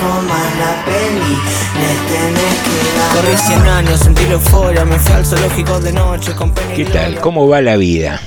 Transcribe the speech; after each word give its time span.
comas 0.00 0.56
la 0.58 0.84
peli, 0.84 1.34
le 1.80 1.92
tenés 2.08 2.56
que 2.64 2.76
dar. 2.98 3.10
Corrí 3.16 3.36
100 3.36 3.68
años, 3.68 4.00
sentí 4.00 4.24
la 4.24 4.34
euforia, 4.34 4.84
me 4.84 4.98
fui 4.98 5.12
al 5.12 5.26
zoológico 5.26 5.80
de 5.80 5.92
noche 5.92 6.34
con 6.34 6.54
¿Qué 6.74 6.84
tal? 6.84 7.20
¿Cómo 7.20 7.48
va 7.48 7.60
la 7.60 7.76
vida? 7.76 8.20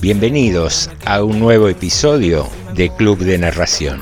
Bienvenidos 0.00 0.90
a 1.04 1.22
un 1.22 1.38
nuevo 1.38 1.68
episodio 1.68 2.48
de 2.74 2.90
Club 2.90 3.18
de 3.18 3.38
Narración. 3.38 4.00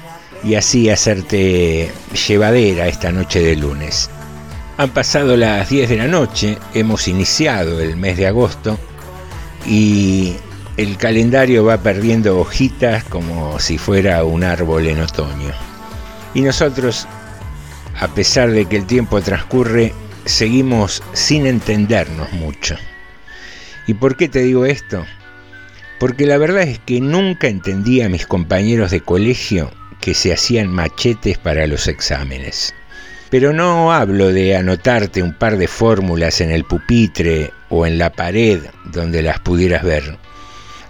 y 0.43 0.55
así 0.55 0.89
hacerte 0.89 1.91
llevadera 2.27 2.87
esta 2.87 3.11
noche 3.11 3.41
de 3.41 3.55
lunes. 3.55 4.09
Han 4.77 4.89
pasado 4.89 5.37
las 5.37 5.69
10 5.69 5.89
de 5.89 5.97
la 5.97 6.07
noche, 6.07 6.57
hemos 6.73 7.07
iniciado 7.07 7.79
el 7.79 7.95
mes 7.95 8.17
de 8.17 8.27
agosto 8.27 8.79
y 9.67 10.35
el 10.77 10.97
calendario 10.97 11.63
va 11.63 11.77
perdiendo 11.77 12.39
hojitas 12.39 13.03
como 13.03 13.59
si 13.59 13.77
fuera 13.77 14.23
un 14.23 14.43
árbol 14.43 14.87
en 14.87 15.01
otoño. 15.01 15.51
Y 16.33 16.41
nosotros, 16.41 17.07
a 17.99 18.07
pesar 18.07 18.49
de 18.51 18.65
que 18.65 18.77
el 18.77 18.85
tiempo 18.87 19.21
transcurre, 19.21 19.93
seguimos 20.25 21.03
sin 21.13 21.45
entendernos 21.45 22.31
mucho. 22.33 22.75
¿Y 23.85 23.93
por 23.93 24.17
qué 24.17 24.29
te 24.29 24.39
digo 24.39 24.65
esto? 24.65 25.05
Porque 26.03 26.25
la 26.25 26.37
verdad 26.37 26.63
es 26.63 26.79
que 26.79 26.99
nunca 26.99 27.47
entendí 27.47 28.01
a 28.01 28.09
mis 28.09 28.27
compañeros 28.27 28.91
de 28.91 28.99
colegio 28.99 29.71
que 30.01 30.13
se 30.13 30.33
hacían 30.33 30.67
machetes 30.67 31.37
para 31.37 31.65
los 31.65 31.87
exámenes. 31.87 32.75
Pero 33.29 33.53
no 33.53 33.93
hablo 33.93 34.33
de 34.33 34.57
anotarte 34.57 35.23
un 35.23 35.33
par 35.33 35.55
de 35.55 35.69
fórmulas 35.69 36.41
en 36.41 36.51
el 36.51 36.65
pupitre 36.65 37.51
o 37.69 37.85
en 37.85 37.97
la 37.97 38.09
pared 38.11 38.63
donde 38.83 39.23
las 39.23 39.39
pudieras 39.39 39.83
ver. 39.83 40.17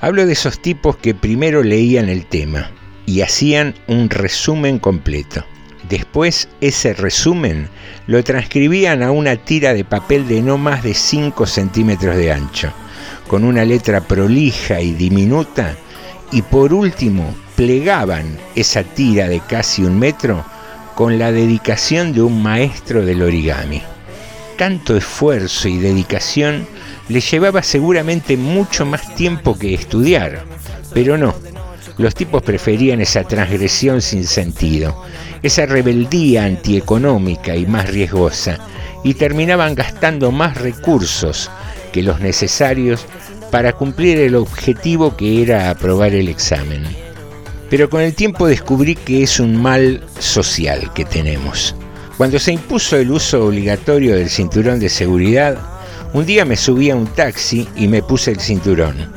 Hablo 0.02 0.26
de 0.26 0.34
esos 0.34 0.60
tipos 0.60 0.98
que 0.98 1.14
primero 1.14 1.62
leían 1.62 2.10
el 2.10 2.26
tema 2.26 2.72
y 3.06 3.22
hacían 3.22 3.76
un 3.86 4.10
resumen 4.10 4.80
completo. 4.80 5.46
Después 5.90 6.50
ese 6.60 6.96
resumen 6.96 7.70
lo 8.08 8.24
transcribían 8.24 9.04
a 9.04 9.12
una 9.12 9.36
tira 9.36 9.76
de 9.76 9.86
papel 9.86 10.28
de 10.28 10.42
no 10.42 10.58
más 10.58 10.82
de 10.82 10.96
5 10.96 11.46
centímetros 11.46 12.16
de 12.16 12.32
ancho, 12.32 12.74
con 13.34 13.46
una 13.46 13.66
letra 13.66 14.02
prolija 14.02 14.80
y 14.80 14.92
diminuta, 14.92 15.76
y 16.32 16.44
por 16.44 16.72
último 16.72 17.34
plegaban 17.56 18.38
esa 18.54 18.84
tira 18.84 19.28
de 19.28 19.40
casi 19.40 19.84
un 19.84 19.98
metro 19.98 20.46
con 20.94 21.18
la 21.18 21.32
dedicación 21.32 22.14
de 22.14 22.22
un 22.22 22.44
maestro 22.44 23.04
del 23.04 23.24
origami. 23.24 23.82
Tanto 24.56 24.96
esfuerzo 24.96 25.68
y 25.68 25.80
dedicación 25.80 26.68
le 27.10 27.22
llevaba 27.22 27.64
seguramente 27.64 28.38
mucho 28.38 28.86
más 28.86 29.16
tiempo 29.16 29.58
que 29.58 29.74
estudiar, 29.74 30.46
pero 30.94 31.18
no. 31.18 31.34
Los 31.98 32.14
tipos 32.14 32.44
preferían 32.44 33.02
esa 33.02 33.24
transgresión 33.24 34.04
sin 34.04 34.26
sentido, 34.26 35.06
esa 35.42 35.66
rebeldía 35.66 36.46
antieconómica 36.46 37.56
y 37.56 37.66
más 37.66 37.90
riesgosa, 37.90 38.60
y 39.04 39.16
terminaban 39.16 39.74
gastando 39.74 40.32
más 40.32 40.56
recursos 40.62 41.50
que 41.94 42.04
los 42.04 42.20
necesarios 42.20 43.06
para 43.52 43.72
cumplir 43.72 44.18
el 44.18 44.36
objetivo 44.36 45.16
que 45.16 45.42
era 45.42 45.70
aprobar 45.70 46.14
el 46.14 46.28
examen 46.28 46.84
pero 47.74 47.90
con 47.90 48.02
el 48.02 48.14
tiempo 48.14 48.46
descubrí 48.46 48.94
que 48.94 49.24
es 49.24 49.40
un 49.40 49.60
mal 49.60 50.04
social 50.20 50.94
que 50.94 51.06
tenemos. 51.06 51.76
Cuando 52.18 52.38
se 52.38 52.52
impuso 52.52 52.98
el 52.98 53.10
uso 53.10 53.48
obligatorio 53.48 54.16
del 54.16 54.30
cinturón 54.30 54.80
de 54.80 54.90
seguridad, 54.90 55.58
un 56.14 56.24
día 56.24 56.46
me 56.46 56.56
subí 56.56 56.92
a 56.92 56.96
un 56.96 57.08
taxi 57.08 57.68
y 57.76 57.88
me 57.88 58.04
puse 58.04 58.30
el 58.30 58.40
cinturón. 58.40 59.12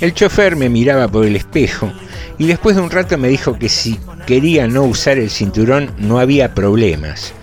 El 0.00 0.14
chofer 0.14 0.56
me 0.56 0.70
miraba 0.70 1.08
por 1.08 1.26
el 1.26 1.36
espejo 1.36 1.92
y 2.38 2.46
después 2.46 2.74
de 2.74 2.80
un 2.80 2.90
rato 2.90 3.18
me 3.18 3.28
dijo 3.28 3.58
que 3.58 3.68
si 3.68 4.00
quería 4.26 4.66
no 4.66 4.84
usar 4.84 5.18
el 5.18 5.28
cinturón 5.28 5.90
no 5.98 6.18
había 6.18 6.54
problemas, 6.54 7.34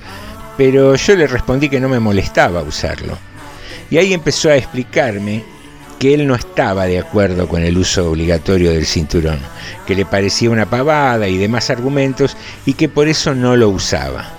pero 0.57 0.95
yo 0.95 1.16
le 1.16 1.27
respondí 1.27 1.69
que 1.69 1.79
no 1.79 1.87
me 1.87 1.99
molestaba 1.99 2.63
usarlo. 2.63 3.16
Y 3.89 3.97
ahí 3.97 4.13
empezó 4.13 4.49
a 4.49 4.55
explicarme 4.55 5.43
que 5.99 6.13
él 6.13 6.27
no 6.27 6.35
estaba 6.35 6.85
de 6.85 6.99
acuerdo 6.99 7.47
con 7.47 7.63
el 7.63 7.78
uso 7.78 8.09
obligatorio 8.11 8.72
del 8.72 8.85
cinturón, 8.85 9.39
que 9.85 9.95
le 9.95 10.05
parecía 10.05 10.49
una 10.49 10.69
pavada 10.69 11.28
y 11.28 11.37
demás 11.37 11.69
argumentos 11.69 12.37
y 12.66 12.73
que 12.73 12.89
por 12.89 13.07
eso 13.07 13.34
no 13.34 13.55
lo 13.55 13.69
usaba. 13.69 14.29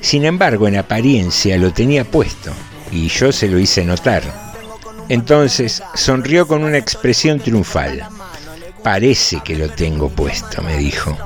Sin 0.00 0.24
embargo, 0.24 0.66
en 0.66 0.76
apariencia 0.76 1.58
lo 1.58 1.72
tenía 1.72 2.04
puesto 2.04 2.52
y 2.90 3.08
yo 3.08 3.32
se 3.32 3.48
lo 3.48 3.58
hice 3.58 3.84
notar. 3.84 4.22
Entonces 5.08 5.82
sonrió 5.94 6.46
con 6.46 6.64
una 6.64 6.78
expresión 6.78 7.40
triunfal. 7.40 8.06
Parece 8.82 9.40
que 9.44 9.56
lo 9.56 9.68
tengo 9.68 10.08
puesto, 10.08 10.62
me 10.62 10.76
dijo. 10.78 11.16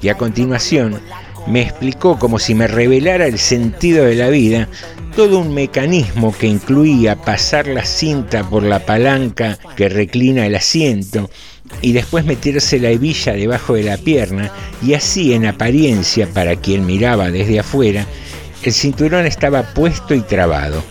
Y 0.00 0.08
a 0.08 0.16
continuación 0.16 1.00
me 1.46 1.62
explicó 1.62 2.18
como 2.18 2.38
si 2.38 2.54
me 2.54 2.66
revelara 2.66 3.26
el 3.26 3.38
sentido 3.38 4.04
de 4.04 4.14
la 4.14 4.28
vida 4.28 4.68
todo 5.14 5.38
un 5.38 5.52
mecanismo 5.52 6.32
que 6.36 6.46
incluía 6.46 7.16
pasar 7.16 7.66
la 7.66 7.84
cinta 7.84 8.48
por 8.48 8.62
la 8.62 8.80
palanca 8.80 9.58
que 9.76 9.88
reclina 9.88 10.46
el 10.46 10.54
asiento 10.54 11.30
y 11.82 11.92
después 11.92 12.24
meterse 12.24 12.78
la 12.78 12.90
hebilla 12.90 13.32
debajo 13.32 13.74
de 13.74 13.84
la 13.84 13.96
pierna 13.96 14.50
y 14.82 14.94
así 14.94 15.32
en 15.32 15.46
apariencia 15.46 16.26
para 16.26 16.56
quien 16.56 16.86
miraba 16.86 17.30
desde 17.30 17.60
afuera, 17.60 18.06
el 18.62 18.72
cinturón 18.72 19.26
estaba 19.26 19.62
puesto 19.74 20.14
y 20.14 20.20
trabado. 20.20 20.82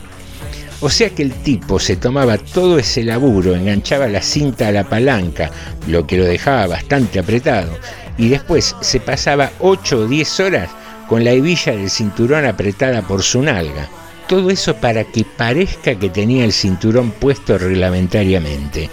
O 0.81 0.90
sea 0.90 1.10
que 1.10 1.24
el 1.24 1.34
tipo 1.34 1.78
se 1.78 1.98
tomaba 1.98 2.38
todo 2.38 2.80
ese 2.80 3.04
laburo, 3.04 3.54
enganchaba 3.54 4.07
la 4.07 4.22
cinta 4.22 4.69
a 4.69 4.72
la 4.72 4.86
palanca, 4.86 5.52
lo 5.88 6.07
que 6.07 6.18
lo 6.18 6.24
dejaba 6.24 6.68
bastante 6.68 7.19
apretado, 7.19 7.78
y 8.19 8.27
después 8.27 8.75
se 8.81 9.00
pasaba 9.00 9.51
8 9.60 10.00
o 10.00 10.06
10 10.06 10.39
horas 10.42 10.69
con 11.07 11.24
la 11.24 11.31
hebilla 11.31 11.71
del 11.71 11.89
cinturón 11.89 12.45
apretada 12.45 13.01
por 13.01 13.24
su 13.24 13.42
nalga. 13.42 13.89
Todo 14.27 14.51
eso 14.51 14.75
para 14.75 15.06
que 15.06 15.24
parezca 15.24 15.95
que 15.95 16.10
tenía 16.10 16.44
el 16.44 16.51
cinturón 16.51 17.12
puesto 17.12 17.57
reglamentariamente. 17.57 18.89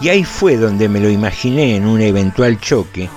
Y 0.00 0.08
ahí 0.08 0.24
fue 0.24 0.56
donde 0.56 0.88
me 0.88 1.00
lo 1.00 1.10
imaginé 1.10 1.76
en 1.76 1.86
un 1.86 2.00
eventual 2.00 2.58
choque, 2.60 3.10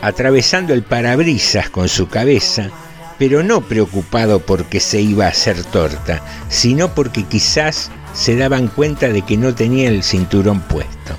atravesando 0.00 0.72
el 0.72 0.84
parabrisas 0.84 1.68
con 1.70 1.88
su 1.88 2.08
cabeza, 2.08 2.70
pero 3.18 3.42
no 3.42 3.62
preocupado 3.62 4.38
porque 4.40 4.78
se 4.78 5.00
iba 5.00 5.26
a 5.26 5.30
hacer 5.30 5.62
torta, 5.64 6.22
sino 6.48 6.94
porque 6.94 7.24
quizás 7.24 7.90
se 8.14 8.36
daban 8.36 8.68
cuenta 8.68 9.08
de 9.08 9.22
que 9.22 9.36
no 9.36 9.54
tenía 9.54 9.88
el 9.88 10.04
cinturón 10.04 10.60
puesto. 10.60 11.16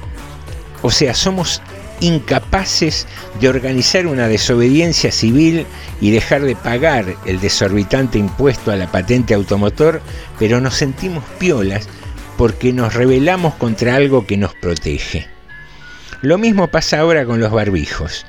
O 0.82 0.92
sea, 0.92 1.14
somos 1.14 1.62
incapaces 2.00 3.08
de 3.40 3.50
organizar 3.50 4.08
una 4.08 4.28
desobediencia 4.28 5.12
civil 5.12 5.66
y 6.02 6.12
dejar 6.12 6.42
de 6.42 6.56
pagar 6.56 7.16
el 7.26 7.40
desorbitante 7.40 8.18
impuesto 8.18 8.72
a 8.72 8.76
la 8.76 8.92
patente 8.92 9.34
automotor, 9.34 10.02
pero 10.40 10.62
nos 10.62 10.76
sentimos 10.76 11.24
piolas 11.40 11.88
porque 12.38 12.74
nos 12.74 12.94
rebelamos 12.94 13.54
contra 13.56 13.96
algo 13.96 14.26
que 14.26 14.38
nos 14.38 14.54
protege. 14.56 15.28
Lo 16.22 16.38
mismo 16.38 16.68
pasa 16.68 17.00
ahora 17.00 17.26
con 17.26 17.40
los 17.40 17.52
barbijos. 17.52 18.26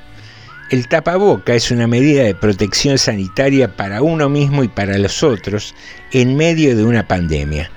El 0.71 0.89
tapaboca 0.89 1.55
es 1.55 1.71
una 1.71 1.87
medida 1.87 2.25
de 2.25 2.35
protección 2.35 2.99
sanitaria 2.99 3.77
para 3.77 4.03
uno 4.03 4.29
mismo 4.29 4.65
y 4.65 4.69
para 4.69 4.99
los 4.99 5.23
otros 5.23 5.75
en 6.13 6.37
medio 6.37 6.77
de 6.77 6.85
una 6.85 7.07
pandemia. 7.07 7.71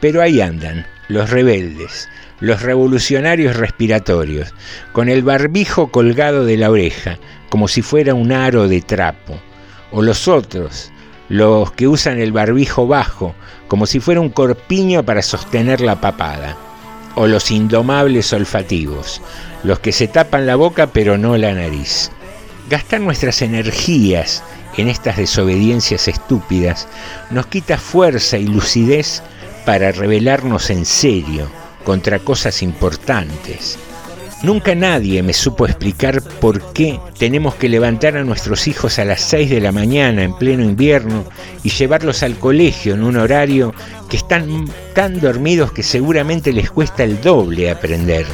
Pero 0.00 0.22
ahí 0.22 0.40
andan, 0.40 0.86
los 1.08 1.28
rebeldes, 1.28 2.08
los 2.42 2.60
revolucionarios 2.60 3.54
respiratorios, 3.54 4.52
con 4.92 5.08
el 5.08 5.22
barbijo 5.22 5.92
colgado 5.92 6.44
de 6.44 6.56
la 6.56 6.72
oreja, 6.72 7.18
como 7.48 7.68
si 7.68 7.82
fuera 7.82 8.14
un 8.14 8.32
aro 8.32 8.66
de 8.66 8.80
trapo, 8.80 9.38
o 9.92 10.02
los 10.02 10.26
otros, 10.26 10.90
los 11.28 11.70
que 11.70 11.86
usan 11.86 12.18
el 12.18 12.32
barbijo 12.32 12.88
bajo, 12.88 13.36
como 13.68 13.86
si 13.86 14.00
fuera 14.00 14.20
un 14.20 14.30
corpiño 14.30 15.04
para 15.04 15.22
sostener 15.22 15.80
la 15.80 16.00
papada, 16.00 16.56
o 17.14 17.28
los 17.28 17.52
indomables 17.52 18.32
olfativos, 18.32 19.22
los 19.62 19.78
que 19.78 19.92
se 19.92 20.08
tapan 20.08 20.44
la 20.44 20.56
boca 20.56 20.88
pero 20.88 21.16
no 21.16 21.36
la 21.36 21.54
nariz. 21.54 22.10
Gastar 22.68 23.02
nuestras 23.02 23.40
energías 23.40 24.42
en 24.76 24.88
estas 24.88 25.16
desobediencias 25.16 26.08
estúpidas 26.08 26.88
nos 27.30 27.46
quita 27.46 27.78
fuerza 27.78 28.36
y 28.36 28.48
lucidez 28.48 29.22
para 29.64 29.92
rebelarnos 29.92 30.70
en 30.70 30.84
serio 30.84 31.61
contra 31.82 32.18
cosas 32.18 32.62
importantes, 32.62 33.78
Nunca 34.42 34.74
nadie 34.74 35.22
me 35.22 35.32
supo 35.32 35.66
explicar 35.66 36.20
por 36.20 36.72
qué 36.72 36.98
tenemos 37.16 37.54
que 37.54 37.68
levantar 37.68 38.16
a 38.16 38.24
nuestros 38.24 38.66
hijos 38.66 38.98
a 38.98 39.04
las 39.04 39.20
6 39.20 39.48
de 39.48 39.60
la 39.60 39.70
mañana 39.70 40.24
en 40.24 40.34
pleno 40.34 40.64
invierno 40.64 41.24
y 41.62 41.70
llevarlos 41.70 42.24
al 42.24 42.34
colegio 42.34 42.94
en 42.94 43.04
un 43.04 43.18
horario 43.18 43.72
que 44.10 44.16
están 44.16 44.68
tan 44.94 45.20
dormidos 45.20 45.70
que 45.70 45.84
seguramente 45.84 46.52
les 46.52 46.72
cuesta 46.72 47.04
el 47.04 47.20
doble 47.20 47.70
aprender. 47.70 48.26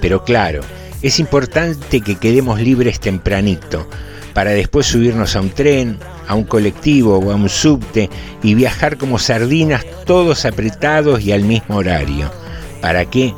Pero 0.00 0.24
claro, 0.24 0.62
es 1.02 1.20
importante 1.20 2.00
que 2.00 2.16
quedemos 2.16 2.60
libres 2.60 2.98
tempranito, 2.98 3.88
para 4.32 4.50
después 4.50 4.86
subirnos 4.86 5.36
a 5.36 5.40
un 5.40 5.50
tren, 5.50 6.00
a 6.26 6.34
un 6.34 6.44
colectivo 6.44 7.16
o 7.18 7.30
a 7.30 7.36
un 7.36 7.48
subte 7.48 8.10
y 8.42 8.56
viajar 8.56 8.98
como 8.98 9.20
sardinas 9.20 9.86
todos 10.04 10.46
apretados 10.46 11.22
y 11.22 11.30
al 11.30 11.44
mismo 11.44 11.76
horario. 11.76 12.43
¿Para 12.84 13.06
qué? 13.06 13.34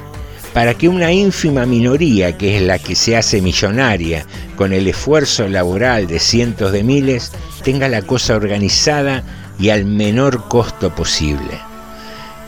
para 0.52 0.74
que 0.74 0.88
una 0.88 1.12
ínfima 1.12 1.66
minoría, 1.66 2.36
que 2.36 2.56
es 2.56 2.62
la 2.62 2.80
que 2.80 2.96
se 2.96 3.16
hace 3.16 3.40
millonaria 3.40 4.26
con 4.56 4.72
el 4.72 4.88
esfuerzo 4.88 5.46
laboral 5.46 6.08
de 6.08 6.18
cientos 6.18 6.72
de 6.72 6.82
miles, 6.82 7.30
tenga 7.62 7.88
la 7.88 8.02
cosa 8.02 8.34
organizada 8.34 9.22
y 9.56 9.68
al 9.68 9.84
menor 9.84 10.48
costo 10.48 10.92
posible. 10.92 11.60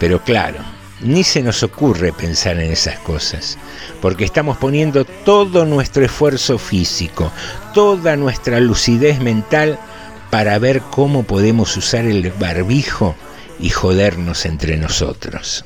Pero 0.00 0.24
claro, 0.24 0.58
ni 1.00 1.22
se 1.22 1.40
nos 1.40 1.62
ocurre 1.62 2.12
pensar 2.12 2.58
en 2.58 2.72
esas 2.72 2.98
cosas, 2.98 3.58
porque 4.02 4.24
estamos 4.24 4.56
poniendo 4.56 5.04
todo 5.04 5.66
nuestro 5.66 6.04
esfuerzo 6.04 6.58
físico, 6.58 7.30
toda 7.74 8.16
nuestra 8.16 8.58
lucidez 8.58 9.20
mental 9.20 9.78
para 10.30 10.58
ver 10.58 10.80
cómo 10.80 11.22
podemos 11.22 11.76
usar 11.76 12.06
el 12.06 12.32
barbijo 12.32 13.14
y 13.60 13.68
jodernos 13.68 14.46
entre 14.46 14.76
nosotros. 14.78 15.64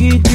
You. 0.00 0.29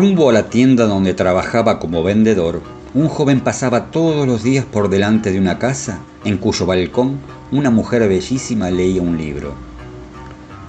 Rumbo 0.00 0.30
a 0.30 0.32
la 0.32 0.48
tienda 0.48 0.86
donde 0.86 1.12
trabajaba 1.12 1.78
como 1.78 2.02
vendedor, 2.02 2.62
un 2.94 3.06
joven 3.06 3.40
pasaba 3.40 3.90
todos 3.90 4.26
los 4.26 4.42
días 4.42 4.64
por 4.64 4.88
delante 4.88 5.30
de 5.30 5.38
una 5.38 5.58
casa 5.58 6.00
en 6.24 6.38
cuyo 6.38 6.64
balcón 6.64 7.18
una 7.52 7.68
mujer 7.68 8.08
bellísima 8.08 8.70
leía 8.70 9.02
un 9.02 9.18
libro. 9.18 9.52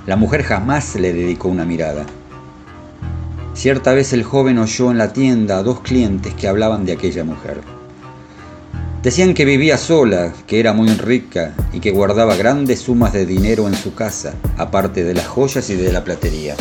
La 0.06 0.18
mujer 0.18 0.44
jamás 0.44 0.96
le 0.96 1.14
dedicó 1.14 1.48
una 1.48 1.64
mirada. 1.64 2.06
Cierta 3.54 3.94
vez 3.94 4.12
el 4.12 4.24
joven 4.24 4.58
oyó 4.58 4.92
en 4.92 4.98
la 4.98 5.14
tienda 5.14 5.60
a 5.60 5.64
dos 5.64 5.80
clientes 5.80 6.34
que 6.34 6.50
hablaban 6.50 6.86
de 6.86 6.92
aquella 6.92 7.24
mujer. 7.24 7.62
Decían 9.02 9.34
que 9.34 9.46
vivía 9.46 9.78
sola, 9.78 10.34
que 10.46 10.60
era 10.60 10.74
muy 10.74 10.90
rica 10.90 11.54
y 11.72 11.80
que 11.80 11.92
guardaba 11.92 12.36
grandes 12.36 12.82
sumas 12.82 13.14
de 13.14 13.26
dinero 13.26 13.70
en 13.70 13.76
su 13.76 13.96
casa, 13.96 14.34
aparte 14.58 15.06
de 15.06 15.14
las 15.14 15.28
joyas 15.28 15.70
y 15.70 15.78
de 15.78 15.94
la 15.94 16.04
platería. 16.04 16.58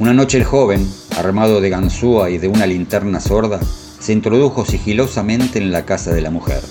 Una 0.00 0.12
noche 0.12 0.38
el 0.38 0.44
joven, 0.44 0.88
armado 1.16 1.60
de 1.60 1.70
ganzúa 1.70 2.30
y 2.30 2.38
de 2.38 2.46
una 2.46 2.66
linterna 2.66 3.18
sorda, 3.18 3.58
se 3.98 4.12
introdujo 4.12 4.64
sigilosamente 4.64 5.58
en 5.58 5.72
la 5.72 5.86
casa 5.86 6.12
de 6.12 6.20
la 6.20 6.30
mujer. 6.30 6.62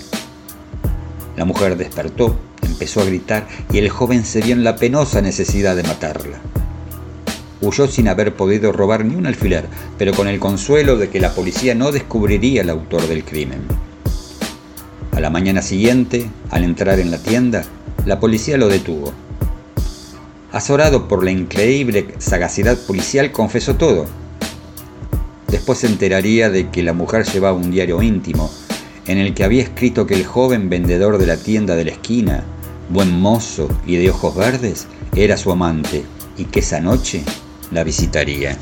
La 1.36 1.44
mujer 1.44 1.76
despertó, 1.76 2.38
empezó 2.62 3.02
a 3.02 3.04
gritar 3.04 3.46
y 3.70 3.76
el 3.76 3.90
joven 3.90 4.24
se 4.24 4.40
vio 4.40 4.54
en 4.54 4.64
la 4.64 4.76
penosa 4.76 5.20
necesidad 5.20 5.76
de 5.76 5.82
matarla. 5.82 6.38
Huyó 7.60 7.86
sin 7.86 8.08
haber 8.08 8.34
podido 8.34 8.72
robar 8.72 9.04
ni 9.04 9.14
un 9.14 9.26
alfiler, 9.26 9.66
pero 9.98 10.14
con 10.14 10.26
el 10.26 10.40
consuelo 10.40 10.96
de 10.96 11.10
que 11.10 11.20
la 11.20 11.34
policía 11.34 11.74
no 11.74 11.92
descubriría 11.92 12.62
el 12.62 12.70
autor 12.70 13.06
del 13.08 13.24
crimen. 13.24 13.60
A 15.12 15.20
la 15.20 15.28
mañana 15.28 15.60
siguiente, 15.60 16.30
al 16.48 16.64
entrar 16.64 16.98
en 16.98 17.10
la 17.10 17.18
tienda, 17.18 17.62
la 18.06 18.20
policía 18.20 18.56
lo 18.56 18.68
detuvo. 18.68 19.12
Azorado 20.58 21.06
por 21.06 21.22
la 21.22 21.30
increíble 21.30 22.16
sagacidad 22.18 22.76
policial, 22.76 23.30
confesó 23.30 23.76
todo. 23.76 24.06
Después 25.46 25.78
se 25.78 25.86
enteraría 25.86 26.50
de 26.50 26.68
que 26.68 26.82
la 26.82 26.92
mujer 26.92 27.24
llevaba 27.26 27.56
un 27.56 27.70
diario 27.70 28.02
íntimo, 28.02 28.50
en 29.06 29.18
el 29.18 29.34
que 29.34 29.44
había 29.44 29.62
escrito 29.62 30.04
que 30.04 30.14
el 30.14 30.26
joven 30.26 30.68
vendedor 30.68 31.18
de 31.18 31.26
la 31.26 31.36
tienda 31.36 31.76
de 31.76 31.84
la 31.84 31.92
esquina, 31.92 32.42
buen 32.88 33.20
mozo 33.20 33.68
y 33.86 33.98
de 33.98 34.10
ojos 34.10 34.34
verdes, 34.34 34.88
era 35.14 35.36
su 35.36 35.52
amante 35.52 36.04
y 36.36 36.46
que 36.46 36.58
esa 36.58 36.80
noche 36.80 37.22
la 37.70 37.84
visitaría. 37.84 38.58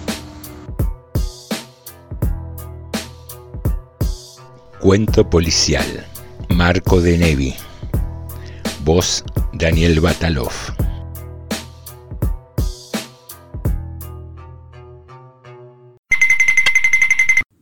Cuento 4.81 5.31
policial. 5.31 6.07
Marco 6.50 7.00
de 7.00 7.17
Nevi. 7.17 7.55
Voz 8.85 9.25
Daniel 9.55 10.00
Batalov. 10.00 10.53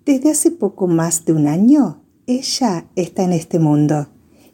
Desde 0.05 0.33
hace 0.33 0.51
poco 0.51 0.87
más 0.87 1.25
de 1.25 1.33
un 1.33 1.47
año, 1.47 2.03
ella 2.27 2.85
está 2.95 3.23
en 3.23 3.33
este 3.33 3.59
mundo. 3.59 4.09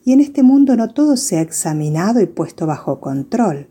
Y 0.04 0.12
en 0.12 0.21
este 0.21 0.45
mundo 0.45 0.76
no 0.76 0.95
todo 0.95 1.16
se 1.16 1.38
ha 1.38 1.40
examinado 1.40 2.21
y 2.21 2.26
puesto 2.26 2.69
bajo 2.69 3.00
control. 3.00 3.69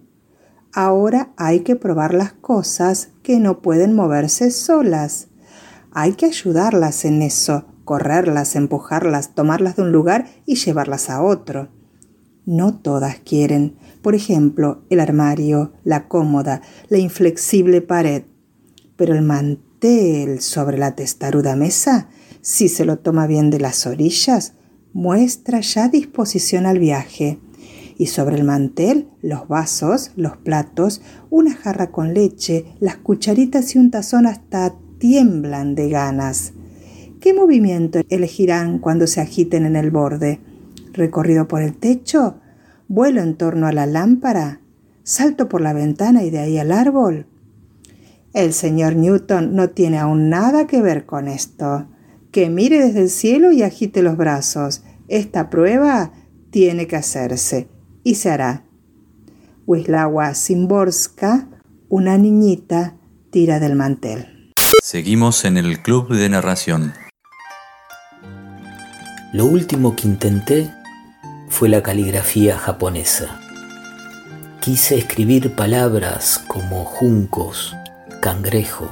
Ahora 0.74 1.32
hay 1.38 1.62
que 1.62 1.78
probar 1.78 2.14
las 2.14 2.34
cosas 2.34 3.12
que 3.24 3.40
no 3.40 3.62
pueden 3.62 3.94
moverse 3.94 4.52
solas. 4.52 5.30
Hay 5.92 6.14
que 6.14 6.26
ayudarlas 6.26 7.06
en 7.06 7.22
eso, 7.22 7.64
correrlas, 7.86 8.58
empujarlas, 8.58 9.34
tomarlas 9.34 9.78
de 9.78 9.84
un 9.84 9.94
lugar 9.94 10.28
y 10.46 10.56
llevarlas 10.56 11.10
a 11.10 11.24
otro. 11.24 11.70
No 12.46 12.76
todas 12.76 13.20
quieren. 13.20 13.78
Por 14.02 14.16
ejemplo, 14.16 14.84
el 14.90 15.00
armario, 15.00 15.72
la 15.86 16.10
cómoda, 16.10 16.62
la 16.90 16.98
inflexible 16.98 17.80
pared. 17.80 18.24
Pero 18.98 19.16
el 19.16 19.22
mantel 19.22 19.69
sobre 20.40 20.78
la 20.78 20.96
testaruda 20.96 21.56
mesa, 21.56 22.10
si 22.42 22.68
se 22.68 22.84
lo 22.84 23.00
toma 23.00 23.28
bien 23.28 23.50
de 23.50 23.60
las 23.60 23.88
orillas, 23.88 24.54
muestra 24.92 25.62
ya 25.62 25.88
disposición 25.88 26.66
al 26.66 26.80
viaje. 26.80 27.40
Y 27.98 28.08
sobre 28.08 28.36
el 28.36 28.44
mantel, 28.44 29.08
los 29.22 29.48
vasos, 29.48 30.12
los 30.16 30.36
platos, 30.38 31.02
una 31.30 31.54
jarra 31.54 31.92
con 31.92 32.14
leche, 32.14 32.66
las 32.80 32.98
cucharitas 32.98 33.76
y 33.76 33.78
un 33.80 33.92
tazón 33.92 34.26
hasta 34.26 34.76
tiemblan 35.00 35.76
de 35.76 35.90
ganas. 35.90 36.54
¿Qué 37.22 37.34
movimiento 37.34 38.00
elegirán 38.10 38.80
cuando 38.80 39.08
se 39.08 39.22
agiten 39.22 39.66
en 39.66 39.76
el 39.76 39.92
borde? 39.92 40.40
¿Recorrido 40.94 41.48
por 41.48 41.62
el 41.62 41.78
techo? 41.78 42.40
¿Vuelo 42.90 43.22
en 43.22 43.36
torno 43.36 43.68
a 43.68 43.72
la 43.72 43.86
lámpara? 43.86 44.62
¿Salto 45.04 45.48
por 45.48 45.62
la 45.62 45.74
ventana 45.74 46.24
y 46.24 46.30
de 46.30 46.40
ahí 46.40 46.58
al 46.58 46.72
árbol? 46.72 47.28
El 48.34 48.54
señor 48.54 48.96
Newton 48.96 49.56
no 49.56 49.70
tiene 49.70 49.98
aún 49.98 50.30
nada 50.30 50.68
que 50.68 50.82
ver 50.82 51.06
con 51.06 51.28
esto. 51.28 51.88
Que 52.32 52.50
mire 52.50 52.80
desde 52.80 53.02
el 53.02 53.10
cielo 53.10 53.52
y 53.52 53.64
agite 53.64 54.04
los 54.04 54.18
brazos. 54.18 54.84
Esta 55.08 55.50
prueba 55.50 56.12
tiene 56.52 56.88
que 56.88 56.96
hacerse 56.96 57.68
y 58.04 58.16
se 58.16 58.30
hará. 58.30 58.66
Wislawa 59.66 60.34
Simborska, 60.34 61.48
una 61.90 62.18
niñita, 62.18 62.96
tira 63.32 63.60
del 63.60 63.76
mantel. 63.76 64.52
Seguimos 64.84 65.46
en 65.46 65.58
el 65.58 65.82
club 65.82 66.10
de 66.10 66.30
narración. 66.30 66.94
Lo 69.34 69.46
último 69.46 69.96
que 69.96 70.08
intenté 70.08 70.72
fue 71.50 71.70
la 71.70 71.84
caligrafía 71.84 72.58
japonesa. 72.58 73.40
Quise 74.60 74.98
escribir 74.98 75.56
palabras 75.56 76.44
como 76.48 76.84
juncos, 76.84 77.76
cangrejo, 78.20 78.90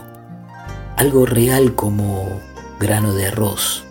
algo 0.96 1.26
real 1.26 1.76
como 1.76 2.42
grano 2.80 3.14
de 3.14 3.28
arroz. 3.28 3.84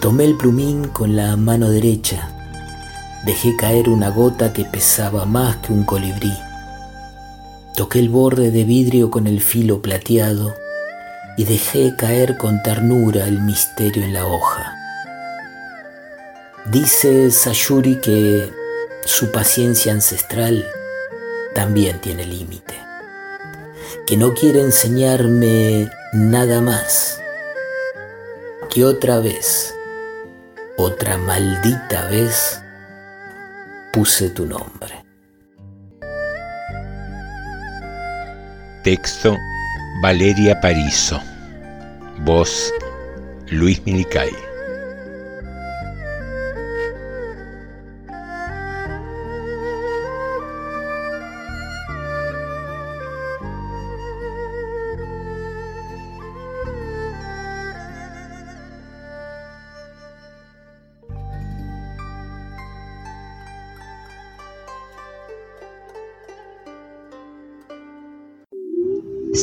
Tomé 0.00 0.24
el 0.24 0.36
plumín 0.36 0.88
con 0.88 1.16
la 1.16 1.36
mano 1.36 1.70
derecha, 1.70 2.30
dejé 3.24 3.56
caer 3.56 3.88
una 3.88 4.10
gota 4.10 4.52
que 4.52 4.64
pesaba 4.64 5.24
más 5.24 5.56
que 5.56 5.72
un 5.72 5.84
colibrí. 5.84 6.32
Toqué 7.74 7.98
el 7.98 8.08
borde 8.08 8.50
de 8.50 8.64
vidrio 8.64 9.10
con 9.10 9.26
el 9.26 9.40
filo 9.40 9.82
plateado 9.82 10.54
y 11.36 11.44
dejé 11.44 11.94
caer 11.96 12.36
con 12.36 12.62
ternura 12.62 13.26
el 13.26 13.40
misterio 13.40 14.02
en 14.02 14.12
la 14.12 14.26
hoja. 14.26 14.74
Dice 16.70 17.30
Sayuri 17.30 18.00
que 18.00 18.52
su 19.04 19.30
paciencia 19.32 19.92
ancestral 19.92 20.66
también 21.54 22.00
tiene 22.00 22.26
límite, 22.26 22.74
que 24.08 24.16
no 24.16 24.32
quiere 24.32 24.62
enseñarme 24.62 25.90
nada 26.14 26.62
más, 26.62 27.20
que 28.70 28.82
otra 28.82 29.20
vez, 29.20 29.74
otra 30.78 31.18
maldita 31.18 32.08
vez, 32.08 32.58
puse 33.92 34.30
tu 34.30 34.46
nombre. 34.46 35.04
Texto 38.82 39.36
Valeria 40.00 40.58
Parizo. 40.58 41.20
Voz 42.24 42.72
Luis 43.50 43.84
Milicay. 43.84 44.47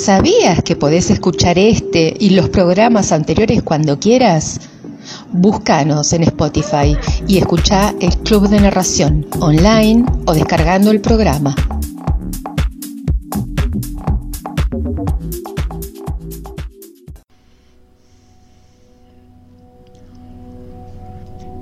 ¿Sabías 0.06 0.62
que 0.62 0.76
podés 0.76 1.10
escuchar 1.10 1.58
este 1.58 2.14
y 2.20 2.30
los 2.30 2.50
programas 2.50 3.12
anteriores 3.12 3.64
cuando 3.64 4.00
quieras? 4.00 4.62
Búscanos 5.32 6.14
en 6.14 6.22
Spotify 6.22 6.96
y 7.28 7.40
escucha 7.40 7.92
el 8.00 8.16
Club 8.20 8.48
de 8.48 8.62
Narración 8.62 9.26
online 9.40 10.06
o 10.28 10.36
descargando 10.36 10.92
el 10.92 11.02
programa. 11.02 11.56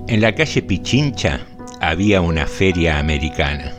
En 0.10 0.20
la 0.20 0.36
calle 0.36 0.62
Pichincha 0.64 1.40
había 1.80 2.20
una 2.20 2.46
feria 2.46 3.00
americana, 3.00 3.72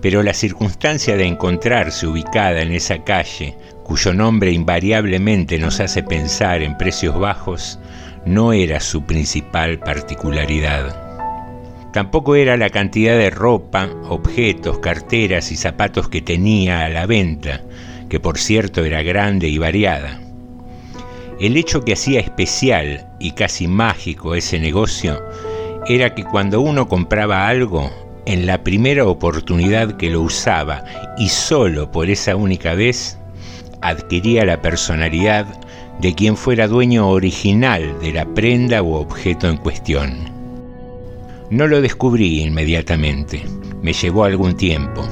pero 0.00 0.22
la 0.22 0.34
circunstancia 0.34 1.16
de 1.16 1.26
encontrarse 1.26 2.06
ubicada 2.06 2.62
en 2.62 2.72
esa 2.72 3.04
calle, 3.04 3.56
cuyo 3.82 4.14
nombre 4.14 4.52
invariablemente 4.52 5.58
nos 5.58 5.80
hace 5.80 6.02
pensar 6.02 6.62
en 6.62 6.76
precios 6.76 7.18
bajos, 7.18 7.78
no 8.24 8.52
era 8.52 8.80
su 8.80 9.04
principal 9.04 9.78
particularidad. 9.78 11.08
Tampoco 11.92 12.36
era 12.36 12.56
la 12.56 12.70
cantidad 12.70 13.16
de 13.16 13.30
ropa, 13.30 13.88
objetos, 14.08 14.78
carteras 14.78 15.50
y 15.50 15.56
zapatos 15.56 16.08
que 16.08 16.20
tenía 16.20 16.84
a 16.84 16.88
la 16.90 17.06
venta, 17.06 17.62
que 18.08 18.20
por 18.20 18.38
cierto 18.38 18.84
era 18.84 19.02
grande 19.02 19.48
y 19.48 19.58
variada. 19.58 20.20
El 21.40 21.56
hecho 21.56 21.84
que 21.84 21.94
hacía 21.94 22.20
especial 22.20 23.08
y 23.18 23.32
casi 23.32 23.68
mágico 23.68 24.34
ese 24.34 24.58
negocio 24.58 25.22
era 25.86 26.14
que 26.14 26.24
cuando 26.24 26.60
uno 26.60 26.88
compraba 26.88 27.48
algo, 27.48 27.90
en 28.28 28.46
la 28.46 28.62
primera 28.62 29.06
oportunidad 29.06 29.96
que 29.96 30.10
lo 30.10 30.20
usaba 30.20 30.84
y 31.16 31.30
solo 31.30 31.90
por 31.90 32.10
esa 32.10 32.36
única 32.36 32.74
vez, 32.74 33.18
adquiría 33.80 34.44
la 34.44 34.60
personalidad 34.60 35.46
de 36.00 36.14
quien 36.14 36.36
fuera 36.36 36.68
dueño 36.68 37.08
original 37.08 37.98
de 38.00 38.12
la 38.12 38.26
prenda 38.34 38.82
u 38.82 38.92
objeto 38.92 39.48
en 39.48 39.56
cuestión. 39.56 40.30
No 41.50 41.66
lo 41.66 41.80
descubrí 41.80 42.42
inmediatamente, 42.42 43.42
me 43.80 43.94
llevó 43.94 44.24
algún 44.24 44.54
tiempo, 44.56 45.08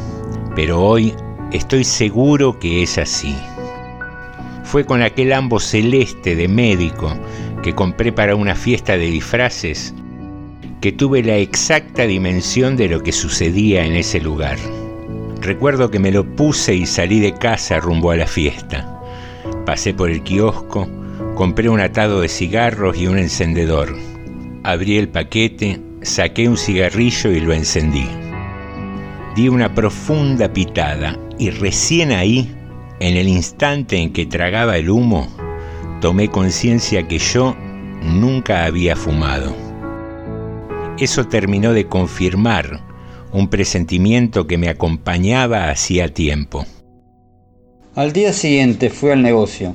pero 0.55 0.83
hoy 0.83 1.15
estoy 1.53 1.85
seguro 1.85 2.59
que 2.59 2.83
es 2.83 2.99
así 2.99 3.35
fue 4.67 4.85
con 4.85 5.01
aquel 5.01 5.33
ambo 5.33 5.61
celeste 5.61 6.35
de 6.35 6.49
médico 6.49 7.17
que 7.63 7.73
compré 7.73 8.13
para 8.13 8.35
una 8.35 8.57
fiesta 8.57 8.99
de 8.99 9.07
disfraces 9.07 9.95
tuve 10.93 11.23
la 11.23 11.37
exacta 11.37 12.07
dimensión 12.07 12.77
de 12.77 12.89
lo 12.89 13.03
que 13.03 13.13
sucedía 13.13 13.85
en 13.85 13.95
ese 13.95 14.21
lugar. 14.21 14.59
Recuerdo 15.41 15.91
que 15.91 15.99
me 15.99 16.13
lo 16.13 16.25
puse 16.37 16.75
y 16.75 16.87
salí 16.87 17.21
de 17.21 17.33
casa 17.33 17.79
rumbo 17.79 18.11
a 18.11 18.17
la 18.17 18.27
fiesta. 18.27 18.93
Pasé 19.65 19.95
por 19.95 20.11
el 20.11 20.23
kiosco, 20.23 20.89
compré 21.35 21.69
un 21.69 21.81
atado 21.81 22.21
de 22.21 22.29
cigarros 22.29 22.99
y 22.99 23.07
un 23.07 23.19
encendedor. 23.19 23.97
Abrí 24.65 24.97
el 24.99 25.09
paquete, 25.09 25.81
saqué 26.03 26.49
un 26.49 26.57
cigarrillo 26.57 27.31
y 27.31 27.41
lo 27.41 27.53
encendí. 27.53 28.07
Di 29.35 29.49
una 29.49 29.75
profunda 29.75 30.53
pitada 30.53 31.19
y 31.39 31.51
recién 31.51 32.13
ahí 32.13 32.55
en 33.01 33.17
el 33.17 33.29
instante 33.29 33.99
en 33.99 34.13
que 34.13 34.27
tragaba 34.27 34.79
el 34.79 34.91
humo, 34.91 35.29
tomé 36.01 36.29
conciencia 36.29 37.07
que 37.07 37.19
yo 37.19 37.55
nunca 38.03 38.65
había 38.65 38.97
fumado. 38.97 39.66
Eso 40.99 41.27
terminó 41.27 41.73
de 41.73 41.87
confirmar 41.87 42.81
un 43.33 43.49
presentimiento 43.49 44.47
que 44.47 44.59
me 44.59 44.69
acompañaba 44.69 45.71
hacía 45.71 46.13
tiempo. 46.13 46.65
Al 47.95 48.13
día 48.13 48.33
siguiente 48.33 48.91
fui 48.91 49.11
al 49.11 49.23
negocio. 49.23 49.75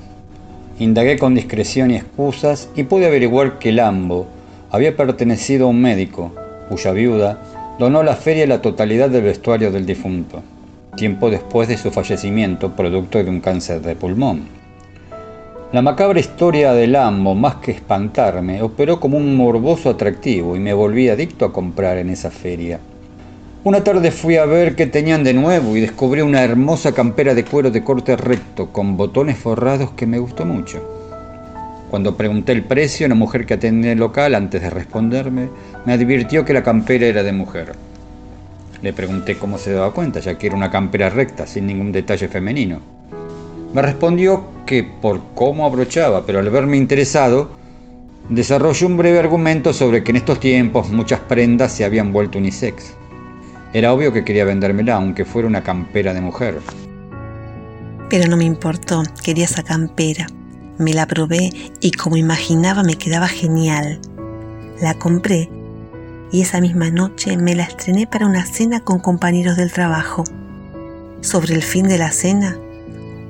Indagué 0.79 1.17
con 1.17 1.35
discreción 1.35 1.91
y 1.91 1.97
excusas 1.97 2.69
y 2.75 2.83
pude 2.83 3.05
averiguar 3.05 3.59
que 3.59 3.71
Lambo 3.71 4.27
había 4.71 4.95
pertenecido 4.95 5.67
a 5.67 5.69
un 5.69 5.81
médico, 5.81 6.33
cuya 6.69 6.91
viuda 6.91 7.75
donó 7.77 7.99
a 7.99 8.03
la 8.03 8.15
feria 8.15 8.47
la 8.47 8.61
totalidad 8.61 9.09
del 9.09 9.23
vestuario 9.23 9.71
del 9.71 9.85
difunto 9.85 10.41
tiempo 10.95 11.29
después 11.29 11.67
de 11.67 11.77
su 11.77 11.91
fallecimiento 11.91 12.75
producto 12.75 13.23
de 13.23 13.29
un 13.29 13.39
cáncer 13.39 13.81
de 13.81 13.95
pulmón. 13.95 14.60
La 15.73 15.81
macabra 15.81 16.19
historia 16.19 16.73
del 16.73 16.91
Lambo, 16.91 17.33
más 17.33 17.55
que 17.55 17.71
espantarme, 17.71 18.61
operó 18.61 18.99
como 18.99 19.15
un 19.15 19.37
morboso 19.37 19.89
atractivo 19.89 20.57
y 20.57 20.59
me 20.59 20.73
volví 20.73 21.07
adicto 21.07 21.45
a 21.45 21.53
comprar 21.53 21.97
en 21.97 22.09
esa 22.09 22.29
feria. 22.29 22.77
Una 23.63 23.81
tarde 23.81 24.11
fui 24.11 24.35
a 24.35 24.43
ver 24.43 24.75
qué 24.75 24.85
tenían 24.85 25.23
de 25.23 25.33
nuevo 25.33 25.77
y 25.77 25.79
descubrí 25.79 26.19
una 26.19 26.43
hermosa 26.43 26.91
campera 26.91 27.33
de 27.33 27.45
cuero 27.45 27.71
de 27.71 27.85
corte 27.85 28.17
recto 28.17 28.73
con 28.73 28.97
botones 28.97 29.37
forrados 29.37 29.91
que 29.91 30.05
me 30.05 30.19
gustó 30.19 30.45
mucho. 30.45 30.83
Cuando 31.89 32.17
pregunté 32.17 32.51
el 32.51 32.65
precio, 32.65 33.07
la 33.07 33.15
mujer 33.15 33.45
que 33.45 33.53
atendía 33.53 33.93
el 33.93 33.99
local, 33.99 34.35
antes 34.35 34.61
de 34.61 34.69
responderme, 34.69 35.47
me 35.85 35.93
advirtió 35.93 36.43
que 36.43 36.51
la 36.51 36.63
campera 36.63 37.05
era 37.05 37.23
de 37.23 37.31
mujer. 37.31 37.71
Le 38.81 38.91
pregunté 38.91 39.37
cómo 39.37 39.57
se 39.57 39.71
daba 39.71 39.93
cuenta, 39.93 40.19
ya 40.19 40.37
que 40.37 40.47
era 40.47 40.55
una 40.57 40.69
campera 40.69 41.09
recta, 41.09 41.47
sin 41.47 41.65
ningún 41.65 41.93
detalle 41.93 42.27
femenino. 42.27 43.00
Me 43.73 43.81
respondió 43.81 44.43
que 44.65 44.83
por 44.83 45.21
cómo 45.33 45.65
abrochaba, 45.65 46.25
pero 46.25 46.39
al 46.39 46.49
verme 46.49 46.77
interesado, 46.77 47.51
desarrolló 48.29 48.87
un 48.87 48.97
breve 48.97 49.19
argumento 49.19 49.73
sobre 49.73 50.03
que 50.03 50.11
en 50.11 50.17
estos 50.17 50.39
tiempos 50.39 50.89
muchas 50.89 51.21
prendas 51.21 51.71
se 51.71 51.85
habían 51.85 52.11
vuelto 52.11 52.37
unisex. 52.37 52.93
Era 53.73 53.93
obvio 53.93 54.11
que 54.11 54.25
quería 54.25 54.43
vendérmela, 54.43 54.95
aunque 54.95 55.23
fuera 55.23 55.47
una 55.47 55.63
campera 55.63 56.13
de 56.13 56.21
mujer. 56.21 56.59
Pero 58.09 58.27
no 58.27 58.35
me 58.35 58.43
importó, 58.43 59.03
quería 59.23 59.45
esa 59.45 59.63
campera. 59.63 60.27
Me 60.77 60.93
la 60.93 61.05
probé 61.07 61.51
y 61.79 61.91
como 61.91 62.17
imaginaba 62.17 62.83
me 62.83 62.95
quedaba 62.95 63.29
genial. 63.29 63.99
La 64.81 64.95
compré 64.95 65.49
y 66.31 66.41
esa 66.41 66.59
misma 66.59 66.89
noche 66.89 67.37
me 67.37 67.55
la 67.55 67.63
estrené 67.63 68.07
para 68.07 68.25
una 68.25 68.45
cena 68.45 68.81
con 68.81 68.99
compañeros 68.99 69.55
del 69.55 69.71
trabajo. 69.71 70.23
Sobre 71.21 71.55
el 71.55 71.61
fin 71.61 71.87
de 71.87 71.97
la 71.97 72.11
cena, 72.11 72.57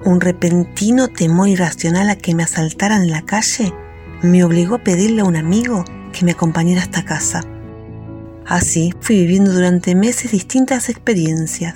un 0.05 0.21
repentino 0.21 1.07
temor 1.07 1.49
irracional 1.49 2.09
a 2.09 2.15
que 2.15 2.35
me 2.35 2.43
asaltaran 2.43 3.03
en 3.03 3.11
la 3.11 3.21
calle 3.21 3.73
me 4.21 4.43
obligó 4.43 4.75
a 4.75 4.83
pedirle 4.83 5.21
a 5.21 5.25
un 5.25 5.35
amigo 5.35 5.83
que 6.13 6.25
me 6.25 6.31
acompañara 6.31 6.81
hasta 6.81 7.05
casa. 7.05 7.41
Así 8.45 8.93
fui 8.99 9.17
viviendo 9.17 9.53
durante 9.53 9.95
meses 9.95 10.31
distintas 10.31 10.89
experiencias, 10.89 11.75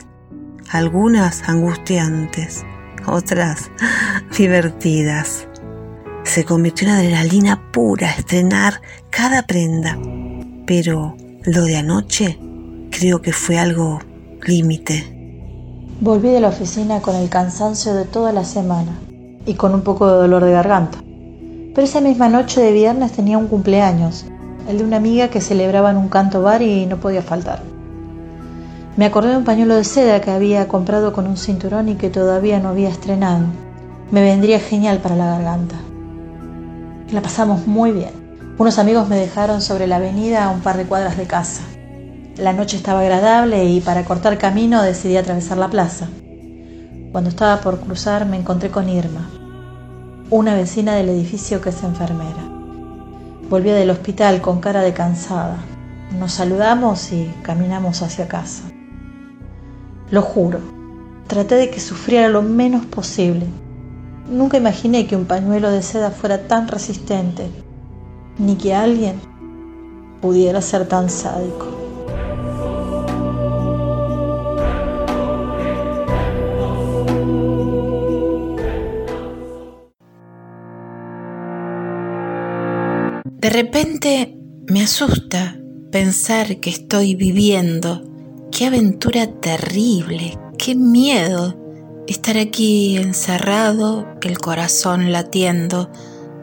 algunas 0.70 1.48
angustiantes, 1.48 2.66
otras 3.06 3.72
divertidas. 4.38 5.48
Se 6.24 6.44
convirtió 6.44 6.88
en 6.88 6.96
adrenalina 6.96 7.72
pura 7.72 8.12
estrenar 8.12 8.82
cada 9.10 9.44
prenda 9.44 9.98
pero 10.66 11.16
lo 11.44 11.64
de 11.64 11.78
anoche 11.78 12.40
creo 12.92 13.22
que 13.22 13.34
fue 13.34 13.58
algo 13.58 14.00
límite. 14.44 15.15
Volví 16.02 16.28
de 16.28 16.42
la 16.42 16.50
oficina 16.50 17.00
con 17.00 17.16
el 17.16 17.30
cansancio 17.30 17.94
de 17.94 18.04
toda 18.04 18.34
la 18.34 18.44
semana 18.44 18.92
y 19.46 19.54
con 19.54 19.74
un 19.74 19.82
poco 19.82 20.12
de 20.12 20.18
dolor 20.18 20.44
de 20.44 20.52
garganta. 20.52 20.98
Pero 21.74 21.88
esa 21.88 22.02
misma 22.02 22.28
noche 22.28 22.60
de 22.60 22.74
viernes 22.74 23.14
tenía 23.14 23.38
un 23.38 23.48
cumpleaños, 23.48 24.26
el 24.68 24.80
de 24.80 24.84
una 24.84 24.98
amiga 24.98 25.30
que 25.30 25.40
celebraba 25.40 25.92
en 25.92 25.98
un 25.98 26.10
canto 26.10 26.42
bar 26.42 26.62
y 26.62 26.86
no 26.86 26.98
podía 26.98 27.22
faltar. 27.22 27.62
Me 28.98 29.06
acordé 29.06 29.30
de 29.30 29.38
un 29.38 29.46
pañuelo 29.46 29.76
de 29.76 29.86
seda 29.86 30.20
que 30.20 30.32
había 30.32 30.68
comprado 30.68 31.14
con 31.14 31.28
un 31.28 31.38
cinturón 31.38 31.88
y 31.88 31.96
que 31.96 32.10
todavía 32.10 32.60
no 32.60 32.70
había 32.70 32.90
estrenado. 32.90 33.46
Me 34.12 34.22
vendría 34.22 34.60
genial 34.60 35.00
para 35.00 35.16
la 35.16 35.28
garganta. 35.28 35.78
La 37.10 37.22
pasamos 37.22 37.68
muy 37.68 37.94
bien. 37.94 38.12
Unos 38.58 38.80
amigos 38.80 39.08
me 39.08 39.16
dejaron 39.16 39.62
sobre 39.62 39.88
la 39.88 39.96
avenida 39.96 40.44
a 40.44 40.50
un 40.50 40.60
par 40.60 40.76
de 40.76 40.86
cuadras 40.86 41.16
de 41.16 41.26
casa. 41.26 41.62
La 42.38 42.52
noche 42.52 42.76
estaba 42.76 43.00
agradable 43.00 43.64
y 43.64 43.80
para 43.80 44.04
cortar 44.04 44.38
camino 44.38 44.82
decidí 44.82 45.16
atravesar 45.16 45.58
la 45.58 45.70
plaza. 45.70 46.10
Cuando 47.14 47.30
estaba 47.30 47.62
por 47.62 47.80
cruzar 47.80 48.26
me 48.26 48.36
encontré 48.36 48.70
con 48.70 48.90
Irma, 48.90 49.30
una 50.30 50.54
vecina 50.54 50.96
del 50.96 51.08
edificio 51.08 51.62
que 51.62 51.70
es 51.70 51.82
enfermera. 51.82 52.44
Volvía 53.50 53.74
del 53.74 53.90
hospital 53.90 54.42
con 54.42 54.60
cara 54.60 54.82
de 54.82 54.92
cansada. 54.92 55.56
Nos 56.20 56.34
saludamos 56.34 57.14
y 57.14 57.32
caminamos 57.42 58.02
hacia 58.02 58.28
casa. 58.28 58.64
Lo 60.12 60.22
juro, 60.22 60.60
traté 61.28 61.56
de 61.56 61.70
que 61.70 61.80
sufriera 61.80 62.28
lo 62.28 62.42
menos 62.42 62.86
posible. 62.86 63.46
Nunca 64.30 64.58
imaginé 64.58 65.08
que 65.08 65.16
un 65.16 65.24
pañuelo 65.24 65.72
de 65.72 65.82
seda 65.82 66.12
fuera 66.12 66.50
tan 66.50 66.68
resistente 66.68 67.50
ni 68.38 68.58
que 68.58 68.76
alguien 68.76 69.22
pudiera 70.20 70.62
ser 70.62 70.86
tan 70.86 71.10
sádico. 71.10 71.85
Repente 83.56 84.38
me 84.68 84.82
asusta 84.82 85.58
pensar 85.90 86.60
que 86.60 86.70
estoy 86.70 87.16
viviendo. 87.16 88.04
Qué 88.52 88.66
aventura 88.66 89.28
terrible, 89.28 90.38
qué 90.58 90.76
miedo 90.76 91.56
estar 92.06 92.38
aquí 92.38 92.98
encerrado, 92.98 94.06
el 94.24 94.40
corazón 94.40 95.14
latiendo, 95.14 95.90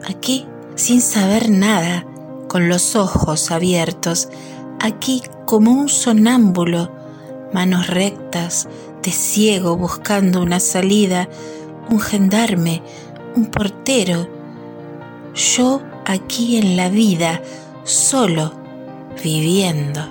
aquí 0.09 0.47
sin 0.73 1.01
saber 1.01 1.51
nada, 1.51 2.07
con 2.47 2.67
los 2.67 2.95
ojos 2.95 3.51
abiertos, 3.51 4.29
aquí 4.79 5.21
como 5.45 5.71
un 5.71 5.89
sonámbulo, 5.89 6.91
manos 7.53 7.85
rectas, 7.87 8.67
de 9.03 9.11
ciego 9.11 9.77
buscando 9.77 10.41
una 10.41 10.59
salida, 10.59 11.29
un 11.91 11.99
gendarme, 11.99 12.81
un 13.35 13.45
portero. 13.45 14.27
Yo 15.35 15.81
aquí 16.05 16.57
en 16.57 16.77
la 16.77 16.89
vida, 16.89 17.41
solo, 17.83 18.53
viviendo. 19.23 20.01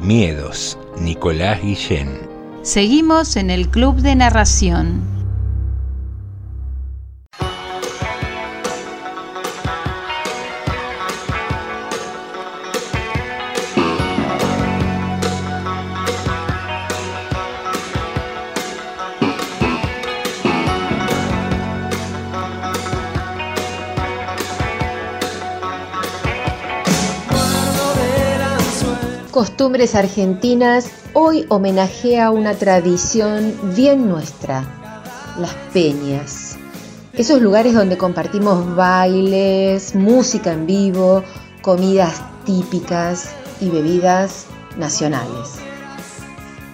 Miedos, 0.00 0.78
Nicolás 0.98 1.62
Guillén. 1.62 2.28
Seguimos 2.62 3.36
en 3.36 3.50
el 3.50 3.68
Club 3.68 3.96
de 3.96 4.14
Narración. 4.16 5.19
Costumbres 29.30 29.94
Argentinas 29.94 30.90
hoy 31.12 31.46
homenajea 31.50 32.32
una 32.32 32.54
tradición 32.54 33.54
bien 33.76 34.08
nuestra, 34.08 34.64
las 35.38 35.54
peñas. 35.72 36.56
Esos 37.12 37.40
lugares 37.40 37.74
donde 37.74 37.96
compartimos 37.96 38.74
bailes, 38.74 39.94
música 39.94 40.52
en 40.52 40.66
vivo, 40.66 41.22
comidas 41.62 42.20
típicas 42.44 43.30
y 43.60 43.68
bebidas 43.68 44.46
nacionales. 44.76 45.60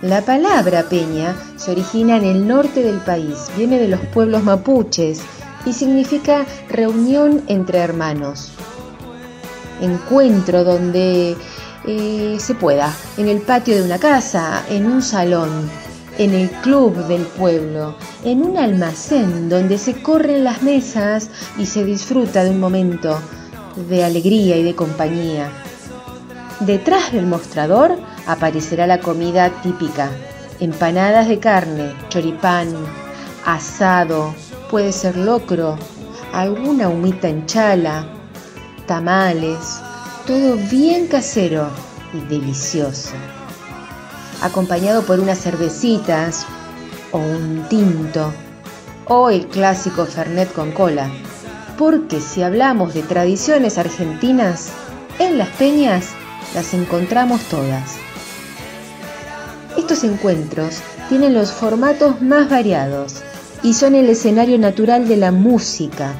La 0.00 0.22
palabra 0.22 0.84
peña 0.88 1.36
se 1.56 1.72
origina 1.72 2.16
en 2.16 2.24
el 2.24 2.48
norte 2.48 2.82
del 2.82 3.00
país, 3.00 3.50
viene 3.58 3.78
de 3.78 3.88
los 3.88 4.00
pueblos 4.00 4.42
mapuches 4.44 5.20
y 5.66 5.74
significa 5.74 6.46
reunión 6.70 7.42
entre 7.48 7.80
hermanos. 7.80 8.50
Encuentro 9.82 10.64
donde 10.64 11.36
eh, 11.86 12.36
se 12.40 12.54
pueda, 12.54 12.92
en 13.16 13.28
el 13.28 13.40
patio 13.40 13.76
de 13.76 13.82
una 13.82 13.98
casa, 13.98 14.64
en 14.68 14.86
un 14.86 15.02
salón, 15.02 15.70
en 16.18 16.34
el 16.34 16.50
club 16.50 16.96
del 17.06 17.22
pueblo, 17.22 17.94
en 18.24 18.42
un 18.42 18.56
almacén 18.56 19.48
donde 19.48 19.78
se 19.78 20.02
corren 20.02 20.44
las 20.44 20.62
mesas 20.62 21.30
y 21.58 21.66
se 21.66 21.84
disfruta 21.84 22.42
de 22.42 22.50
un 22.50 22.60
momento 22.60 23.20
de 23.88 24.04
alegría 24.04 24.56
y 24.56 24.62
de 24.62 24.74
compañía. 24.74 25.50
Detrás 26.60 27.12
del 27.12 27.26
mostrador 27.26 27.96
aparecerá 28.26 28.86
la 28.86 29.00
comida 29.00 29.50
típica, 29.62 30.10
empanadas 30.58 31.28
de 31.28 31.38
carne, 31.38 31.92
choripán, 32.08 32.74
asado, 33.44 34.34
puede 34.70 34.90
ser 34.92 35.16
locro, 35.16 35.78
alguna 36.32 36.88
humita 36.88 37.28
en 37.28 37.46
chala, 37.46 38.06
tamales, 38.86 39.80
todo 40.26 40.56
bien 40.56 41.06
casero 41.06 41.68
y 42.12 42.18
delicioso. 42.28 43.12
Acompañado 44.42 45.02
por 45.02 45.20
unas 45.20 45.38
cervecitas 45.40 46.44
o 47.12 47.18
un 47.18 47.64
tinto 47.68 48.32
o 49.06 49.30
el 49.30 49.46
clásico 49.46 50.04
Fernet 50.04 50.52
con 50.52 50.72
cola. 50.72 51.08
Porque 51.78 52.20
si 52.20 52.42
hablamos 52.42 52.92
de 52.92 53.02
tradiciones 53.02 53.78
argentinas, 53.78 54.70
en 55.18 55.38
las 55.38 55.48
peñas 55.50 56.08
las 56.54 56.74
encontramos 56.74 57.40
todas. 57.42 57.96
Estos 59.76 60.02
encuentros 60.04 60.78
tienen 61.08 61.34
los 61.34 61.52
formatos 61.52 62.20
más 62.20 62.50
variados 62.50 63.22
y 63.62 63.74
son 63.74 63.94
el 63.94 64.08
escenario 64.08 64.58
natural 64.58 65.06
de 65.06 65.16
la 65.18 65.30
música, 65.30 66.14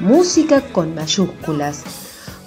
música 0.00 0.62
con 0.72 0.94
mayúsculas, 0.94 1.84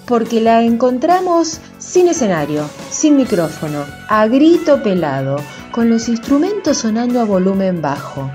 porque 0.06 0.40
la 0.40 0.62
encontramos 0.62 1.60
sin 1.78 2.08
escenario, 2.08 2.68
sin 2.90 3.16
micrófono, 3.16 3.84
a 4.08 4.26
grito 4.26 4.82
pelado, 4.82 5.36
con 5.72 5.90
los 5.90 6.08
instrumentos 6.08 6.78
sonando 6.78 7.20
a 7.20 7.24
volumen 7.24 7.82
bajo. 7.82 8.30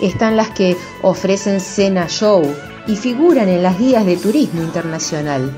Están 0.00 0.36
las 0.36 0.50
que 0.50 0.76
ofrecen 1.02 1.60
cena 1.60 2.08
show 2.08 2.42
y 2.86 2.96
figuran 2.96 3.48
en 3.48 3.62
las 3.62 3.78
guías 3.78 4.04
de 4.04 4.16
turismo 4.16 4.62
internacional. 4.62 5.52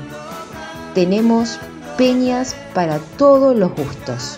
Tenemos 0.93 1.57
peñas 1.97 2.55
para 2.73 2.99
todos 3.17 3.55
los 3.55 3.73
gustos. 3.75 4.37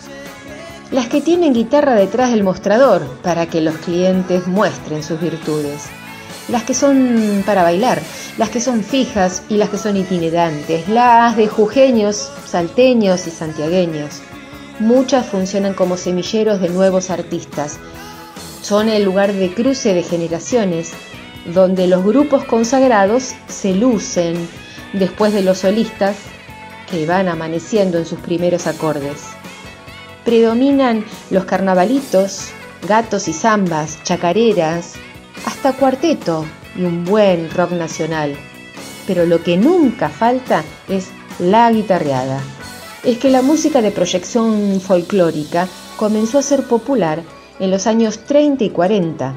Las 0.92 1.08
que 1.08 1.20
tienen 1.20 1.54
guitarra 1.54 1.96
detrás 1.96 2.32
del 2.32 2.44
mostrador 2.44 3.06
para 3.22 3.48
que 3.48 3.60
los 3.60 3.76
clientes 3.78 4.48
muestren 4.48 5.04
sus 5.04 5.20
virtudes 5.20 5.90
las 6.50 6.64
que 6.64 6.74
son 6.74 7.44
para 7.46 7.64
bailar, 7.64 8.02
las 8.38 8.50
que 8.50 8.62
son 8.62 8.84
fijas 8.84 9.44
y 9.50 9.58
las 9.58 9.70
que 9.70 9.78
son 9.78 9.98
itinerantes, 9.98 10.88
las 10.88 11.36
de 11.36 11.48
jujeños, 11.48 12.32
salteños 12.46 13.28
y 13.28 13.32
santiagueños. 13.32 14.22
Muchas 14.80 15.26
funcionan 15.26 15.74
como 15.74 15.98
semilleros 15.98 16.62
de 16.62 16.70
nuevos 16.70 17.10
artistas. 17.10 17.78
Son 18.62 18.90
el 18.90 19.04
lugar 19.04 19.34
de 19.34 19.54
cruce 19.54 19.94
de 19.94 20.04
generaciones, 20.04 20.92
donde 21.54 21.88
los 21.88 22.04
grupos 22.04 22.44
consagrados 22.46 23.34
se 23.48 23.74
lucen 23.74 24.48
después 24.94 25.34
de 25.34 25.42
los 25.42 25.60
solistas 25.60 26.16
que 26.90 27.06
van 27.06 27.28
amaneciendo 27.28 27.98
en 27.98 28.06
sus 28.06 28.20
primeros 28.20 28.68
acordes. 28.68 29.24
Predominan 30.24 31.06
los 31.30 31.46
carnavalitos, 31.46 32.50
gatos 32.88 33.28
y 33.28 33.34
zambas, 33.34 34.04
chacareras, 34.04 34.94
hasta 35.46 35.74
cuarteto 35.74 36.46
y 36.76 36.84
un 36.84 37.06
buen 37.06 37.50
rock 37.52 37.72
nacional. 37.72 38.36
Pero 39.06 39.26
lo 39.26 39.42
que 39.44 39.58
nunca 39.58 40.10
falta 40.10 40.64
es 40.88 41.10
la 41.40 41.72
guitarreada. 41.72 42.42
Es 43.04 43.18
que 43.20 43.30
la 43.30 43.42
música 43.42 43.82
de 43.82 43.92
proyección 43.92 44.82
folclórica 44.82 45.68
comenzó 45.98 46.40
a 46.40 46.44
ser 46.44 46.64
popular 46.64 47.22
en 47.60 47.72
los 47.72 47.88
años 47.88 48.20
30 48.20 48.66
y 48.66 48.70
40, 48.70 49.34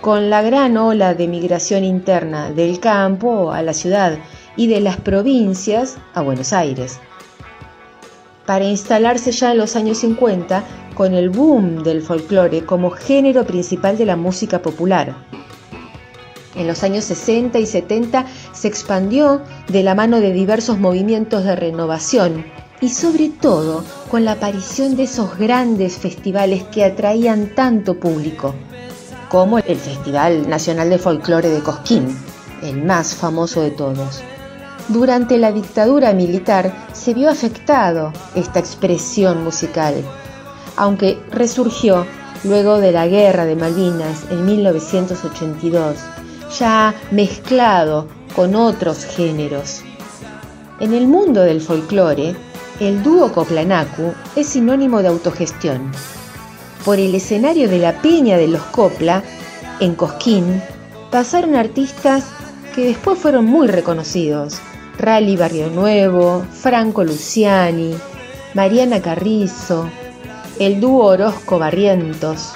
con 0.00 0.30
la 0.30 0.42
gran 0.42 0.76
ola 0.76 1.14
de 1.14 1.28
migración 1.28 1.84
interna 1.84 2.50
del 2.50 2.80
campo 2.80 3.52
a 3.52 3.62
la 3.62 3.74
ciudad 3.74 4.18
y 4.56 4.66
de 4.66 4.80
las 4.80 4.96
provincias 4.96 5.98
a 6.14 6.22
Buenos 6.22 6.52
Aires. 6.52 7.00
Para 8.50 8.64
instalarse 8.64 9.30
ya 9.30 9.52
en 9.52 9.58
los 9.58 9.76
años 9.76 9.98
50 9.98 10.64
con 10.96 11.14
el 11.14 11.30
boom 11.30 11.84
del 11.84 12.02
folclore 12.02 12.64
como 12.64 12.90
género 12.90 13.46
principal 13.46 13.96
de 13.96 14.04
la 14.04 14.16
música 14.16 14.60
popular. 14.60 15.14
En 16.56 16.66
los 16.66 16.82
años 16.82 17.04
60 17.04 17.60
y 17.60 17.66
70 17.66 18.26
se 18.52 18.66
expandió 18.66 19.40
de 19.68 19.84
la 19.84 19.94
mano 19.94 20.18
de 20.18 20.32
diversos 20.32 20.80
movimientos 20.80 21.44
de 21.44 21.54
renovación 21.54 22.44
y 22.80 22.88
sobre 22.88 23.28
todo 23.28 23.84
con 24.10 24.24
la 24.24 24.32
aparición 24.32 24.96
de 24.96 25.04
esos 25.04 25.38
grandes 25.38 25.98
festivales 25.98 26.64
que 26.72 26.84
atraían 26.84 27.54
tanto 27.54 28.00
público, 28.00 28.56
como 29.28 29.58
el 29.58 29.76
Festival 29.76 30.48
Nacional 30.48 30.90
de 30.90 30.98
Folclore 30.98 31.50
de 31.50 31.60
Cosquín, 31.60 32.18
el 32.64 32.82
más 32.82 33.14
famoso 33.14 33.62
de 33.62 33.70
todos. 33.70 34.24
Durante 34.90 35.38
la 35.38 35.52
dictadura 35.52 36.12
militar 36.12 36.74
se 36.92 37.14
vio 37.14 37.30
afectado 37.30 38.12
esta 38.34 38.58
expresión 38.58 39.44
musical, 39.44 39.94
aunque 40.76 41.16
resurgió 41.30 42.04
luego 42.42 42.80
de 42.80 42.90
la 42.90 43.06
Guerra 43.06 43.44
de 43.44 43.54
Malvinas 43.54 44.24
en 44.32 44.44
1982 44.44 45.96
ya 46.58 46.92
mezclado 47.12 48.08
con 48.34 48.56
otros 48.56 49.04
géneros. 49.04 49.82
En 50.80 50.92
el 50.92 51.06
mundo 51.06 51.42
del 51.42 51.60
folclore, 51.60 52.34
el 52.80 53.04
dúo 53.04 53.30
Coplanacu 53.30 54.12
es 54.34 54.48
sinónimo 54.48 55.02
de 55.02 55.08
autogestión. 55.08 55.92
Por 56.84 56.98
el 56.98 57.14
escenario 57.14 57.68
de 57.68 57.78
la 57.78 58.02
Peña 58.02 58.36
de 58.36 58.48
los 58.48 58.62
Copla, 58.62 59.22
en 59.78 59.94
Cosquín, 59.94 60.60
pasaron 61.12 61.54
artistas 61.54 62.24
que 62.74 62.86
después 62.86 63.20
fueron 63.20 63.44
muy 63.44 63.68
reconocidos. 63.68 64.60
Rally 65.00 65.34
Barrio 65.34 65.70
Nuevo, 65.70 66.44
Franco 66.52 67.02
Luciani, 67.04 67.94
Mariana 68.52 69.00
Carrizo, 69.00 69.88
el 70.58 70.78
dúo 70.78 71.06
Orozco 71.06 71.58
Barrientos. 71.58 72.52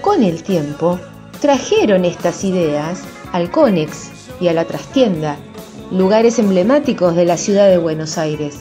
Con 0.00 0.22
el 0.22 0.44
tiempo, 0.44 1.00
trajeron 1.40 2.04
estas 2.04 2.44
ideas 2.44 3.00
al 3.32 3.50
Conex 3.50 4.10
y 4.40 4.46
a 4.46 4.52
la 4.52 4.64
trastienda, 4.64 5.38
lugares 5.90 6.38
emblemáticos 6.38 7.16
de 7.16 7.24
la 7.24 7.36
ciudad 7.36 7.68
de 7.68 7.78
Buenos 7.78 8.16
Aires, 8.16 8.60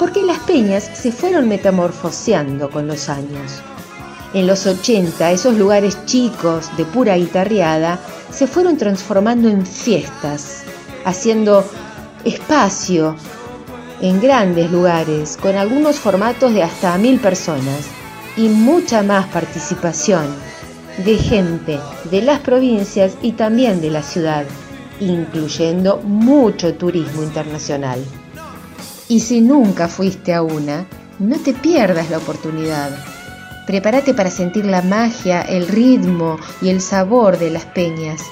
porque 0.00 0.24
las 0.24 0.40
peñas 0.40 0.90
se 0.92 1.12
fueron 1.12 1.46
metamorfoseando 1.48 2.68
con 2.68 2.88
los 2.88 3.08
años. 3.08 3.62
En 4.34 4.48
los 4.48 4.66
80, 4.66 5.30
esos 5.30 5.54
lugares 5.54 6.04
chicos 6.04 6.76
de 6.76 6.84
pura 6.84 7.16
guitarreada 7.16 8.00
se 8.32 8.48
fueron 8.48 8.76
transformando 8.76 9.48
en 9.48 9.64
fiestas, 9.64 10.64
haciendo 11.04 11.64
espacio 12.24 13.16
en 14.00 14.20
grandes 14.20 14.70
lugares, 14.70 15.36
con 15.36 15.56
algunos 15.56 15.96
formatos 15.98 16.54
de 16.54 16.62
hasta 16.62 16.96
mil 16.98 17.18
personas 17.18 17.86
y 18.36 18.48
mucha 18.48 19.02
más 19.02 19.26
participación 19.26 20.26
de 21.04 21.16
gente 21.16 21.78
de 22.10 22.22
las 22.22 22.40
provincias 22.40 23.14
y 23.22 23.32
también 23.32 23.80
de 23.80 23.90
la 23.90 24.02
ciudad, 24.02 24.44
incluyendo 25.00 25.98
mucho 25.98 26.74
turismo 26.74 27.22
internacional. 27.22 28.04
Y 29.08 29.20
si 29.20 29.40
nunca 29.40 29.88
fuiste 29.88 30.34
a 30.34 30.42
una, 30.42 30.86
no 31.18 31.36
te 31.38 31.52
pierdas 31.52 32.10
la 32.10 32.18
oportunidad. 32.18 32.90
Prepárate 33.66 34.14
para 34.14 34.30
sentir 34.30 34.64
la 34.64 34.82
magia, 34.82 35.42
el 35.42 35.68
ritmo 35.68 36.38
y 36.62 36.68
el 36.68 36.80
sabor 36.80 37.38
de 37.38 37.50
las 37.50 37.64
peñas, 37.66 38.22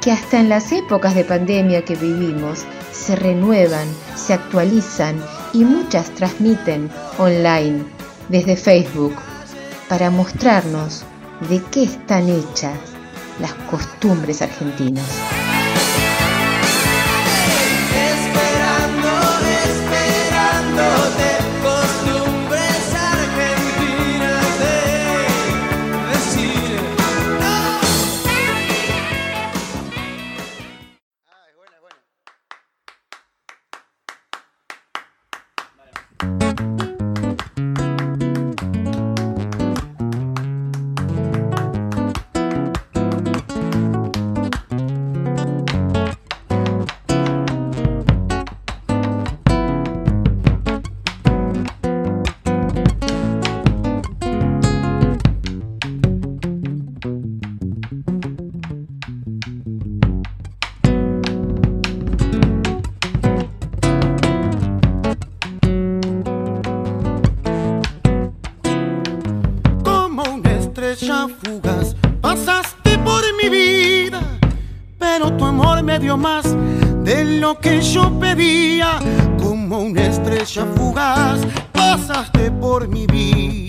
que 0.00 0.12
hasta 0.12 0.38
en 0.38 0.48
las 0.48 0.72
épocas 0.72 1.14
de 1.14 1.24
pandemia 1.24 1.84
que 1.84 1.96
vivimos 1.96 2.64
se 2.96 3.16
renuevan, 3.16 3.86
se 4.14 4.32
actualizan 4.32 5.22
y 5.52 5.64
muchas 5.64 6.10
transmiten 6.14 6.90
online 7.18 7.84
desde 8.28 8.56
Facebook 8.56 9.14
para 9.88 10.10
mostrarnos 10.10 11.04
de 11.48 11.62
qué 11.70 11.84
están 11.84 12.28
hechas 12.28 12.78
las 13.40 13.54
costumbres 13.70 14.42
argentinas. 14.42 15.06
que 77.54 77.80
yo 77.80 78.10
pedía, 78.18 78.98
como 79.38 79.78
una 79.78 80.06
estrella 80.06 80.66
fugaz, 80.74 81.40
pasaste 81.72 82.50
por 82.50 82.88
mi 82.88 83.06
vida. 83.06 83.65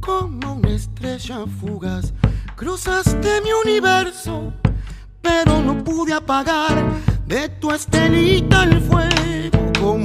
Como 0.00 0.54
una 0.54 0.70
estrella 0.70 1.44
fugaz, 1.60 2.12
cruzaste 2.56 3.40
mi 3.42 3.52
universo, 3.52 4.52
pero 5.20 5.62
no 5.62 5.84
pude 5.84 6.12
apagar 6.12 6.84
de 7.26 7.48
tu 7.48 7.70
estelita 7.70 8.64
el 8.64 8.80
fuego. 8.80 9.31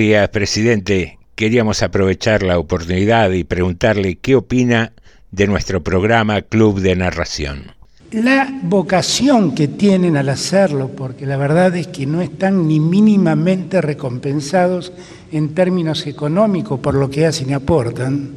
días, 0.00 0.30
presidente. 0.30 1.18
Queríamos 1.34 1.82
aprovechar 1.82 2.42
la 2.42 2.58
oportunidad 2.58 3.32
y 3.32 3.44
preguntarle 3.44 4.16
qué 4.16 4.34
opina 4.34 4.94
de 5.30 5.46
nuestro 5.46 5.82
programa 5.82 6.40
Club 6.40 6.80
de 6.80 6.96
Narración. 6.96 7.72
La 8.10 8.48
vocación 8.62 9.54
que 9.54 9.68
tienen 9.68 10.16
al 10.16 10.30
hacerlo, 10.30 10.88
porque 10.96 11.26
la 11.26 11.36
verdad 11.36 11.76
es 11.76 11.88
que 11.88 12.06
no 12.06 12.22
están 12.22 12.66
ni 12.66 12.80
mínimamente 12.80 13.82
recompensados 13.82 14.90
en 15.32 15.54
términos 15.54 16.06
económicos 16.06 16.80
por 16.80 16.94
lo 16.94 17.10
que 17.10 17.26
hacen 17.26 17.50
y 17.50 17.52
aportan, 17.52 18.30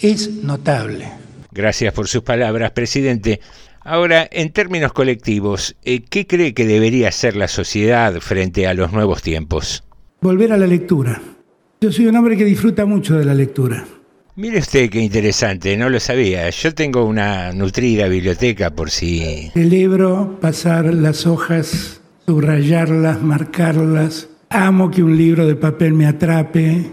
es 0.00 0.42
notable. 0.42 1.06
Gracias 1.52 1.92
por 1.92 2.08
sus 2.08 2.22
palabras, 2.22 2.70
presidente. 2.70 3.40
Ahora, 3.82 4.26
en 4.32 4.52
términos 4.52 4.94
colectivos, 4.94 5.76
eh, 5.84 6.00
¿qué 6.00 6.26
cree 6.26 6.54
que 6.54 6.66
debería 6.66 7.08
hacer 7.08 7.36
la 7.36 7.48
sociedad 7.48 8.14
frente 8.20 8.66
a 8.66 8.72
los 8.72 8.92
nuevos 8.92 9.20
tiempos? 9.20 9.84
Volver 10.20 10.52
a 10.52 10.56
la 10.56 10.66
lectura. 10.66 11.20
Yo 11.80 11.90
soy 11.90 12.06
un 12.06 12.16
hombre 12.16 12.36
que 12.36 12.44
disfruta 12.44 12.84
mucho 12.84 13.16
de 13.16 13.24
la 13.24 13.34
lectura. 13.34 13.86
Mire 14.36 14.58
usted 14.58 14.90
qué 14.90 15.00
interesante, 15.00 15.76
no 15.76 15.88
lo 15.88 15.98
sabía. 15.98 16.48
Yo 16.50 16.74
tengo 16.74 17.04
una 17.04 17.52
nutrida 17.52 18.06
biblioteca 18.06 18.70
por 18.70 18.90
si... 18.90 19.50
El 19.54 19.70
libro, 19.70 20.38
pasar 20.40 20.92
las 20.94 21.26
hojas, 21.26 22.00
subrayarlas, 22.26 23.22
marcarlas. 23.22 24.28
Amo 24.50 24.90
que 24.90 25.02
un 25.02 25.16
libro 25.16 25.46
de 25.46 25.56
papel 25.56 25.94
me 25.94 26.06
atrape 26.06 26.90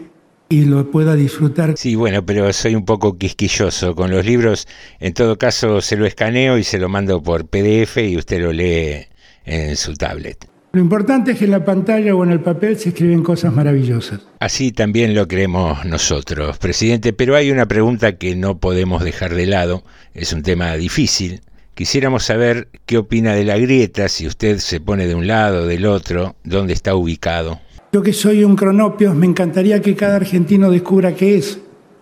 y 0.50 0.66
lo 0.66 0.90
pueda 0.90 1.16
disfrutar. 1.16 1.74
Sí, 1.78 1.96
bueno, 1.96 2.26
pero 2.26 2.52
soy 2.54 2.76
un 2.76 2.86
poco 2.86 3.18
quisquilloso 3.18 3.96
con 3.96 4.12
los 4.12 4.26
libros. 4.26 4.68
En 5.00 5.14
todo 5.14 5.38
caso, 5.38 5.82
se 5.82 5.96
lo 5.96 6.06
escaneo 6.06 6.58
y 6.58 6.64
se 6.64 6.80
lo 6.80 6.90
mando 6.90 7.22
por 7.22 7.48
PDF 7.48 7.98
y 7.98 8.18
usted 8.18 8.42
lo 8.42 8.54
lee 8.54 9.06
en 9.46 9.76
su 9.76 9.94
tablet. 9.94 10.57
Lo 10.78 10.84
importante 10.84 11.32
es 11.32 11.40
que 11.40 11.46
en 11.46 11.50
la 11.50 11.66
pantalla 11.66 12.14
o 12.14 12.24
en 12.24 12.30
el 12.30 12.40
papel 12.40 12.78
se 12.78 12.90
escriben 12.90 13.24
cosas 13.24 13.52
maravillosas. 13.52 14.20
Así 14.40 14.72
también 14.72 15.16
lo 15.16 15.28
creemos 15.28 15.84
nosotros, 15.86 16.60
presidente, 16.60 17.14
pero 17.14 17.36
hay 17.36 17.50
una 17.50 17.66
pregunta 17.66 18.18
que 18.18 18.36
no 18.36 18.60
podemos 18.60 19.04
dejar 19.04 19.34
de 19.34 19.48
lado, 19.48 19.82
es 20.14 20.34
un 20.34 20.44
tema 20.44 20.78
difícil. 20.78 21.42
Quisiéramos 21.74 22.26
saber 22.26 22.68
qué 22.86 23.00
opina 23.00 23.34
de 23.34 23.44
la 23.44 23.58
grieta, 23.58 24.08
si 24.08 24.28
usted 24.28 24.60
se 24.60 24.80
pone 24.80 25.08
de 25.08 25.16
un 25.16 25.26
lado, 25.26 25.64
o 25.64 25.66
del 25.66 25.88
otro, 25.88 26.36
dónde 26.44 26.74
está 26.74 26.94
ubicado. 26.94 27.60
Yo 27.92 28.04
que 28.04 28.14
soy 28.14 28.44
un 28.44 28.56
cronopio, 28.56 29.16
me 29.16 29.26
encantaría 29.26 29.82
que 29.82 29.96
cada 29.96 30.18
argentino 30.18 30.70
descubra 30.70 31.16
qué 31.16 31.40
es, 31.40 31.60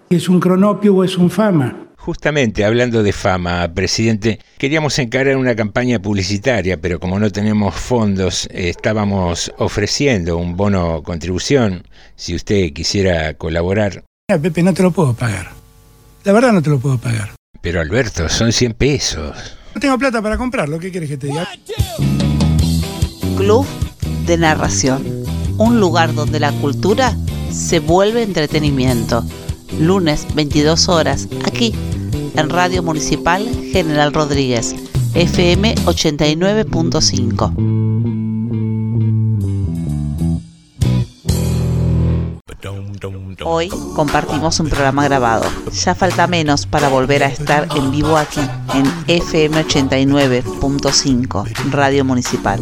si 0.10 0.18
es 0.18 0.28
un 0.28 0.42
cronopio 0.42 0.96
o 0.96 1.06
es 1.06 1.18
un 1.18 1.30
fama. 1.30 1.85
Justamente 2.06 2.64
hablando 2.64 3.02
de 3.02 3.12
fama, 3.12 3.68
presidente, 3.74 4.40
queríamos 4.60 5.00
encarar 5.00 5.38
una 5.38 5.56
campaña 5.56 5.98
publicitaria, 5.98 6.80
pero 6.80 7.00
como 7.00 7.18
no 7.18 7.32
tenemos 7.32 7.74
fondos, 7.74 8.48
estábamos 8.52 9.52
ofreciendo 9.58 10.38
un 10.38 10.56
bono 10.56 11.02
contribución, 11.02 11.82
si 12.16 12.36
usted 12.36 12.74
quisiera 12.74 13.34
colaborar. 13.34 14.04
Pepe, 14.28 14.62
no 14.62 14.76
te 14.76 14.84
lo 14.84 14.92
puedo 14.92 15.16
pagar. 15.16 15.50
La 16.26 16.32
verdad 16.32 16.52
no 16.52 16.62
te 16.62 16.70
lo 16.70 16.78
puedo 16.78 17.00
pagar. 17.00 17.32
Pero 17.60 17.82
Alberto, 17.82 18.30
son 18.30 18.52
100 18.52 18.74
pesos. 18.74 19.58
No 19.74 19.82
tengo 19.82 19.98
plata 19.98 20.22
para 20.22 20.38
comprarlo, 20.38 20.78
¿qué 20.78 20.92
quieres 20.92 21.10
que 21.10 21.18
te 21.18 21.26
diga? 21.26 21.50
Club 23.36 23.66
de 24.28 24.38
Narración, 24.38 25.04
un 25.58 25.80
lugar 25.80 26.14
donde 26.14 26.40
la 26.40 26.52
cultura 26.52 27.18
se 27.52 27.80
vuelve 27.80 28.22
entretenimiento. 28.22 29.26
Lunes 29.80 30.28
22 30.34 30.90
horas, 30.90 31.28
aquí 31.46 31.74
en 32.36 32.50
Radio 32.50 32.82
Municipal 32.84 33.48
General 33.72 34.12
Rodríguez, 34.14 34.76
FM 35.14 35.76
89.5. 35.76 37.76
Hoy 43.44 43.70
compartimos 43.96 44.60
un 44.60 44.70
programa 44.70 45.06
grabado. 45.06 45.46
Ya 45.72 45.94
falta 45.94 46.26
menos 46.28 46.66
para 46.66 46.90
volver 46.90 47.24
a 47.24 47.28
estar 47.28 47.68
en 47.76 47.92
vivo 47.92 48.18
aquí, 48.18 48.42
en 48.74 48.86
FM 49.08 49.64
89.5, 49.66 51.72
Radio 51.72 52.04
Municipal. 52.06 52.60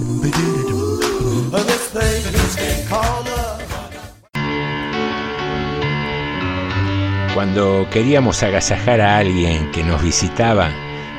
Cuando 7.43 7.85
queríamos 7.91 8.41
agasajar 8.41 9.01
a 9.01 9.17
alguien 9.17 9.69
que 9.71 9.83
nos 9.83 10.01
visitaba, 10.01 10.69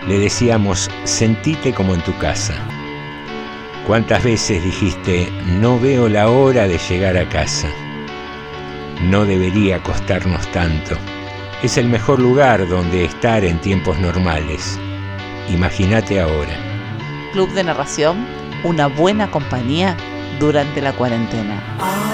le 0.08 0.18
decíamos, 0.18 0.90
sentite 1.04 1.74
como 1.74 1.92
en 1.92 2.00
tu 2.00 2.16
casa. 2.16 2.54
¿Cuántas 3.86 4.24
veces 4.24 4.64
dijiste, 4.64 5.30
no 5.60 5.78
veo 5.78 6.08
la 6.08 6.30
hora 6.30 6.66
de 6.66 6.78
llegar 6.78 7.18
a 7.18 7.28
casa? 7.28 7.68
No 9.02 9.26
debería 9.26 9.82
costarnos 9.82 10.50
tanto. 10.50 10.96
Es 11.62 11.76
el 11.76 11.90
mejor 11.90 12.20
lugar 12.20 12.66
donde 12.70 13.04
estar 13.04 13.44
en 13.44 13.60
tiempos 13.60 13.98
normales. 13.98 14.80
Imagínate 15.50 16.22
ahora. 16.22 16.56
Club 17.34 17.52
de 17.52 17.64
Narración, 17.64 18.26
una 18.62 18.86
buena 18.86 19.30
compañía 19.30 19.94
durante 20.40 20.80
la 20.80 20.94
cuarentena. 20.94 22.13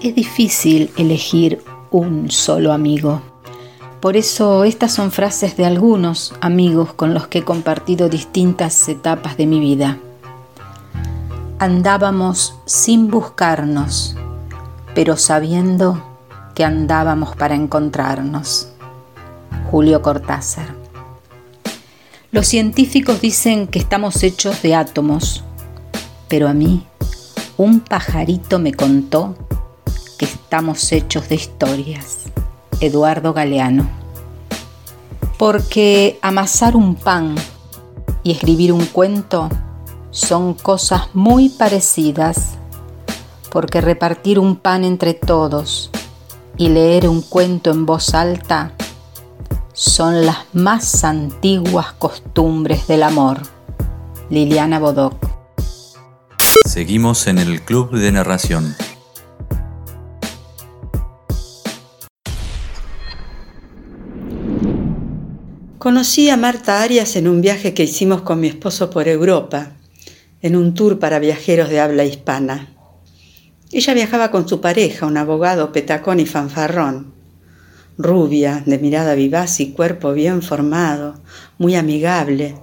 Es 0.00 0.14
difícil 0.14 0.92
elegir 0.96 1.64
un 1.90 2.30
solo 2.30 2.72
amigo. 2.72 3.20
Por 4.00 4.16
eso 4.16 4.62
estas 4.62 4.92
son 4.92 5.10
frases 5.10 5.56
de 5.56 5.66
algunos 5.66 6.34
amigos 6.40 6.92
con 6.92 7.14
los 7.14 7.26
que 7.26 7.38
he 7.38 7.44
compartido 7.44 8.08
distintas 8.08 8.88
etapas 8.88 9.36
de 9.36 9.46
mi 9.46 9.58
vida. 9.58 9.98
Andábamos 11.58 12.54
sin 12.64 13.10
buscarnos, 13.10 14.14
pero 14.94 15.16
sabiendo 15.16 16.00
que 16.54 16.64
andábamos 16.64 17.34
para 17.34 17.56
encontrarnos. 17.56 18.68
Julio 19.68 20.00
Cortázar. 20.00 20.76
Los 22.30 22.46
científicos 22.46 23.20
dicen 23.20 23.66
que 23.66 23.80
estamos 23.80 24.22
hechos 24.22 24.62
de 24.62 24.76
átomos, 24.76 25.42
pero 26.28 26.46
a 26.46 26.52
mí 26.52 26.86
un 27.56 27.80
pajarito 27.80 28.60
me 28.60 28.72
contó 28.72 29.34
que 30.18 30.26
estamos 30.26 30.92
hechos 30.92 31.28
de 31.28 31.36
historias. 31.36 32.24
Eduardo 32.80 33.32
Galeano. 33.32 33.88
Porque 35.38 36.18
amasar 36.20 36.76
un 36.76 36.96
pan 36.96 37.36
y 38.24 38.32
escribir 38.32 38.72
un 38.72 38.84
cuento 38.86 39.48
son 40.10 40.54
cosas 40.54 41.14
muy 41.14 41.48
parecidas, 41.48 42.56
porque 43.50 43.80
repartir 43.80 44.38
un 44.38 44.56
pan 44.56 44.84
entre 44.84 45.14
todos 45.14 45.90
y 46.56 46.68
leer 46.68 47.08
un 47.08 47.22
cuento 47.22 47.70
en 47.70 47.86
voz 47.86 48.14
alta 48.14 48.72
son 49.72 50.26
las 50.26 50.38
más 50.52 51.04
antiguas 51.04 51.92
costumbres 51.92 52.88
del 52.88 53.04
amor. 53.04 53.38
Liliana 54.28 54.80
Bodoc. 54.80 55.14
Seguimos 56.66 57.28
en 57.28 57.38
el 57.38 57.62
Club 57.62 57.92
de 57.92 58.10
Narración. 58.10 58.74
Conocí 65.78 66.28
a 66.28 66.36
Marta 66.36 66.82
Arias 66.82 67.14
en 67.14 67.28
un 67.28 67.40
viaje 67.40 67.72
que 67.72 67.84
hicimos 67.84 68.22
con 68.22 68.40
mi 68.40 68.48
esposo 68.48 68.90
por 68.90 69.06
Europa, 69.06 69.74
en 70.42 70.56
un 70.56 70.74
tour 70.74 70.98
para 70.98 71.20
viajeros 71.20 71.68
de 71.68 71.78
habla 71.78 72.04
hispana. 72.04 72.74
Ella 73.70 73.94
viajaba 73.94 74.32
con 74.32 74.48
su 74.48 74.60
pareja, 74.60 75.06
un 75.06 75.16
abogado 75.16 75.70
petacón 75.70 76.18
y 76.18 76.26
fanfarrón, 76.26 77.12
rubia, 77.96 78.64
de 78.66 78.78
mirada 78.80 79.14
vivaz 79.14 79.60
y 79.60 79.70
cuerpo 79.70 80.12
bien 80.14 80.42
formado, 80.42 81.20
muy 81.58 81.76
amigable. 81.76 82.56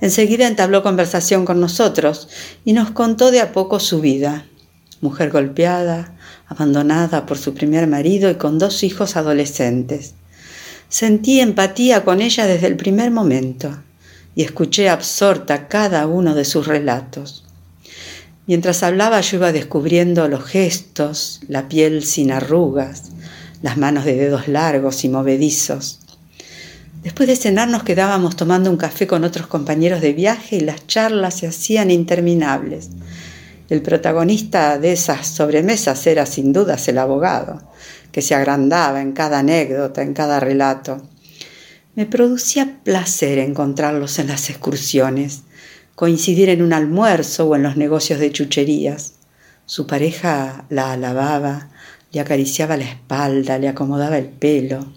Enseguida 0.00 0.48
entabló 0.48 0.82
conversación 0.82 1.44
con 1.44 1.60
nosotros 1.60 2.30
y 2.64 2.72
nos 2.72 2.90
contó 2.92 3.30
de 3.30 3.42
a 3.42 3.52
poco 3.52 3.80
su 3.80 4.00
vida. 4.00 4.46
Mujer 5.02 5.30
golpeada, 5.30 6.16
abandonada 6.46 7.26
por 7.26 7.36
su 7.36 7.52
primer 7.52 7.86
marido 7.86 8.30
y 8.30 8.36
con 8.36 8.58
dos 8.58 8.82
hijos 8.82 9.16
adolescentes. 9.16 10.14
Sentí 10.92 11.40
empatía 11.40 12.04
con 12.04 12.20
ella 12.20 12.46
desde 12.46 12.66
el 12.66 12.76
primer 12.76 13.10
momento 13.10 13.78
y 14.34 14.42
escuché 14.42 14.90
absorta 14.90 15.66
cada 15.66 16.06
uno 16.06 16.34
de 16.34 16.44
sus 16.44 16.66
relatos. 16.66 17.46
Mientras 18.46 18.82
hablaba 18.82 19.22
yo 19.22 19.38
iba 19.38 19.52
descubriendo 19.52 20.28
los 20.28 20.44
gestos, 20.44 21.40
la 21.48 21.66
piel 21.66 22.04
sin 22.04 22.30
arrugas, 22.30 23.04
las 23.62 23.78
manos 23.78 24.04
de 24.04 24.16
dedos 24.16 24.48
largos 24.48 25.02
y 25.04 25.08
movedizos. 25.08 26.00
Después 27.02 27.26
de 27.26 27.36
cenar 27.36 27.68
nos 27.68 27.84
quedábamos 27.84 28.36
tomando 28.36 28.68
un 28.68 28.76
café 28.76 29.06
con 29.06 29.24
otros 29.24 29.46
compañeros 29.46 30.02
de 30.02 30.12
viaje 30.12 30.56
y 30.56 30.60
las 30.60 30.86
charlas 30.86 31.38
se 31.38 31.46
hacían 31.46 31.90
interminables. 31.90 32.90
El 33.70 33.80
protagonista 33.80 34.78
de 34.78 34.92
esas 34.92 35.26
sobremesas 35.26 36.06
era 36.06 36.26
sin 36.26 36.52
dudas 36.52 36.86
el 36.88 36.98
abogado 36.98 37.71
que 38.12 38.22
se 38.22 38.34
agrandaba 38.34 39.00
en 39.00 39.12
cada 39.12 39.40
anécdota, 39.40 40.02
en 40.02 40.14
cada 40.14 40.38
relato. 40.38 41.02
Me 41.94 42.06
producía 42.06 42.78
placer 42.84 43.38
encontrarlos 43.38 44.18
en 44.18 44.28
las 44.28 44.48
excursiones, 44.48 45.42
coincidir 45.94 46.48
en 46.48 46.62
un 46.62 46.72
almuerzo 46.72 47.48
o 47.48 47.56
en 47.56 47.62
los 47.62 47.76
negocios 47.76 48.20
de 48.20 48.30
chucherías. 48.30 49.14
Su 49.66 49.86
pareja 49.86 50.64
la 50.68 50.92
alababa, 50.92 51.70
le 52.12 52.20
acariciaba 52.20 52.76
la 52.76 52.84
espalda, 52.84 53.58
le 53.58 53.68
acomodaba 53.68 54.18
el 54.18 54.26
pelo. 54.26 54.92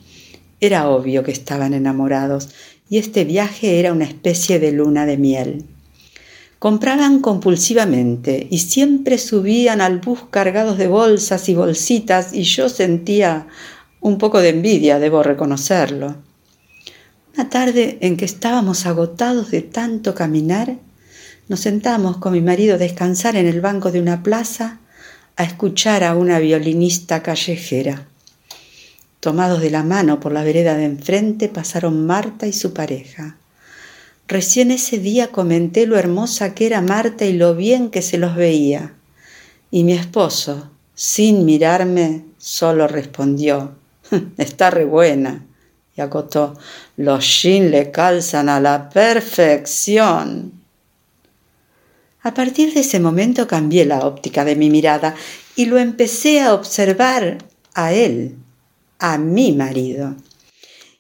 Era 0.60 0.90
obvio 0.90 1.24
que 1.24 1.32
estaban 1.32 1.74
enamorados 1.74 2.50
y 2.90 2.98
este 2.98 3.26
viaje 3.26 3.80
era 3.80 3.94
una 3.94 4.06
especie 4.06 4.60
de 4.60 4.72
luna 4.72 5.06
de 5.06 5.18
miel. 5.18 5.66
Compraban 6.66 7.20
compulsivamente 7.20 8.48
y 8.50 8.58
siempre 8.58 9.20
subían 9.20 9.82
al 9.82 10.00
bus 10.00 10.22
cargados 10.32 10.80
de 10.80 10.88
bolsas 10.88 11.48
y 11.48 11.54
bolsitas 11.54 12.34
y 12.34 12.42
yo 12.42 12.70
sentía 12.70 13.46
un 14.02 14.18
poco 14.18 14.42
de 14.42 14.50
envidia, 14.50 14.98
debo 14.98 15.22
reconocerlo. 15.22 16.16
Una 17.36 17.50
tarde 17.52 18.00
en 18.02 18.18
que 18.18 18.26
estábamos 18.26 18.88
agotados 18.88 19.52
de 19.52 19.62
tanto 19.62 20.16
caminar, 20.16 20.80
nos 21.50 21.60
sentamos 21.60 22.18
con 22.18 22.34
mi 22.34 22.42
marido 22.42 22.74
a 22.74 22.80
descansar 22.80 23.36
en 23.36 23.46
el 23.46 23.62
banco 23.62 23.92
de 23.92 24.02
una 24.02 24.24
plaza 24.24 24.80
a 25.36 25.44
escuchar 25.44 26.04
a 26.04 26.16
una 26.16 26.40
violinista 26.40 27.22
callejera. 27.22 28.08
Tomados 29.20 29.62
de 29.62 29.70
la 29.70 29.84
mano 29.84 30.20
por 30.20 30.32
la 30.32 30.44
vereda 30.44 30.74
de 30.74 30.86
enfrente 30.86 31.48
pasaron 31.48 32.08
Marta 32.08 32.48
y 32.48 32.54
su 32.54 32.74
pareja. 32.74 33.38
Recién 34.28 34.72
ese 34.72 34.98
día 34.98 35.32
comenté 35.32 35.86
lo 35.86 35.98
hermosa 35.98 36.56
que 36.56 36.66
era 36.66 36.82
Marta 36.82 37.26
y 37.26 37.34
lo 37.34 37.56
bien 37.56 37.92
que 37.92 38.02
se 38.02 38.18
los 38.18 38.36
veía. 38.36 38.94
Y 39.70 39.84
mi 39.84 39.94
esposo, 39.94 40.72
sin 40.96 41.46
mirarme, 41.46 42.26
solo 42.38 42.88
respondió, 42.88 43.76
está 44.38 44.72
re 44.72 44.86
buena. 44.86 45.46
Y 45.96 46.02
acotó, 46.02 46.58
los 46.98 47.42
jeans 47.42 47.72
le 47.72 47.92
calzan 47.92 48.50
a 48.50 48.60
la 48.60 48.90
perfección. 48.90 50.52
A 52.22 52.34
partir 52.34 52.74
de 52.74 52.80
ese 52.80 53.00
momento 53.00 53.48
cambié 53.48 53.86
la 53.86 54.00
óptica 54.00 54.44
de 54.44 54.56
mi 54.56 54.72
mirada 54.72 55.16
y 55.56 55.66
lo 55.66 55.78
empecé 55.78 56.42
a 56.42 56.56
observar 56.56 57.38
a 57.76 57.94
él, 57.94 58.36
a 58.98 59.20
mi 59.20 59.52
marido. 59.52 60.16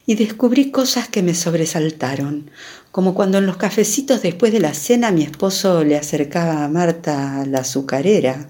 Y 0.05 0.13
descubrí 0.15 0.69
cosas 0.69 1.09
que 1.09 1.23
me 1.23 1.34
sobresaltaron, 1.34 2.51
como 2.96 3.14
cuando 3.14 3.39
en 3.39 3.46
los 3.46 3.58
cafecitos 3.58 4.22
después 4.22 4.54
de 4.54 4.62
la 4.62 4.74
cena 4.74 5.12
mi 5.12 5.24
esposo 5.24 5.84
le 5.84 5.98
acercaba 5.98 6.64
a 6.64 6.70
Marta 6.70 7.43
la 7.46 7.60
azucarera 7.60 8.48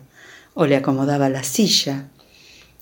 o 0.53 0.67
le 0.67 0.75
acomodaba 0.75 1.29
la 1.29 1.43
silla. 1.43 2.09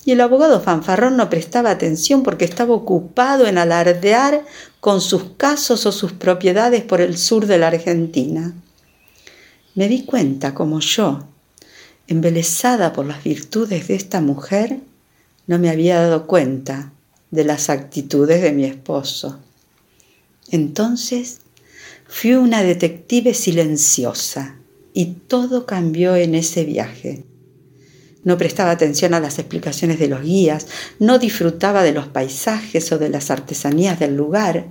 Y 0.04 0.12
el 0.12 0.20
abogado 0.20 0.60
fanfarrón 0.60 1.16
no 1.16 1.30
prestaba 1.30 1.70
atención 1.70 2.22
porque 2.22 2.44
estaba 2.44 2.74
ocupado 2.74 3.46
en 3.46 3.56
alardear 3.56 4.44
con 4.80 5.00
sus 5.00 5.24
casos 5.38 5.86
o 5.86 5.92
sus 5.92 6.12
propiedades 6.12 6.82
por 6.82 7.00
el 7.00 7.16
sur 7.16 7.46
de 7.46 7.56
la 7.56 7.68
Argentina. 7.68 8.52
Me 9.74 9.88
di 9.88 10.04
cuenta 10.04 10.52
como 10.52 10.80
yo, 10.80 11.20
embelesada 12.08 12.92
por 12.92 13.06
las 13.06 13.24
virtudes 13.24 13.88
de 13.88 13.94
esta 13.94 14.20
mujer, 14.20 14.80
no 15.46 15.58
me 15.58 15.70
había 15.70 15.98
dado 15.98 16.26
cuenta 16.26 16.92
de 17.30 17.44
las 17.44 17.70
actitudes 17.70 18.42
de 18.42 18.52
mi 18.52 18.64
esposo. 18.64 19.38
Entonces 20.50 21.40
fui 22.16 22.34
una 22.34 22.62
detective 22.62 23.34
silenciosa 23.34 24.56
y 24.92 25.06
todo 25.26 25.66
cambió 25.66 26.14
en 26.14 26.36
ese 26.36 26.64
viaje. 26.64 27.24
No 28.22 28.38
prestaba 28.38 28.70
atención 28.70 29.14
a 29.14 29.20
las 29.20 29.40
explicaciones 29.40 29.98
de 29.98 30.06
los 30.06 30.22
guías, 30.22 30.68
no 31.00 31.18
disfrutaba 31.18 31.82
de 31.82 31.90
los 31.90 32.06
paisajes 32.06 32.92
o 32.92 32.98
de 32.98 33.08
las 33.08 33.32
artesanías 33.32 33.98
del 33.98 34.16
lugar. 34.16 34.68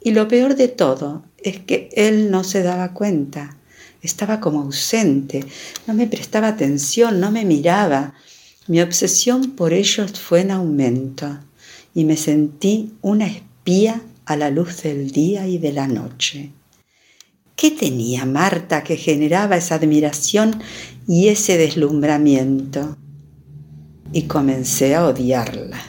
Y 0.00 0.12
lo 0.12 0.28
peor 0.28 0.54
de 0.54 0.68
todo 0.68 1.24
es 1.38 1.58
que 1.58 1.88
él 1.92 2.30
no 2.30 2.44
se 2.44 2.62
daba 2.62 2.92
cuenta. 2.92 3.58
Estaba 4.00 4.38
como 4.38 4.60
ausente, 4.60 5.44
no 5.88 5.92
me 5.92 6.06
prestaba 6.06 6.46
atención, 6.46 7.18
no 7.18 7.32
me 7.32 7.44
miraba. 7.44 8.14
Mi 8.68 8.80
obsesión 8.80 9.56
por 9.56 9.72
ellos 9.72 10.20
fue 10.20 10.42
en 10.42 10.52
aumento 10.52 11.36
y 11.96 12.04
me 12.04 12.16
sentí 12.16 12.92
una 13.02 13.26
espía 13.26 14.02
a 14.24 14.36
la 14.36 14.50
luz 14.50 14.84
del 14.84 15.10
día 15.10 15.48
y 15.48 15.58
de 15.58 15.72
la 15.72 15.88
noche. 15.88 16.52
¿Qué 17.56 17.70
tenía 17.70 18.26
Marta 18.26 18.84
que 18.84 18.98
generaba 18.98 19.56
esa 19.56 19.76
admiración 19.76 20.60
y 21.08 21.28
ese 21.28 21.56
deslumbramiento? 21.56 22.98
Y 24.12 24.24
comencé 24.24 24.94
a 24.94 25.06
odiarla. 25.06 25.80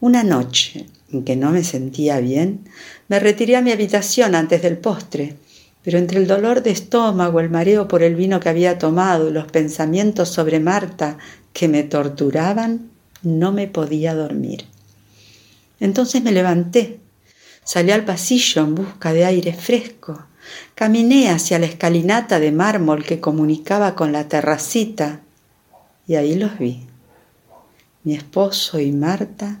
Una 0.00 0.24
noche 0.24 0.86
en 1.12 1.22
que 1.22 1.36
no 1.36 1.52
me 1.52 1.62
sentía 1.62 2.18
bien, 2.18 2.64
me 3.06 3.20
retiré 3.20 3.54
a 3.54 3.62
mi 3.62 3.70
habitación 3.70 4.34
antes 4.34 4.60
del 4.60 4.78
postre, 4.78 5.36
pero 5.84 5.96
entre 5.96 6.18
el 6.18 6.26
dolor 6.26 6.64
de 6.64 6.72
estómago, 6.72 7.38
el 7.38 7.50
mareo 7.50 7.86
por 7.86 8.02
el 8.02 8.16
vino 8.16 8.40
que 8.40 8.48
había 8.48 8.78
tomado 8.78 9.28
y 9.28 9.32
los 9.32 9.46
pensamientos 9.46 10.28
sobre 10.28 10.58
Marta 10.58 11.18
que 11.52 11.68
me 11.68 11.84
torturaban, 11.84 12.90
no 13.22 13.52
me 13.52 13.68
podía 13.68 14.12
dormir. 14.16 14.64
Entonces 15.78 16.20
me 16.20 16.32
levanté, 16.32 16.98
salí 17.62 17.92
al 17.92 18.04
pasillo 18.04 18.62
en 18.62 18.74
busca 18.74 19.12
de 19.12 19.24
aire 19.24 19.52
fresco 19.52 20.27
Caminé 20.74 21.30
hacia 21.30 21.58
la 21.58 21.66
escalinata 21.66 22.40
de 22.40 22.52
mármol 22.52 23.04
que 23.04 23.20
comunicaba 23.20 23.94
con 23.94 24.12
la 24.12 24.28
terracita 24.28 25.20
y 26.06 26.14
ahí 26.14 26.34
los 26.34 26.58
vi. 26.58 26.86
Mi 28.04 28.14
esposo 28.14 28.80
y 28.80 28.92
Marta 28.92 29.60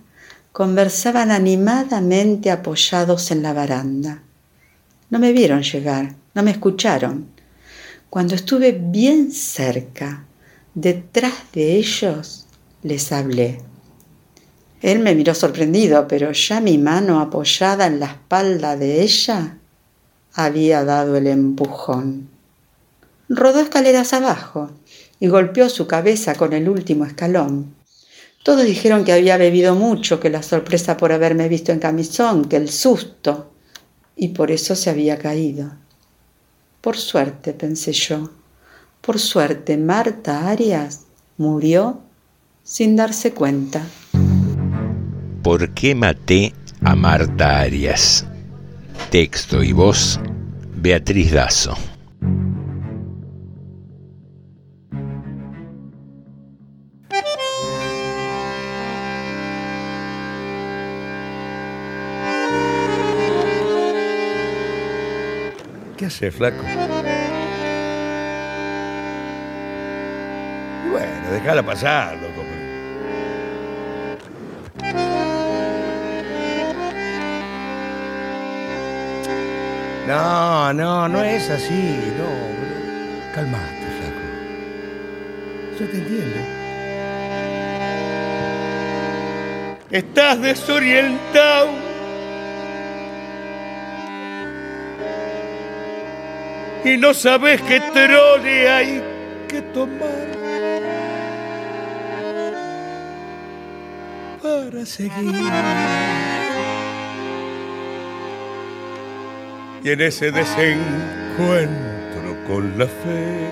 conversaban 0.52 1.30
animadamente 1.30 2.50
apoyados 2.50 3.30
en 3.30 3.42
la 3.42 3.52
baranda. 3.52 4.22
No 5.10 5.18
me 5.18 5.32
vieron 5.32 5.62
llegar, 5.62 6.14
no 6.34 6.42
me 6.42 6.52
escucharon. 6.52 7.28
Cuando 8.10 8.34
estuve 8.34 8.72
bien 8.72 9.30
cerca, 9.32 10.24
detrás 10.74 11.34
de 11.52 11.76
ellos, 11.76 12.46
les 12.82 13.12
hablé. 13.12 13.60
Él 14.80 15.00
me 15.00 15.14
miró 15.14 15.34
sorprendido, 15.34 16.06
pero 16.08 16.32
ya 16.32 16.60
mi 16.60 16.78
mano 16.78 17.20
apoyada 17.20 17.86
en 17.86 18.00
la 18.00 18.06
espalda 18.06 18.76
de 18.76 19.02
ella 19.02 19.57
había 20.34 20.84
dado 20.84 21.16
el 21.16 21.26
empujón. 21.26 22.28
Rodó 23.28 23.60
escaleras 23.60 24.12
abajo 24.12 24.70
y 25.20 25.28
golpeó 25.28 25.68
su 25.68 25.86
cabeza 25.86 26.34
con 26.34 26.52
el 26.52 26.68
último 26.68 27.04
escalón. 27.04 27.74
Todos 28.42 28.64
dijeron 28.64 29.04
que 29.04 29.12
había 29.12 29.36
bebido 29.36 29.74
mucho, 29.74 30.20
que 30.20 30.30
la 30.30 30.42
sorpresa 30.42 30.96
por 30.96 31.12
haberme 31.12 31.48
visto 31.48 31.72
en 31.72 31.80
camisón, 31.80 32.46
que 32.46 32.56
el 32.56 32.70
susto, 32.70 33.50
y 34.16 34.28
por 34.28 34.50
eso 34.50 34.74
se 34.74 34.90
había 34.90 35.18
caído. 35.18 35.72
Por 36.80 36.96
suerte, 36.96 37.52
pensé 37.52 37.92
yo, 37.92 38.30
por 39.00 39.18
suerte 39.18 39.76
Marta 39.76 40.48
Arias 40.48 41.02
murió 41.36 42.00
sin 42.62 42.96
darse 42.96 43.32
cuenta. 43.32 43.82
¿Por 45.42 45.74
qué 45.74 45.94
maté 45.94 46.54
a 46.82 46.94
Marta 46.94 47.60
Arias? 47.60 48.26
Texto 49.10 49.62
y 49.62 49.72
voz, 49.72 50.20
Beatriz 50.76 51.32
Dazo. 51.32 51.74
¿Qué 65.96 66.06
hace, 66.06 66.30
flaco? 66.30 66.62
Y 70.84 70.90
bueno, 70.90 71.30
déjala 71.32 71.62
pasar, 71.64 72.16
loco. 72.18 72.57
No, 80.08 80.72
no, 80.72 81.06
no 81.06 81.22
es 81.22 81.50
así, 81.50 82.00
no. 82.16 83.34
Calmate, 83.34 83.86
flaco. 83.98 84.24
Yo 85.78 85.86
te 85.86 85.98
entiendo. 85.98 86.40
Estás 89.90 90.40
desorientado. 90.40 91.68
Y 96.86 96.96
no 96.96 97.12
sabes 97.12 97.60
qué 97.60 97.78
trole 97.92 98.70
hay 98.70 99.02
que 99.46 99.60
tomar 99.60 100.26
para 104.40 104.86
seguir. 104.86 106.27
Y 109.82 109.90
en 109.90 110.00
ese 110.00 110.30
desencuentro 110.30 112.36
con 112.46 112.78
la 112.78 112.86
fe. 112.86 113.48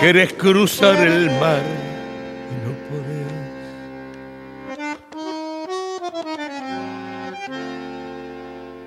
Querés 0.00 0.34
cruzar 0.34 0.96
el 0.96 1.30
mar 1.40 1.62
y 2.50 2.54
no 2.64 2.72
podés. 2.88 3.26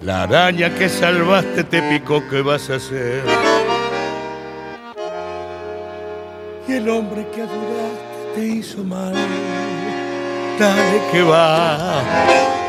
La 0.02 0.24
araña 0.24 0.74
que 0.74 0.88
salvaste 0.90 1.64
te 1.66 1.82
picó, 1.84 2.28
¿qué 2.30 2.42
vas 2.42 2.70
a 2.70 2.76
hacer? 2.76 3.24
Y 6.68 6.74
el 6.74 6.90
hombre 6.90 7.28
que 7.36 7.42
ayudaste 7.42 8.36
te 8.36 8.46
hizo 8.46 8.84
mal, 8.84 9.14
dale 10.58 11.02
que 11.12 11.22
va 11.22 12.61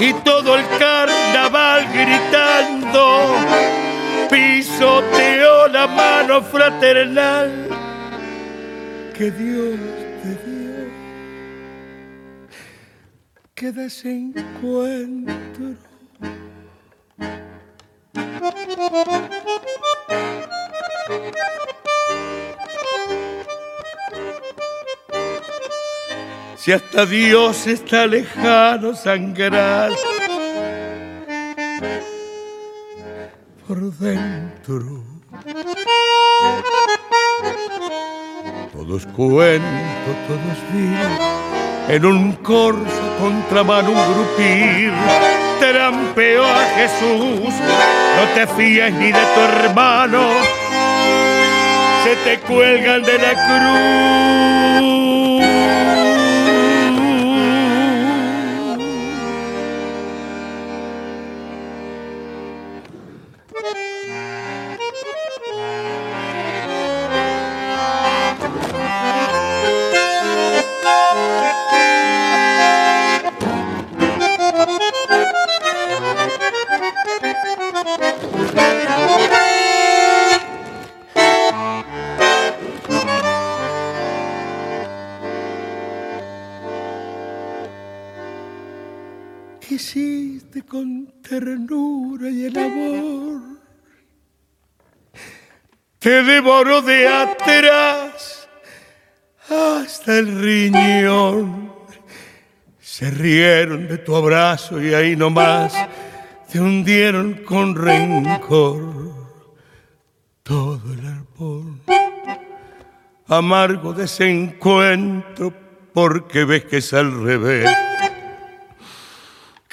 y 0.00 0.12
todo 0.24 0.56
el 0.56 0.66
carnaval 0.78 1.86
gritando 1.92 3.36
pisoteó 4.30 5.68
la 5.68 5.86
mano 5.86 6.42
fraternal 6.42 7.68
que 9.18 9.30
Dios 9.32 9.78
te 10.22 10.30
dio. 10.46 10.78
Que 13.54 13.72
desencuentro. 13.72 15.74
Si 26.58 26.72
hasta 26.72 27.06
Dios 27.06 27.66
está 27.66 28.06
lejano 28.06 28.94
sangrar 28.94 29.90
por 33.66 33.92
dentro. 33.94 35.02
Todos 38.72 39.06
cuento, 39.06 40.10
todos 40.26 40.58
es 40.74 41.96
en 41.96 42.04
un 42.04 42.32
corso 42.32 43.16
contramano 43.20 43.90
un 43.90 44.14
grupir 44.14 44.92
trampeó 45.60 46.44
a 46.44 46.64
Jesús, 46.76 47.54
no 48.16 48.24
te 48.34 48.46
fíes 48.46 48.92
ni 48.94 49.12
de 49.12 49.24
tu 49.34 49.40
hermano, 49.40 50.22
se 52.04 52.16
te 52.24 52.38
cuelgan 52.40 53.02
de 53.02 53.18
la 53.18 53.32
cruz. 53.46 55.67
Con 90.68 91.06
ternura 91.22 92.28
y 92.30 92.44
el 92.44 92.58
amor. 92.58 93.58
Te 95.98 96.22
devoró 96.22 96.82
de 96.82 97.08
atrás 97.08 98.48
hasta 99.48 100.18
el 100.18 100.40
riñón. 100.40 101.72
Se 102.78 103.10
rieron 103.10 103.88
de 103.88 103.98
tu 103.98 104.14
abrazo 104.14 104.80
y 104.82 104.94
ahí 104.94 105.16
nomás 105.16 105.74
te 106.50 106.60
hundieron 106.60 107.34
con 107.44 107.74
rencor 107.74 109.14
todo 110.42 110.92
el 110.92 111.06
árbol. 111.06 111.80
Amargo 113.26 113.92
desencuentro 113.92 115.52
porque 115.92 116.44
ves 116.44 116.64
que 116.64 116.78
es 116.78 116.92
al 116.94 117.24
revés. 117.24 117.68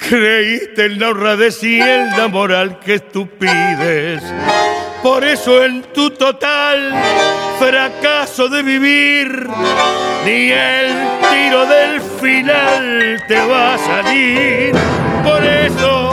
Creíste 0.08 0.86
en 0.86 1.00
la 1.00 1.08
honradez 1.08 1.62
y 1.62 1.80
en 1.80 2.10
la 2.16 2.28
moral 2.28 2.78
que 2.80 2.98
tú 3.00 3.28
pides. 3.28 4.22
Por 5.02 5.24
eso 5.24 5.64
en 5.64 5.82
tu 5.92 6.10
total 6.10 6.92
fracaso 7.58 8.48
de 8.48 8.62
vivir, 8.62 9.48
ni 10.24 10.50
el 10.50 10.88
tiro 11.30 11.66
del 11.66 12.00
final 12.20 13.22
te 13.28 13.36
va 13.46 13.74
a 13.74 13.78
salir. 13.78 14.72
Por 15.24 15.44
eso 15.44 16.12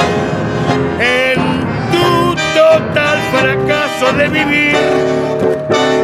total 2.74 3.20
fracaso 3.32 4.14
de 4.14 4.28
vivir, 4.30 4.76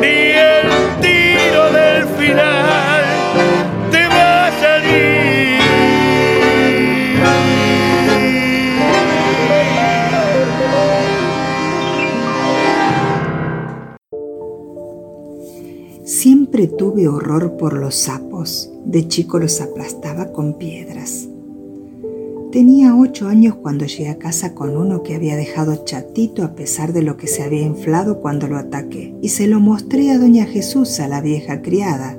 ni 0.01 0.31
el 0.31 0.67
tiro 1.01 1.71
del 1.71 2.05
final 2.17 2.58
Siempre 16.51 16.75
tuve 16.79 17.07
horror 17.07 17.57
por 17.57 17.73
los 17.73 17.93
sapos. 17.93 18.71
De 18.83 19.07
chico 19.07 19.37
los 19.37 19.61
aplastaba 19.61 20.31
con 20.31 20.57
piedras. 20.57 21.29
Tenía 22.51 22.95
ocho 22.95 23.27
años 23.27 23.53
cuando 23.53 23.85
llegué 23.85 24.09
a 24.09 24.17
casa 24.17 24.55
con 24.55 24.75
uno 24.75 25.03
que 25.03 25.13
había 25.13 25.35
dejado 25.35 25.85
chatito 25.85 26.43
a 26.43 26.55
pesar 26.55 26.91
de 26.91 27.03
lo 27.03 27.17
que 27.17 27.27
se 27.27 27.43
había 27.43 27.61
inflado 27.61 28.19
cuando 28.19 28.47
lo 28.47 28.57
ataqué, 28.57 29.13
y 29.21 29.29
se 29.29 29.45
lo 29.45 29.59
mostré 29.59 30.09
a 30.09 30.17
doña 30.17 30.47
Jesús, 30.47 30.99
a 30.99 31.07
la 31.07 31.21
vieja 31.21 31.61
criada. 31.61 32.17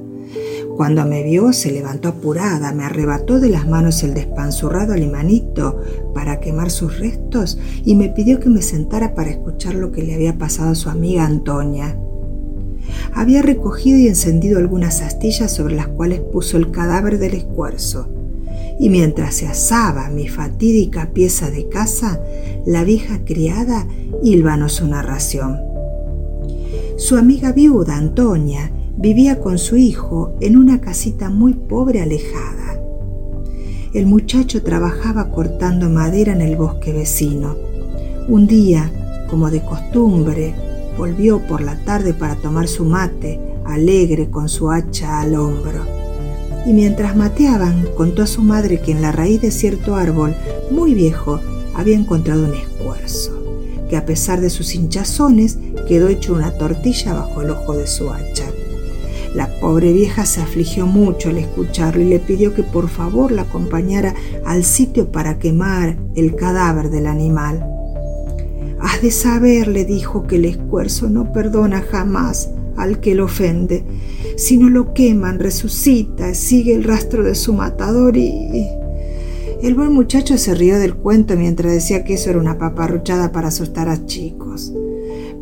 Cuando 0.76 1.04
me 1.06 1.24
vio, 1.24 1.52
se 1.52 1.72
levantó 1.72 2.10
apurada, 2.10 2.72
me 2.72 2.84
arrebató 2.84 3.40
de 3.40 3.48
las 3.48 3.66
manos 3.66 4.04
el 4.04 4.14
despanzurrado 4.14 4.92
alimanito 4.92 5.80
para 6.14 6.38
quemar 6.38 6.70
sus 6.70 7.00
restos 7.00 7.58
y 7.84 7.96
me 7.96 8.10
pidió 8.10 8.38
que 8.38 8.48
me 8.48 8.62
sentara 8.62 9.12
para 9.16 9.30
escuchar 9.30 9.74
lo 9.74 9.90
que 9.90 10.04
le 10.04 10.14
había 10.14 10.38
pasado 10.38 10.70
a 10.70 10.76
su 10.76 10.88
amiga 10.88 11.24
Antonia. 11.24 11.98
Había 13.14 13.42
recogido 13.42 13.98
y 13.98 14.08
encendido 14.08 14.58
algunas 14.58 15.02
astillas 15.02 15.52
sobre 15.52 15.76
las 15.76 15.88
cuales 15.88 16.20
puso 16.20 16.56
el 16.56 16.70
cadáver 16.70 17.18
del 17.18 17.34
escuerzo 17.34 18.08
y 18.80 18.88
mientras 18.88 19.34
se 19.34 19.46
asaba 19.46 20.08
mi 20.08 20.26
fatídica 20.26 21.10
pieza 21.12 21.50
de 21.50 21.68
casa, 21.68 22.18
la 22.64 22.82
vieja 22.82 23.24
criada 23.26 23.86
hilvanó 24.22 24.70
su 24.70 24.86
narración. 24.86 25.58
Su 26.96 27.16
amiga 27.16 27.52
viuda, 27.52 27.96
Antonia, 27.96 28.72
vivía 28.96 29.38
con 29.38 29.58
su 29.58 29.76
hijo 29.76 30.32
en 30.40 30.56
una 30.56 30.80
casita 30.80 31.28
muy 31.28 31.52
pobre 31.52 32.00
alejada. 32.00 32.80
El 33.92 34.06
muchacho 34.06 34.62
trabajaba 34.62 35.30
cortando 35.30 35.90
madera 35.90 36.32
en 36.32 36.40
el 36.40 36.56
bosque 36.56 36.94
vecino. 36.94 37.56
Un 38.28 38.46
día, 38.46 38.90
como 39.28 39.50
de 39.50 39.62
costumbre, 39.62 40.54
volvió 41.00 41.38
por 41.38 41.62
la 41.62 41.76
tarde 41.76 42.12
para 42.12 42.34
tomar 42.34 42.68
su 42.68 42.84
mate, 42.84 43.40
alegre 43.64 44.28
con 44.28 44.50
su 44.50 44.70
hacha 44.70 45.20
al 45.20 45.34
hombro 45.34 45.82
y 46.66 46.74
mientras 46.74 47.16
mateaban 47.16 47.88
contó 47.96 48.22
a 48.22 48.26
su 48.26 48.42
madre 48.42 48.82
que 48.82 48.92
en 48.92 49.00
la 49.00 49.10
raíz 49.10 49.40
de 49.40 49.50
cierto 49.50 49.96
árbol 49.96 50.36
muy 50.70 50.92
viejo 50.92 51.40
había 51.74 51.96
encontrado 51.96 52.44
un 52.44 52.52
escuerzo, 52.52 53.32
que 53.88 53.96
a 53.96 54.04
pesar 54.04 54.42
de 54.42 54.50
sus 54.50 54.74
hinchazones 54.74 55.56
quedó 55.88 56.08
hecho 56.08 56.34
una 56.34 56.52
tortilla 56.58 57.14
bajo 57.14 57.40
el 57.40 57.48
ojo 57.48 57.78
de 57.78 57.86
su 57.86 58.10
hacha. 58.10 58.44
La 59.34 59.48
pobre 59.58 59.94
vieja 59.94 60.26
se 60.26 60.42
afligió 60.42 60.84
mucho 60.84 61.30
al 61.30 61.38
escucharlo 61.38 62.02
y 62.02 62.08
le 62.10 62.18
pidió 62.18 62.52
que 62.52 62.62
por 62.62 62.90
favor 62.90 63.32
la 63.32 63.42
acompañara 63.42 64.14
al 64.44 64.64
sitio 64.64 65.10
para 65.10 65.38
quemar 65.38 65.96
el 66.14 66.36
cadáver 66.36 66.90
del 66.90 67.06
animal. 67.06 67.79
De 69.00 69.10
saber, 69.10 69.68
le 69.68 69.84
dijo, 69.84 70.26
que 70.26 70.36
el 70.36 70.44
escuerzo 70.44 71.08
no 71.08 71.32
perdona 71.32 71.82
jamás 71.82 72.50
al 72.76 73.00
que 73.00 73.14
lo 73.14 73.24
ofende 73.24 73.84
si 74.40 74.56
no 74.56 74.70
lo 74.70 74.94
queman, 74.94 75.38
resucita, 75.38 76.32
sigue 76.32 76.74
el 76.74 76.84
rastro 76.84 77.22
de 77.22 77.34
su 77.34 77.52
matador 77.52 78.16
y... 78.16 78.66
El 79.60 79.74
buen 79.74 79.92
muchacho 79.92 80.38
se 80.38 80.54
rió 80.54 80.78
del 80.78 80.94
cuento 80.94 81.36
mientras 81.36 81.74
decía 81.74 82.04
que 82.04 82.14
eso 82.14 82.30
era 82.30 82.38
una 82.38 82.56
paparruchada 82.56 83.32
para 83.32 83.48
asustar 83.48 83.90
a 83.90 84.06
chicos. 84.06 84.72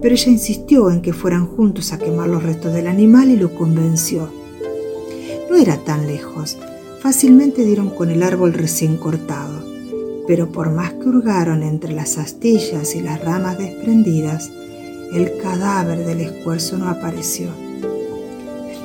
Pero 0.03 0.15
ella 0.17 0.33
insistió 0.33 0.91
en 0.91 1.01
que 1.01 1.13
fueran 1.13 1.47
juntos 1.47 1.93
a 1.93 1.99
quemar 1.99 2.29
los 2.29 2.43
restos 2.43 2.75
del 2.75 2.89
animal 2.89 3.31
y 3.31 3.37
lo 3.37 3.55
convenció. 3.55 4.29
No 5.49 5.57
era 5.57 5.77
tan 5.85 6.09
lejos. 6.09 6.59
Fácilmente 6.99 7.65
dieron 7.65 7.91
con 7.91 8.11
el 8.11 8.25
árbol 8.25 8.53
recién 8.53 8.97
cortado. 8.97 9.68
Pero 10.29 10.53
por 10.53 10.70
más 10.70 10.93
que 10.93 11.09
hurgaron 11.09 11.64
entre 11.64 11.93
las 11.93 12.18
astillas 12.18 12.95
y 12.95 13.01
las 13.01 13.24
ramas 13.24 13.59
desprendidas, 13.59 14.53
el 15.12 15.39
cadáver 15.39 16.05
del 16.05 16.20
esfuerzo 16.20 16.76
no 16.76 16.89
apareció. 16.89 17.49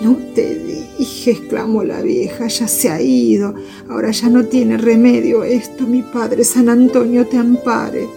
No 0.02 0.18
te 0.34 0.56
dije, 0.98 1.32
exclamó 1.32 1.84
la 1.84 2.02
vieja, 2.02 2.48
ya 2.48 2.68
se 2.68 2.90
ha 2.90 3.02
ido, 3.02 3.56
ahora 3.90 4.12
ya 4.12 4.30
no 4.30 4.46
tiene 4.46 4.78
remedio 4.78 5.44
esto, 5.44 5.86
mi 5.86 6.02
padre 6.02 6.46
San 6.46 6.70
Antonio 6.70 7.28
te 7.28 7.38
ampare. 7.38 8.08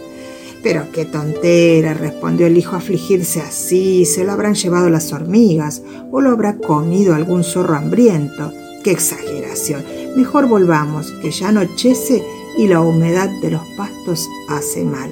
Pero 0.62 0.86
qué 0.92 1.04
tontera, 1.04 1.94
respondió 1.94 2.46
el 2.46 2.56
hijo 2.56 2.76
afligirse 2.76 3.40
así, 3.40 4.04
se 4.04 4.24
lo 4.24 4.32
habrán 4.32 4.54
llevado 4.54 4.88
las 4.88 5.12
hormigas 5.12 5.82
o 6.10 6.20
lo 6.20 6.30
habrá 6.30 6.58
comido 6.58 7.14
algún 7.14 7.42
zorro 7.42 7.74
hambriento. 7.74 8.52
Qué 8.82 8.92
exageración. 8.92 9.84
Mejor 10.16 10.46
volvamos, 10.46 11.12
que 11.20 11.30
ya 11.30 11.48
anochece 11.48 12.22
y 12.56 12.68
la 12.68 12.80
humedad 12.80 13.30
de 13.42 13.50
los 13.50 13.62
pastos 13.76 14.28
hace 14.48 14.84
mal. 14.84 15.10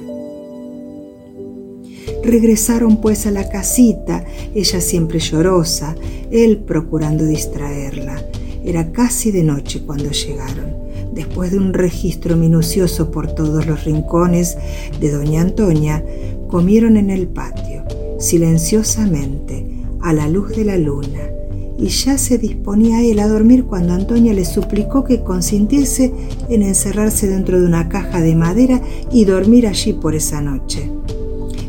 Regresaron 2.23 3.01
pues 3.01 3.27
a 3.27 3.31
la 3.31 3.49
casita, 3.49 4.25
ella 4.55 4.81
siempre 4.81 5.19
llorosa, 5.19 5.95
él 6.31 6.57
procurando 6.57 7.23
distraerla. 7.23 8.23
Era 8.63 8.91
casi 8.91 9.31
de 9.31 9.43
noche 9.43 9.83
cuando 9.85 10.09
llegaron. 10.09 10.73
Después 11.13 11.51
de 11.51 11.59
un 11.59 11.73
registro 11.73 12.35
minucioso 12.35 13.11
por 13.11 13.33
todos 13.35 13.67
los 13.67 13.85
rincones 13.85 14.57
de 14.99 15.11
doña 15.11 15.41
Antonia, 15.41 16.03
comieron 16.47 16.97
en 16.97 17.11
el 17.11 17.27
patio, 17.27 17.83
silenciosamente, 18.19 19.65
a 20.01 20.11
la 20.11 20.27
luz 20.27 20.55
de 20.55 20.65
la 20.65 20.77
luna, 20.77 21.29
y 21.77 21.87
ya 21.87 22.17
se 22.17 22.37
disponía 22.37 23.03
él 23.03 23.19
a 23.19 23.27
dormir 23.27 23.65
cuando 23.65 23.93
Antonia 23.93 24.33
le 24.33 24.45
suplicó 24.45 25.03
que 25.03 25.23
consintiese 25.23 26.13
en 26.49 26.61
encerrarse 26.61 27.27
dentro 27.27 27.59
de 27.59 27.67
una 27.67 27.89
caja 27.89 28.21
de 28.21 28.35
madera 28.35 28.81
y 29.11 29.25
dormir 29.25 29.67
allí 29.67 29.93
por 29.93 30.15
esa 30.15 30.41
noche. 30.41 30.89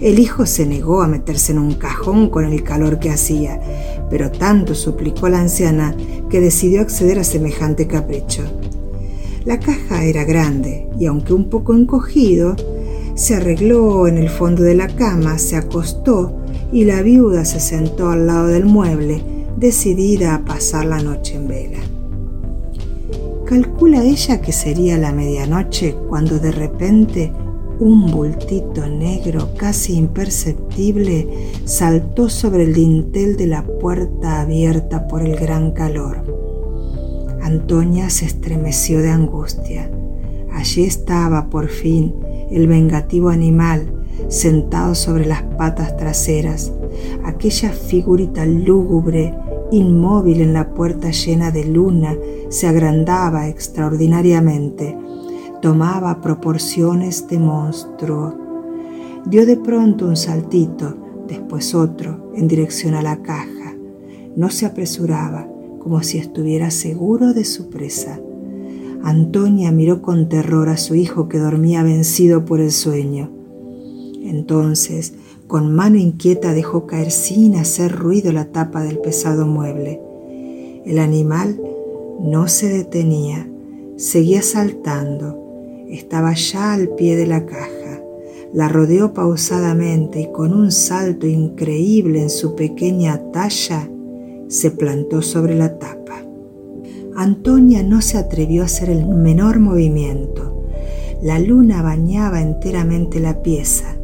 El 0.01 0.19
hijo 0.19 0.45
se 0.47 0.67
negó 0.67 1.03
a 1.03 1.09
meterse 1.09 1.53
en 1.53 1.59
un 1.59 1.75
cajón 1.75 2.29
con 2.29 2.45
el 2.45 2.63
calor 2.63 2.99
que 2.99 3.11
hacía, 3.11 3.61
pero 4.11 4.31
tanto 4.31 4.75
suplicó 4.75 5.29
la 5.29 5.41
anciana 5.41 5.97
que 6.29 6.41
decidió 6.41 6.83
acceder 6.83 7.19
a 7.19 7.25
semejante 7.25 7.87
capricho. 7.87 8.43
La 9.45 9.59
caja 9.59 10.05
era 10.05 10.25
grande 10.25 10.89
y 10.99 11.07
aunque 11.07 11.33
un 11.33 11.49
poco 11.49 11.75
encogido, 11.75 12.57
se 13.15 13.35
arregló 13.35 14.07
en 14.07 14.19
el 14.19 14.29
fondo 14.29 14.63
de 14.63 14.75
la 14.75 14.89
cama, 14.89 15.39
se 15.39 15.57
acostó 15.57 16.37
y 16.73 16.85
la 16.85 17.01
viuda 17.01 17.45
se 17.45 17.61
sentó 17.61 18.11
al 18.11 18.27
lado 18.27 18.49
del 18.49 18.67
mueble, 18.67 19.23
decidida 19.57 20.35
a 20.35 20.45
pasar 20.45 20.85
la 20.85 21.01
noche 21.01 21.37
en 21.37 21.49
vela. 21.49 21.79
Calcula 23.47 24.05
ella 24.05 24.41
que 24.41 24.53
sería 24.53 24.99
la 24.99 25.13
medianoche 25.13 25.95
cuando 26.09 26.39
de 26.39 26.53
repente 26.53 27.33
un 27.79 28.11
bultito 28.11 28.87
negro 28.89 29.51
casi 29.57 29.95
imperceptible 29.95 31.29
saltó 31.65 32.29
sobre 32.29 32.65
el 32.65 32.75
dintel 32.75 33.37
de 33.37 33.47
la 33.47 33.63
puerta 33.63 34.41
abierta 34.41 35.07
por 35.07 35.23
el 35.23 35.37
gran 35.37 35.73
calor. 35.73 36.23
Antonia 37.43 38.11
se 38.11 38.25
estremeció 38.25 39.01
de 39.01 39.11
angustia. 39.11 39.91
Allí 40.53 40.85
estaba 40.85 41.49
por 41.49 41.69
fin 41.69 42.15
el 42.51 42.67
vengativo 42.67 43.29
animal 43.29 43.93
sentado 44.29 44.95
sobre 44.95 45.27
las 45.27 45.43
patas 45.43 45.97
traseras, 45.97 46.73
aquella 47.25 47.71
figurita 47.71 48.47
lúgubre, 48.47 49.35
inmóvil 49.71 50.41
en 50.41 50.53
la 50.53 50.71
puerta 50.75 51.11
llena 51.11 51.51
de 51.51 51.65
luna, 51.65 52.17
se 52.49 52.67
agrandaba 52.67 53.49
extraordinariamente 53.49 54.97
tomaba 55.61 56.21
proporciones 56.21 57.27
de 57.29 57.39
monstruo. 57.39 58.35
Dio 59.27 59.47
de 59.47 59.57
pronto 59.57 60.07
un 60.07 60.17
saltito, 60.17 60.97
después 61.27 61.75
otro, 61.75 62.33
en 62.37 62.47
dirección 62.47 62.95
a 62.95 63.03
la 63.03 63.23
caja. 63.23 63.75
No 64.37 64.51
se 64.51 64.67
apresuraba, 64.67 65.49
como 65.81 66.03
si 66.03 66.19
estuviera 66.19 66.71
seguro 66.71 67.33
de 67.33 67.45
su 67.45 67.69
presa. 67.69 68.21
Antonia 69.03 69.73
miró 69.73 70.03
con 70.03 70.29
terror 70.29 70.69
a 70.69 70.77
su 70.77 70.95
hijo 70.95 71.29
que 71.29 71.39
dormía 71.39 71.83
vencido 71.83 72.45
por 72.45 72.61
el 72.61 72.71
sueño. 72.71 73.31
Entonces, 74.23 75.15
con 75.47 75.73
mano 75.73 75.97
inquieta 75.97 76.53
dejó 76.53 76.87
caer 76.87 77.11
sin 77.11 77.55
hacer 77.55 77.93
ruido 77.93 78.33
la 78.33 78.47
tapa 78.47 78.83
del 78.83 78.99
pesado 78.99 79.47
mueble. 79.47 80.01
El 80.85 80.99
animal 80.99 81.61
no 82.21 82.49
se 82.49 82.69
detenía, 82.69 83.49
seguía 83.97 84.43
saltando. 84.43 85.85
Estaba 85.89 86.35
ya 86.35 86.73
al 86.73 86.89
pie 86.91 87.17
de 87.17 87.27
la 87.27 87.47
caja. 87.47 88.03
La 88.53 88.69
rodeó 88.69 89.13
pausadamente 89.13 90.21
y 90.21 90.33
con 90.33 90.53
un 90.53 90.73
salto 90.73 91.27
increíble 91.27 92.23
en 92.23 92.31
su 92.31 92.57
pequeña 92.57 93.31
talla 93.31 93.89
se 94.49 94.71
plantó 94.71 95.23
sobre 95.23 95.55
la 95.55 95.79
tapa. 95.79 96.23
Antonia 97.15 97.83
no 97.83 98.03
se 98.03 98.19
atrevió 98.19 98.63
a 98.63 98.67
hacer 98.67 98.91
el 98.91 99.07
menor 99.07 99.61
movimiento. 99.61 100.65
La 101.23 101.39
luna 101.39 101.83
bañaba 101.83 102.41
enteramente 102.43 103.21
la 103.21 103.43
pieza 103.43 103.96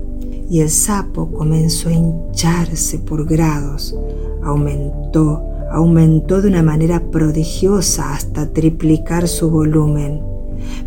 y 0.52 0.60
el 0.60 0.68
sapo 0.68 1.30
comenzó 1.30 1.88
a 1.88 1.92
hincharse 1.92 2.98
por 2.98 3.26
grados. 3.26 3.96
Aumentó, 4.42 5.42
aumentó 5.70 6.42
de 6.42 6.48
una 6.48 6.62
manera 6.62 7.10
prodigiosa 7.10 8.12
hasta 8.12 8.52
triplicar 8.52 9.28
su 9.28 9.48
volumen. 9.48 10.20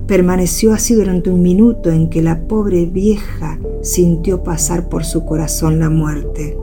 Permaneció 0.05 0.71
así 0.71 0.93
durante 0.93 1.31
un 1.31 1.41
minuto 1.41 1.89
en 1.89 2.11
que 2.11 2.21
la 2.21 2.41
pobre 2.41 2.85
vieja 2.85 3.57
sintió 3.81 4.43
pasar 4.43 4.87
por 4.87 5.03
su 5.03 5.25
corazón 5.25 5.79
la 5.79 5.89
muerte. 5.89 6.55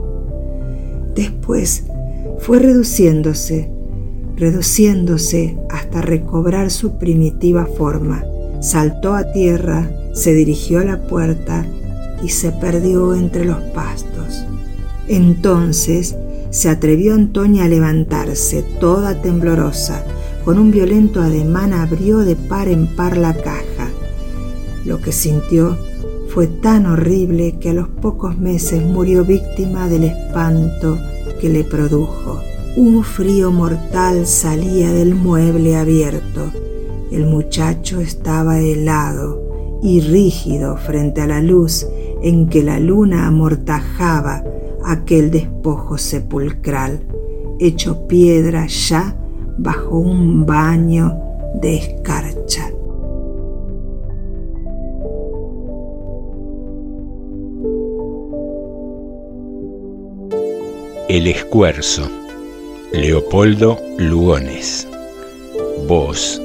Después 1.13 1.83
fue 2.39 2.59
reduciéndose, 2.59 3.69
reduciéndose 4.37 5.57
hasta 5.69 6.01
recobrar 6.01 6.71
su 6.71 6.97
primitiva 6.97 7.65
forma. 7.65 8.23
Saltó 8.61 9.13
a 9.13 9.33
tierra, 9.33 9.91
se 10.13 10.33
dirigió 10.33 10.79
a 10.79 10.85
la 10.85 11.05
puerta 11.05 11.65
y 12.23 12.29
se 12.29 12.51
perdió 12.51 13.13
entre 13.13 13.45
los 13.45 13.59
pastos. 13.73 14.45
Entonces 15.07 16.15
se 16.49 16.69
atrevió 16.69 17.13
Antonia 17.13 17.65
a 17.65 17.67
levantarse, 17.67 18.63
toda 18.79 19.21
temblorosa. 19.21 20.05
Con 20.45 20.59
un 20.59 20.71
violento 20.71 21.21
ademán 21.21 21.73
abrió 21.73 22.19
de 22.19 22.35
par 22.35 22.67
en 22.67 22.87
par 22.95 23.17
la 23.17 23.33
caja. 23.33 23.89
Lo 24.85 25.01
que 25.01 25.11
sintió 25.11 25.77
fue 26.29 26.47
tan 26.47 26.85
horrible 26.85 27.57
que 27.59 27.69
a 27.69 27.73
los 27.73 27.87
pocos 27.87 28.37
meses 28.37 28.83
murió 28.83 29.23
víctima 29.23 29.87
del 29.87 30.03
espanto 30.05 30.97
que 31.39 31.49
le 31.49 31.63
produjo. 31.63 32.41
Un 32.75 33.03
frío 33.03 33.51
mortal 33.51 34.25
salía 34.25 34.91
del 34.91 35.15
mueble 35.15 35.75
abierto. 35.75 36.51
El 37.11 37.25
muchacho 37.25 38.01
estaba 38.01 38.59
helado 38.59 39.79
y 39.83 40.01
rígido 40.01 40.77
frente 40.77 41.21
a 41.21 41.27
la 41.27 41.41
luz 41.41 41.85
en 42.23 42.47
que 42.47 42.63
la 42.63 42.79
luna 42.79 43.27
amortajaba 43.27 44.43
aquel 44.85 45.29
despojo 45.29 45.97
sepulcral, 45.97 47.01
hecho 47.59 48.07
piedra 48.07 48.65
ya 48.67 49.15
bajo 49.57 49.97
un 49.97 50.45
baño 50.45 51.15
de 51.55 51.75
escarcha. 51.75 52.69
El 61.09 61.27
Escuerzo, 61.27 62.09
Leopoldo 62.91 63.77
Lugones. 63.97 64.87
Voz, 65.87 66.41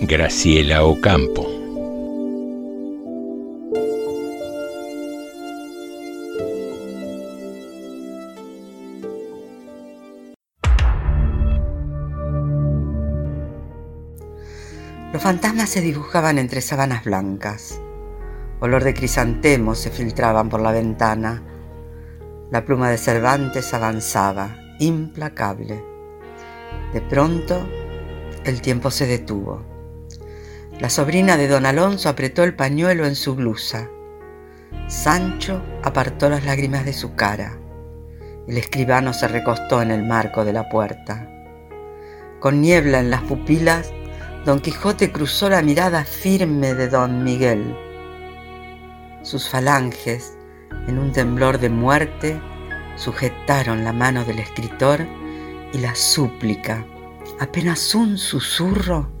Graciela 0.00 0.84
Ocampo. 0.84 1.51
Fantasmas 15.22 15.68
se 15.68 15.80
dibujaban 15.80 16.36
entre 16.36 16.60
sábanas 16.60 17.04
blancas. 17.04 17.80
Olor 18.58 18.82
de 18.82 18.92
crisantemos 18.92 19.78
se 19.78 19.90
filtraban 19.90 20.48
por 20.48 20.60
la 20.60 20.72
ventana. 20.72 21.44
La 22.50 22.64
pluma 22.64 22.90
de 22.90 22.98
Cervantes 22.98 23.72
avanzaba, 23.72 24.56
implacable. 24.80 25.80
De 26.92 27.00
pronto, 27.00 27.64
el 28.44 28.60
tiempo 28.62 28.90
se 28.90 29.06
detuvo. 29.06 29.62
La 30.80 30.90
sobrina 30.90 31.36
de 31.36 31.46
don 31.46 31.66
Alonso 31.66 32.08
apretó 32.08 32.42
el 32.42 32.56
pañuelo 32.56 33.06
en 33.06 33.14
su 33.14 33.36
blusa. 33.36 33.88
Sancho 34.88 35.62
apartó 35.84 36.30
las 36.30 36.44
lágrimas 36.44 36.84
de 36.84 36.94
su 36.94 37.14
cara. 37.14 37.60
El 38.48 38.58
escribano 38.58 39.12
se 39.12 39.28
recostó 39.28 39.82
en 39.82 39.92
el 39.92 40.02
marco 40.02 40.44
de 40.44 40.52
la 40.52 40.68
puerta. 40.68 41.28
Con 42.40 42.60
niebla 42.60 42.98
en 42.98 43.10
las 43.10 43.22
pupilas, 43.22 43.92
Don 44.44 44.58
Quijote 44.58 45.12
cruzó 45.12 45.48
la 45.48 45.62
mirada 45.62 46.04
firme 46.04 46.74
de 46.74 46.88
don 46.88 47.22
Miguel. 47.22 47.76
Sus 49.22 49.48
falanges, 49.48 50.36
en 50.88 50.98
un 50.98 51.12
temblor 51.12 51.60
de 51.60 51.68
muerte, 51.68 52.40
sujetaron 52.96 53.84
la 53.84 53.92
mano 53.92 54.24
del 54.24 54.40
escritor 54.40 55.06
y 55.72 55.78
la 55.78 55.94
súplica, 55.94 56.84
apenas 57.38 57.94
un 57.94 58.18
susurro, 58.18 59.12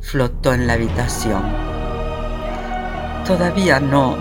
flotó 0.00 0.54
en 0.54 0.66
la 0.66 0.72
habitación. 0.72 1.42
Todavía 3.26 3.80
no. 3.80 4.16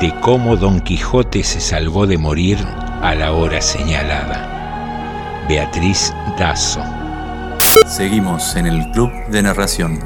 De 0.00 0.14
cómo 0.20 0.56
Don 0.56 0.80
Quijote 0.80 1.42
se 1.42 1.60
salvó 1.60 2.06
de 2.06 2.18
morir 2.18 2.58
a 3.02 3.16
la 3.16 3.32
hora 3.32 3.60
señalada. 3.60 5.44
Beatriz 5.48 6.14
Dazo. 6.38 7.01
Seguimos 7.86 8.54
en 8.56 8.66
el 8.66 8.90
Club 8.92 9.10
de 9.28 9.42
Narración. 9.42 9.98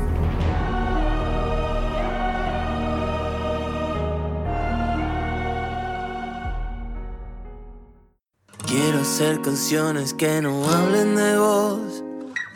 Quiero 8.67 9.01
hacer 9.01 9.41
canciones 9.43 10.15
que 10.15 10.41
no 10.43 10.65
hablen 10.69 11.17
de 11.17 11.39
vos, 11.39 12.05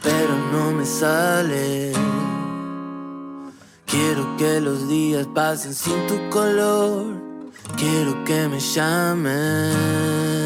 pero 0.02 0.36
no 0.52 0.70
me 0.72 0.84
sale. 0.84 1.92
Quiero 3.86 4.36
que 4.36 4.61
los 4.61 4.88
días 4.88 5.26
pasen 5.34 5.74
sin 5.74 6.06
tu 6.06 6.30
color, 6.30 7.20
quiero 7.76 8.24
que 8.24 8.48
me 8.48 8.61
llames. 8.61 10.39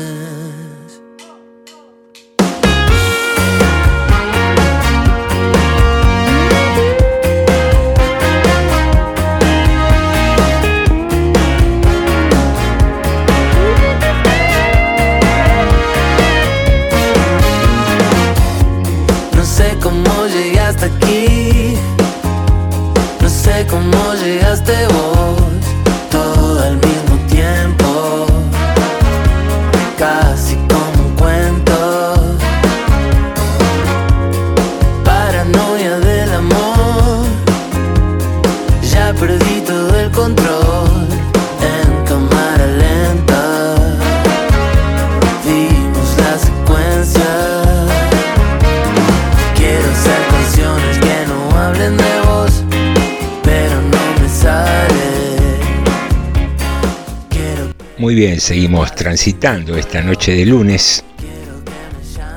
Seguimos 58.38 58.94
transitando 58.94 59.76
esta 59.76 60.02
noche 60.02 60.32
de 60.34 60.46
lunes, 60.46 61.04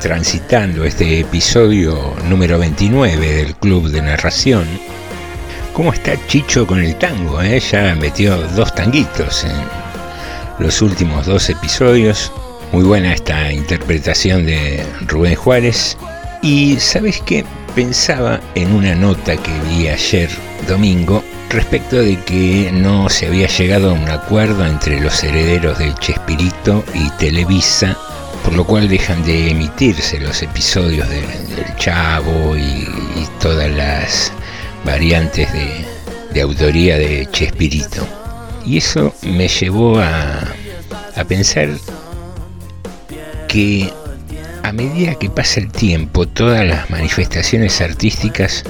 transitando 0.02 0.84
este 0.84 1.22
episodio 1.22 2.14
número 2.30 2.60
29 2.60 3.36
del 3.36 3.56
Club 3.56 3.90
de 3.90 4.02
Narración, 4.02 4.66
¿Cómo 5.78 5.94
está 5.94 6.18
Chicho 6.26 6.66
con 6.66 6.80
el 6.80 6.96
tango? 6.96 7.40
Eh? 7.40 7.60
Ya 7.60 7.94
metió 7.94 8.36
dos 8.56 8.74
tanguitos 8.74 9.44
en 9.44 9.52
los 10.58 10.82
últimos 10.82 11.28
dos 11.28 11.52
episodios. 11.52 12.32
Muy 12.72 12.84
buena 12.84 13.14
esta 13.14 13.54
interpretación 13.54 14.48
de 14.48 14.84
Rubén 15.06 15.36
Juárez. 15.36 15.96
Y 16.42 16.78
sabes 16.80 17.22
qué? 17.28 17.46
Pensaba 17.76 18.42
en 18.56 18.74
una 18.74 18.96
nota 18.96 19.38
que 19.38 19.52
vi 19.70 19.88
ayer 19.88 20.32
domingo 20.68 21.24
respecto 21.50 21.98
de 21.98 22.20
que 22.24 22.72
no 22.72 23.10
se 23.10 23.28
había 23.28 23.48
llegado 23.48 23.92
a 23.92 23.94
un 23.94 24.10
acuerdo 24.10 24.66
entre 24.66 25.00
los 25.00 25.24
herederos 25.24 25.80
del 25.80 25.96
Chespirito 25.96 26.84
y 26.94 27.10
Televisa, 27.12 27.98
por 28.44 28.54
lo 28.54 28.66
cual 28.66 28.88
dejan 28.88 29.24
de 29.24 29.52
emitirse 29.52 30.20
los 30.20 30.42
episodios 30.42 31.08
del 31.10 31.76
Chavo 31.78 32.56
y, 32.58 32.88
todas 33.40 33.70
las 33.70 34.32
variantes 34.84 35.52
de, 35.54 35.86
de 36.34 36.42
autoría 36.42 36.98
de 36.98 37.28
Chespirito. 37.32 38.08
Y 38.66 38.78
eso 38.78 39.14
me 39.22 39.48
llevó 39.48 40.00
a, 40.00 40.40
a 41.16 41.24
pensar 41.24 41.70
que 43.48 43.94
a 44.64 44.72
medida 44.74 45.16
que 45.16 45.30
pasa 45.30 45.60
el 45.60 45.72
tiempo, 45.72 46.28
todas 46.28 46.66
las 46.66 46.90
manifestaciones 46.90 47.80
artísticas 47.80 48.64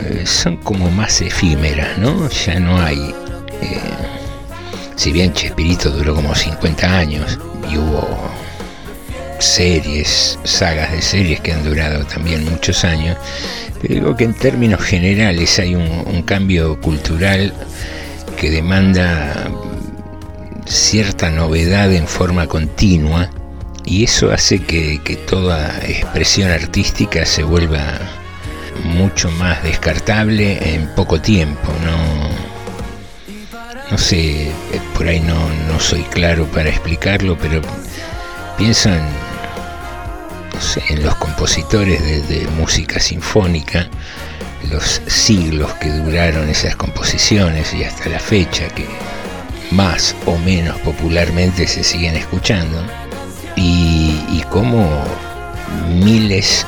eh, 0.00 0.24
son 0.26 0.56
como 0.58 0.90
más 0.90 1.20
efímeras, 1.20 1.98
¿no? 1.98 2.28
Ya 2.28 2.60
no 2.60 2.80
hay... 2.80 3.14
Eh, 3.62 3.80
si 4.96 5.12
bien 5.12 5.32
Chespirito 5.32 5.90
duró 5.90 6.14
como 6.14 6.34
50 6.34 6.98
años 6.98 7.38
y 7.70 7.78
hubo 7.78 8.06
series, 9.40 10.38
sagas 10.44 10.92
de 10.92 11.02
series 11.02 11.40
que 11.40 11.52
han 11.52 11.64
durado 11.64 12.04
también 12.04 12.44
muchos 12.48 12.84
años, 12.84 13.16
pero 13.82 13.94
digo 13.94 14.16
que 14.16 14.24
en 14.24 14.34
términos 14.34 14.80
generales 14.80 15.58
hay 15.58 15.74
un 15.74 16.22
cambio 16.22 16.80
cultural 16.80 17.52
que 18.38 18.50
demanda 18.50 19.50
cierta 20.66 21.30
novedad 21.30 21.92
en 21.92 22.06
forma 22.06 22.46
continua 22.46 23.30
y 23.84 24.04
eso 24.04 24.32
hace 24.32 24.60
que, 24.60 24.98
toda 25.28 25.78
expresión 25.86 26.50
artística 26.50 27.26
se 27.26 27.42
vuelva 27.42 27.98
mucho 28.84 29.30
más 29.32 29.62
descartable 29.62 30.74
en 30.74 30.86
poco 30.94 31.20
tiempo, 31.20 31.72
no, 31.84 32.28
no 33.90 33.98
sé, 33.98 34.52
por 34.94 35.08
ahí 35.08 35.20
no, 35.20 35.48
no 35.68 35.80
soy 35.80 36.02
claro 36.04 36.46
para 36.46 36.68
explicarlo, 36.68 37.36
pero 37.38 37.60
pienso 38.56 38.90
en, 38.90 39.04
en 40.88 41.02
los 41.02 41.14
compositores 41.16 42.02
de, 42.02 42.22
de 42.22 42.46
música 42.52 43.00
sinfónica, 43.00 43.88
los 44.70 45.02
siglos 45.06 45.72
que 45.74 45.90
duraron 45.90 46.48
esas 46.48 46.76
composiciones 46.76 47.74
y 47.74 47.84
hasta 47.84 48.08
la 48.08 48.18
fecha 48.18 48.68
que 48.68 48.86
más 49.70 50.14
o 50.26 50.36
menos 50.38 50.78
popularmente 50.80 51.66
se 51.66 51.82
siguen 51.82 52.16
escuchando 52.16 52.82
y, 53.56 54.20
y 54.30 54.44
cómo 54.50 55.04
miles 55.88 56.66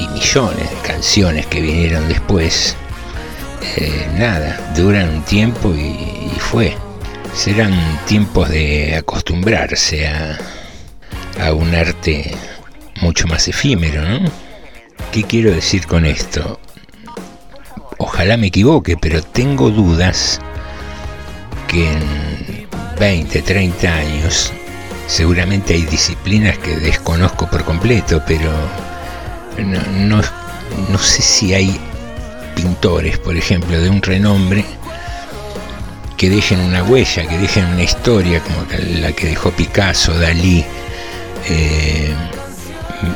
y 0.00 0.08
millones 0.08 0.70
de 0.70 0.76
canciones 0.86 1.46
que 1.46 1.60
vinieron 1.60 2.08
después, 2.08 2.76
eh, 3.76 4.08
nada, 4.16 4.72
duran 4.76 5.08
un 5.08 5.22
tiempo 5.22 5.74
y, 5.74 6.30
fue. 6.38 6.76
Serán 7.34 7.74
tiempos 8.06 8.48
de 8.48 8.96
acostumbrarse 8.96 10.08
a, 10.08 10.38
a 11.40 11.52
un 11.52 11.74
arte 11.74 12.34
mucho 13.00 13.28
más 13.28 13.46
efímero, 13.46 14.02
¿no? 14.02 14.30
¿Qué 15.12 15.22
quiero 15.24 15.52
decir 15.52 15.86
con 15.86 16.06
esto? 16.06 16.58
Ojalá 17.98 18.36
me 18.36 18.48
equivoque, 18.48 18.96
pero 18.96 19.22
tengo 19.22 19.70
dudas 19.70 20.40
que 21.68 21.92
en 21.92 22.68
20, 22.98 23.42
30 23.42 23.94
años 23.94 24.52
seguramente 25.06 25.74
hay 25.74 25.82
disciplinas 25.82 26.58
que 26.58 26.76
desconozco 26.76 27.48
por 27.48 27.64
completo, 27.64 28.22
pero 28.26 28.50
no, 29.62 30.22
no, 30.90 30.98
sé 30.98 31.22
si 31.22 31.54
hay 31.54 31.80
pintores, 32.54 33.18
por 33.18 33.36
ejemplo, 33.36 33.80
de 33.80 33.90
un 33.90 34.02
renombre 34.02 34.64
que 36.16 36.28
dejen 36.28 36.60
una 36.60 36.82
huella, 36.82 37.26
que 37.26 37.38
dejen 37.38 37.66
una 37.66 37.82
historia 37.82 38.40
como 38.40 38.66
la 39.00 39.12
que 39.12 39.28
dejó 39.28 39.50
Picasso, 39.50 40.18
Dalí. 40.18 40.64
Eh, 41.48 42.14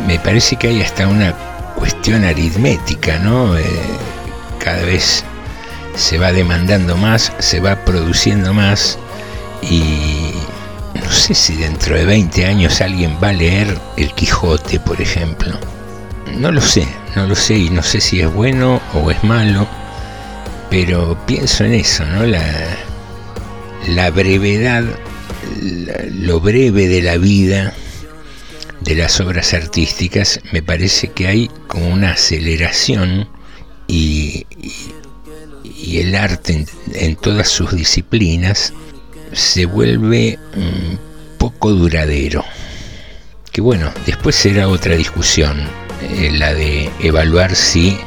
me 0.07 0.19
parece 0.19 0.57
que 0.57 0.69
hay 0.69 0.83
hasta 0.83 1.07
una 1.07 1.33
cuestión 1.77 2.25
aritmética, 2.25 3.19
¿no? 3.19 3.57
Eh, 3.59 3.65
cada 4.59 4.83
vez 4.83 5.25
se 5.95 6.19
va 6.19 6.33
demandando 6.33 6.97
más, 6.97 7.33
se 7.39 7.61
va 7.61 7.85
produciendo 7.85 8.55
más 8.55 8.99
y 9.63 10.33
no 10.95 11.11
sé 11.11 11.35
si 11.35 11.57
dentro 11.57 11.97
de 11.97 12.05
20 12.05 12.47
años 12.47 12.81
alguien 12.81 13.19
va 13.23 13.29
a 13.29 13.33
leer 13.33 13.79
El 13.97 14.13
Quijote, 14.15 14.81
por 14.81 15.01
ejemplo. 15.01 15.59
No 16.33 16.51
lo 16.51 16.61
sé, 16.61 16.87
no 17.15 17.27
lo 17.27 17.35
sé 17.35 17.57
y 17.57 17.71
no 17.71 17.83
sé 17.83 18.01
si 18.01 18.21
es 18.21 18.33
bueno 18.33 18.81
o 18.95 19.11
es 19.11 19.23
malo, 19.25 19.67
pero 20.71 21.17
pienso 21.27 21.65
en 21.65 21.75
eso, 21.75 22.05
¿no? 22.07 22.25
La, 22.27 24.11
brevedad, 24.11 24.85
lo 26.13 26.41
breve 26.41 26.89
de 26.89 27.03
la 27.03 27.17
vida 27.17 27.75
de 28.81 28.95
las 28.95 29.21
obras 29.21 29.55
artísticas, 29.55 30.41
me 30.53 30.63
parece 30.63 31.09
que 31.09 31.27
hay 31.27 31.51
como 31.69 31.89
una 31.89 32.13
aceleración 32.13 33.29
y, 33.87 34.47
y 35.63 35.99
el 35.99 36.15
arte 36.15 36.67
en, 36.95 37.17
todas 37.17 37.49
sus 37.49 37.75
disciplinas 37.75 38.73
se 39.33 39.67
vuelve 39.67 40.39
poco 41.39 41.71
duradero. 41.71 42.45
Que 43.53 43.61
bueno, 43.61 43.93
después 44.07 44.35
será 44.35 44.69
otra 44.69 44.97
discusión, 44.97 45.69
eh, 46.05 46.31
la 46.33 46.55
de 46.55 46.91
evaluar 47.01 47.55
si 47.55 47.99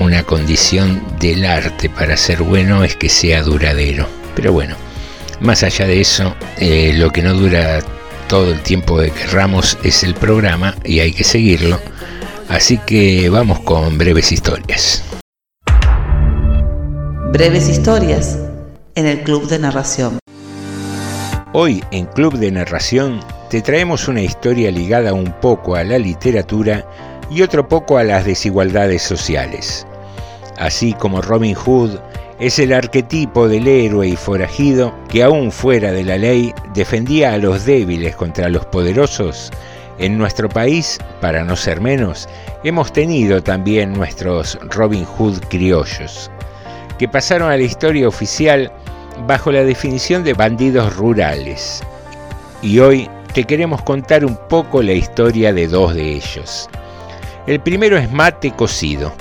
una 0.00 0.22
condición 0.22 1.02
del 1.18 1.44
arte 1.44 1.90
para 1.90 2.16
ser 2.16 2.42
bueno 2.42 2.84
es 2.84 2.96
que 2.96 3.08
sea 3.08 3.42
duradero. 3.42 4.06
Pero 4.34 4.52
bueno, 4.52 4.76
más 5.40 5.62
allá 5.62 5.86
de 5.86 6.00
eso, 6.00 6.34
eh, 6.58 6.92
lo 6.94 7.10
que 7.10 7.22
no 7.22 7.34
dura 7.34 7.80
todo 8.28 8.50
el 8.50 8.60
tiempo 8.60 8.98
que 8.98 9.10
querramos 9.10 9.78
es 9.82 10.04
el 10.04 10.14
programa 10.14 10.74
y 10.84 11.00
hay 11.00 11.12
que 11.12 11.24
seguirlo. 11.24 11.80
Así 12.48 12.78
que 12.78 13.28
vamos 13.28 13.60
con 13.60 13.98
breves 13.98 14.32
historias. 14.32 15.04
Breves 17.32 17.68
historias 17.68 18.38
en 18.94 19.06
el 19.06 19.22
Club 19.22 19.48
de 19.48 19.58
Narración. 19.58 20.18
Hoy 21.52 21.82
en 21.90 22.06
Club 22.06 22.38
de 22.38 22.50
Narración 22.50 23.20
te 23.50 23.62
traemos 23.62 24.08
una 24.08 24.20
historia 24.20 24.70
ligada 24.70 25.14
un 25.14 25.32
poco 25.40 25.74
a 25.74 25.84
la 25.84 25.98
literatura 25.98 26.84
y 27.30 27.42
otro 27.42 27.66
poco 27.66 27.96
a 27.96 28.04
las 28.04 28.24
desigualdades 28.24 29.02
sociales. 29.02 29.86
Así 30.58 30.92
como 30.92 31.22
Robin 31.22 31.54
Hood 31.54 31.98
es 32.38 32.58
el 32.58 32.72
arquetipo 32.72 33.48
del 33.48 33.66
héroe 33.66 34.08
y 34.08 34.16
forajido 34.16 34.94
que 35.08 35.22
aún 35.22 35.50
fuera 35.50 35.92
de 35.92 36.04
la 36.04 36.18
ley 36.18 36.52
defendía 36.74 37.32
a 37.32 37.38
los 37.38 37.64
débiles 37.64 38.14
contra 38.16 38.48
los 38.48 38.66
poderosos, 38.66 39.50
en 39.98 40.16
nuestro 40.16 40.48
país, 40.48 40.98
para 41.20 41.42
no 41.42 41.56
ser 41.56 41.80
menos, 41.80 42.28
hemos 42.62 42.92
tenido 42.92 43.42
también 43.42 43.92
nuestros 43.94 44.56
Robin 44.70 45.04
Hood 45.04 45.40
criollos 45.48 46.30
que 46.98 47.08
pasaron 47.08 47.50
a 47.50 47.56
la 47.56 47.62
historia 47.62 48.06
oficial 48.06 48.70
bajo 49.26 49.50
la 49.50 49.64
definición 49.64 50.22
de 50.24 50.34
bandidos 50.34 50.96
rurales. 50.96 51.82
Y 52.60 52.80
hoy 52.80 53.08
te 53.32 53.44
queremos 53.44 53.82
contar 53.82 54.24
un 54.24 54.36
poco 54.48 54.82
la 54.82 54.92
historia 54.92 55.52
de 55.52 55.68
dos 55.68 55.94
de 55.94 56.14
ellos. 56.14 56.68
El 57.46 57.60
primero 57.60 57.96
es 57.96 58.10
Mate 58.10 58.52
Cocido, 58.52 59.12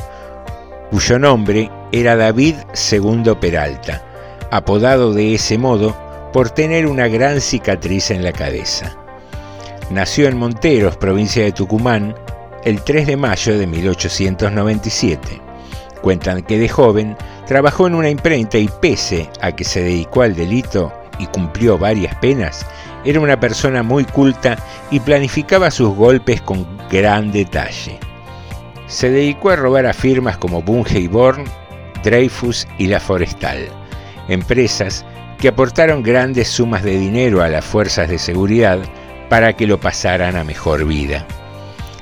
cuyo 0.91 1.19
nombre 1.19 1.69
era 1.91 2.15
David 2.15 2.55
II 2.91 3.35
Peralta, 3.39 4.03
apodado 4.51 5.13
de 5.13 5.35
ese 5.35 5.57
modo 5.57 5.95
por 6.33 6.49
tener 6.49 6.87
una 6.87 7.07
gran 7.07 7.41
cicatriz 7.41 8.11
en 8.11 8.23
la 8.23 8.31
cabeza. 8.31 8.97
Nació 9.89 10.27
en 10.27 10.37
Monteros, 10.37 10.97
provincia 10.97 11.43
de 11.43 11.51
Tucumán, 11.51 12.15
el 12.65 12.81
3 12.81 13.07
de 13.07 13.17
mayo 13.17 13.57
de 13.57 13.67
1897. 13.67 15.41
Cuentan 16.01 16.43
que 16.43 16.59
de 16.59 16.67
joven 16.67 17.15
Trabajó 17.47 17.87
en 17.87 17.95
una 17.95 18.09
imprenta 18.09 18.57
y 18.57 18.67
pese 18.67 19.29
a 19.39 19.53
que 19.53 19.63
se 19.63 19.81
dedicó 19.81 20.21
al 20.21 20.35
delito 20.35 20.91
y 21.17 21.27
cumplió 21.27 21.77
varias 21.77 22.13
penas, 22.15 22.65
era 23.05 23.19
una 23.19 23.39
persona 23.39 23.83
muy 23.83 24.05
culta 24.05 24.57
y 24.91 24.99
planificaba 24.99 25.71
sus 25.71 25.95
golpes 25.95 26.41
con 26.41 26.65
gran 26.89 27.31
detalle. 27.31 27.99
Se 28.87 29.09
dedicó 29.09 29.49
a 29.49 29.55
robar 29.55 29.85
a 29.85 29.93
firmas 29.93 30.37
como 30.37 30.61
Bunge 30.61 30.99
y 30.99 31.07
Born, 31.07 31.43
Dreyfus 32.03 32.67
y 32.77 32.87
La 32.87 32.99
Forestal, 32.99 33.67
empresas 34.29 35.05
que 35.39 35.49
aportaron 35.49 36.03
grandes 36.03 36.47
sumas 36.47 36.83
de 36.83 36.97
dinero 36.97 37.41
a 37.41 37.49
las 37.49 37.65
fuerzas 37.65 38.09
de 38.09 38.17
seguridad 38.17 38.79
para 39.29 39.53
que 39.53 39.67
lo 39.67 39.79
pasaran 39.79 40.35
a 40.35 40.43
mejor 40.43 40.85
vida. 40.85 41.25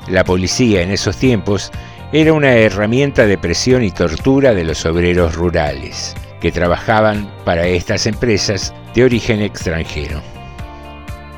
La 0.07 0.23
policía 0.23 0.81
en 0.81 0.91
esos 0.91 1.17
tiempos 1.17 1.71
era 2.11 2.33
una 2.33 2.53
herramienta 2.53 3.25
de 3.25 3.37
presión 3.37 3.83
y 3.83 3.91
tortura 3.91 4.53
de 4.53 4.63
los 4.63 4.85
obreros 4.85 5.35
rurales, 5.35 6.15
que 6.39 6.51
trabajaban 6.51 7.29
para 7.43 7.65
estas 7.65 8.05
empresas 8.05 8.73
de 8.93 9.03
origen 9.03 9.41
extranjero. 9.41 10.21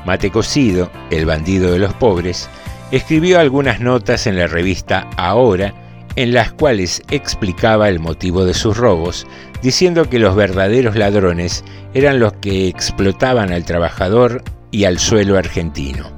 Mate 0.08 0.30
Cocido, 0.30 0.90
el 1.10 1.26
bandido 1.26 1.70
de 1.70 1.78
los 1.78 1.92
pobres, 1.92 2.48
escribió 2.92 3.38
algunas 3.38 3.80
notas 3.80 4.26
en 4.26 4.38
la 4.38 4.46
revista 4.46 5.06
Ahora 5.18 5.74
en 6.16 6.32
las 6.32 6.50
cuales 6.50 7.02
explicaba 7.10 7.90
el 7.90 8.00
motivo 8.00 8.46
de 8.46 8.54
sus 8.54 8.78
robos, 8.78 9.26
diciendo 9.60 10.08
que 10.08 10.18
los 10.18 10.34
verdaderos 10.34 10.96
ladrones 10.96 11.62
eran 11.92 12.20
los 12.20 12.32
que 12.32 12.68
explotaban 12.68 13.52
al 13.52 13.66
trabajador 13.66 14.42
y 14.70 14.84
al 14.84 14.98
suelo 14.98 15.36
argentino. 15.36 16.10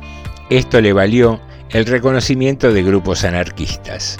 Esto 0.50 0.80
le 0.80 0.92
valió 0.92 1.40
el 1.70 1.84
reconocimiento 1.84 2.72
de 2.72 2.84
grupos 2.84 3.24
anarquistas. 3.24 4.18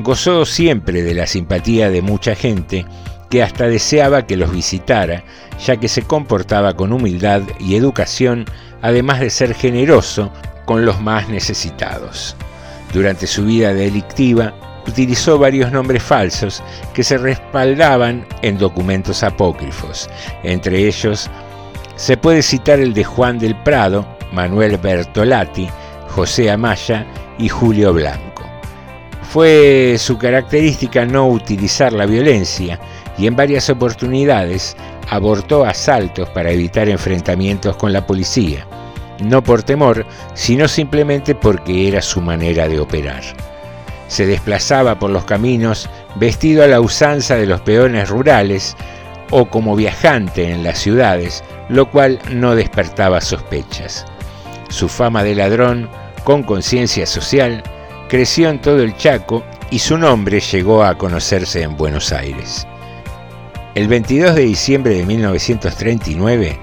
Gozó 0.00 0.44
siempre 0.44 1.02
de 1.02 1.14
la 1.14 1.26
simpatía 1.26 1.88
de 1.88 2.02
mucha 2.02 2.34
gente 2.34 2.84
que 3.34 3.42
hasta 3.42 3.66
deseaba 3.66 4.28
que 4.28 4.36
los 4.36 4.52
visitara, 4.52 5.24
ya 5.66 5.76
que 5.76 5.88
se 5.88 6.02
comportaba 6.02 6.74
con 6.74 6.92
humildad 6.92 7.42
y 7.58 7.74
educación, 7.74 8.44
además 8.80 9.18
de 9.18 9.28
ser 9.28 9.54
generoso 9.54 10.30
con 10.66 10.86
los 10.86 11.00
más 11.00 11.28
necesitados. 11.28 12.36
Durante 12.92 13.26
su 13.26 13.44
vida 13.44 13.74
delictiva, 13.74 14.54
utilizó 14.86 15.36
varios 15.36 15.72
nombres 15.72 16.04
falsos 16.04 16.62
que 16.92 17.02
se 17.02 17.18
respaldaban 17.18 18.24
en 18.42 18.56
documentos 18.56 19.24
apócrifos. 19.24 20.08
Entre 20.44 20.86
ellos, 20.86 21.28
se 21.96 22.16
puede 22.16 22.40
citar 22.40 22.78
el 22.78 22.94
de 22.94 23.02
Juan 23.02 23.40
del 23.40 23.56
Prado, 23.64 24.06
Manuel 24.30 24.78
Bertolati, 24.78 25.68
José 26.10 26.52
Amaya 26.52 27.04
y 27.36 27.48
Julio 27.48 27.92
Blanco. 27.92 28.44
Fue 29.28 29.96
su 29.98 30.18
característica 30.18 31.04
no 31.04 31.26
utilizar 31.26 31.92
la 31.92 32.06
violencia 32.06 32.78
y 33.18 33.26
en 33.26 33.36
varias 33.36 33.70
oportunidades 33.70 34.76
abortó 35.10 35.64
asaltos 35.64 36.28
para 36.30 36.50
evitar 36.50 36.88
enfrentamientos 36.88 37.76
con 37.76 37.92
la 37.92 38.06
policía, 38.06 38.66
no 39.20 39.42
por 39.42 39.62
temor, 39.62 40.04
sino 40.34 40.68
simplemente 40.68 41.34
porque 41.34 41.88
era 41.88 42.02
su 42.02 42.20
manera 42.20 42.68
de 42.68 42.80
operar 42.80 43.22
se 44.08 44.26
desplazaba 44.26 44.98
por 44.98 45.10
los 45.10 45.24
caminos 45.24 45.88
vestido 46.14 46.62
a 46.62 46.68
la 46.68 46.80
usanza 46.80 47.36
de 47.36 47.46
los 47.46 47.60
peones 47.62 48.08
rurales 48.08 48.76
o 49.30 49.46
como 49.46 49.74
viajante 49.74 50.50
en 50.50 50.62
las 50.62 50.78
ciudades, 50.78 51.42
lo 51.68 51.90
cual 51.90 52.20
no 52.30 52.54
despertaba 52.54 53.20
sospechas. 53.20 54.04
Su 54.68 54.88
fama 54.88 55.24
de 55.24 55.34
ladrón, 55.34 55.88
con 56.24 56.42
conciencia 56.42 57.06
social, 57.06 57.62
creció 58.08 58.50
en 58.50 58.60
todo 58.60 58.82
el 58.82 58.96
Chaco 58.96 59.42
y 59.70 59.78
su 59.78 59.98
nombre 59.98 60.40
llegó 60.40 60.84
a 60.84 60.96
conocerse 60.96 61.62
en 61.62 61.76
Buenos 61.76 62.12
Aires. 62.12 62.66
El 63.74 63.88
22 63.88 64.36
de 64.36 64.42
diciembre 64.42 64.94
de 64.94 65.04
1939, 65.04 66.56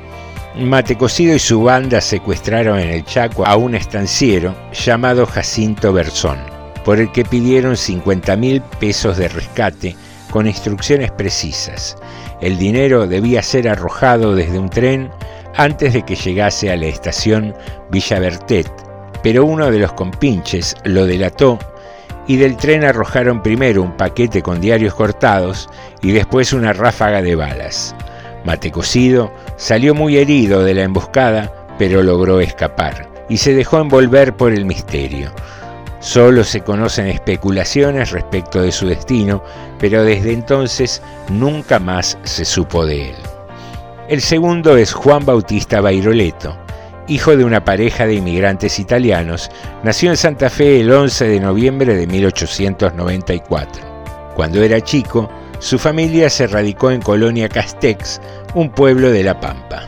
Mate 0.56 0.98
Cocido 0.98 1.36
y 1.36 1.40
su 1.40 1.62
banda 1.62 2.00
secuestraron 2.00 2.80
en 2.80 2.90
el 2.90 3.04
Chaco 3.04 3.46
a 3.46 3.58
un 3.58 3.76
estanciero 3.76 4.56
llamado 4.72 5.26
Jacinto 5.26 5.92
Berzón 5.92 6.38
por 6.86 7.02
el 7.02 7.12
que 7.12 7.26
pidieron 7.26 7.76
50 7.76 8.38
mil 8.38 8.62
pesos 8.80 9.18
de 9.18 9.28
rescate 9.28 9.98
con 10.30 10.48
instrucciones 10.48 11.12
precisas. 11.12 11.98
El 12.40 12.58
dinero 12.58 13.06
debía 13.06 13.44
ser 13.44 13.68
arrojado 13.68 14.34
desde 14.34 14.58
un 14.58 14.70
tren 14.70 15.12
antes 15.58 15.92
de 15.92 16.04
que 16.04 16.16
llegase 16.16 16.72
a 16.72 16.78
la 16.78 16.86
estación 16.86 17.54
Villa 17.92 18.20
Bertet, 18.20 18.72
pero 19.22 19.44
uno 19.44 19.70
de 19.70 19.80
los 19.80 19.92
compinches 19.92 20.78
lo 20.86 21.06
delató 21.06 21.60
y 22.32 22.38
del 22.38 22.56
tren 22.56 22.86
arrojaron 22.86 23.44
primero 23.44 23.84
un 23.84 23.98
paquete 23.98 24.42
con 24.42 24.62
diarios 24.62 24.96
cortados 24.96 25.70
y 26.02 26.14
después 26.14 26.54
una 26.54 26.72
ráfaga 26.72 27.22
de 27.22 27.36
balas. 27.36 27.94
Mate 28.46 28.72
Cocido 28.72 29.34
salió 29.58 29.94
muy 29.94 30.16
herido 30.16 30.64
de 30.64 30.74
la 30.74 30.84
emboscada, 30.84 31.52
pero 31.78 32.02
logró 32.02 32.40
escapar 32.40 33.10
y 33.28 33.36
se 33.36 33.54
dejó 33.54 33.82
envolver 33.82 34.34
por 34.38 34.54
el 34.54 34.64
misterio. 34.64 35.30
Solo 36.00 36.46
se 36.46 36.62
conocen 36.62 37.08
especulaciones 37.08 38.12
respecto 38.12 38.62
de 38.62 38.72
su 38.72 38.88
destino, 38.88 39.44
pero 39.78 40.06
desde 40.06 40.32
entonces 40.32 41.02
nunca 41.28 41.80
más 41.80 42.18
se 42.24 42.46
supo 42.46 42.86
de 42.86 43.10
él. 43.10 43.16
El 44.08 44.22
segundo 44.22 44.78
es 44.78 44.94
Juan 44.94 45.26
Bautista 45.26 45.82
Bairoleto, 45.82 46.58
hijo 47.12 47.36
de 47.36 47.44
una 47.44 47.66
pareja 47.66 48.08
de 48.08 48.16
inmigrantes 48.16 48.80
italianos, 48.80 49.52
nació 49.84 50.12
en 50.12 50.18
Santa 50.18 50.50
Fe 50.50 50.80
el 50.80 50.92
11 50.92 51.28
de 51.28 51.40
noviembre 51.42 51.94
de 51.94 52.08
1894. 52.08 54.32
Cuando 54.34 54.64
era 54.64 54.80
chico, 54.80 55.30
su 55.60 55.78
familia 55.78 56.30
se 56.30 56.48
radicó 56.48 56.90
en 56.90 57.02
Colonia 57.02 57.50
Castex, 57.50 58.22
un 58.56 58.70
pueblo 58.70 59.12
de 59.12 59.24
La 59.24 59.42
Pampa. 59.42 59.84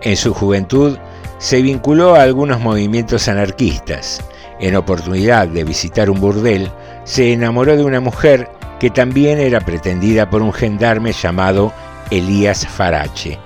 En 0.00 0.16
su 0.16 0.34
juventud 0.34 0.98
se 1.38 1.62
vinculó 1.62 2.16
a 2.16 2.22
algunos 2.22 2.60
movimientos 2.60 3.28
anarquistas, 3.28 4.20
en 4.58 4.74
oportunidad 4.74 5.46
de 5.46 5.62
visitar 5.62 6.10
un 6.10 6.20
burdel, 6.20 6.68
se 7.04 7.32
enamoró 7.32 7.76
de 7.76 7.84
una 7.84 8.00
mujer 8.00 8.50
que 8.80 8.90
también 8.90 9.38
era 9.38 9.60
pretendida 9.60 10.28
por 10.28 10.42
un 10.42 10.52
gendarme 10.52 11.12
llamado 11.12 11.72
Elías 12.10 12.66
Farache. 12.66 13.38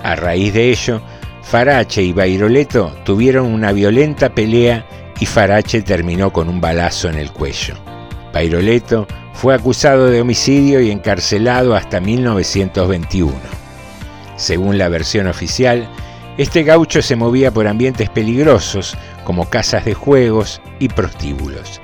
A 0.00 0.14
raíz 0.14 0.54
de 0.54 0.70
ello, 0.70 1.00
Farache 1.44 2.02
y 2.02 2.12
Bairoleto 2.12 2.92
tuvieron 3.04 3.46
una 3.52 3.70
violenta 3.70 4.34
pelea 4.34 4.86
y 5.20 5.26
Farache 5.26 5.82
terminó 5.82 6.32
con 6.32 6.48
un 6.48 6.60
balazo 6.60 7.08
en 7.08 7.16
el 7.16 7.30
cuello. 7.30 7.74
Bairoleto 8.32 9.06
fue 9.34 9.54
acusado 9.54 10.06
de 10.06 10.22
homicidio 10.22 10.80
y 10.80 10.90
encarcelado 10.90 11.76
hasta 11.76 12.00
1921. 12.00 13.34
Según 14.36 14.78
la 14.78 14.88
versión 14.88 15.26
oficial, 15.28 15.86
este 16.38 16.64
gaucho 16.64 17.02
se 17.02 17.14
movía 17.14 17.52
por 17.52 17.68
ambientes 17.68 18.08
peligrosos 18.08 18.96
como 19.22 19.48
casas 19.48 19.84
de 19.84 19.94
juegos 19.94 20.60
y 20.80 20.88
prostíbulos. 20.88 21.80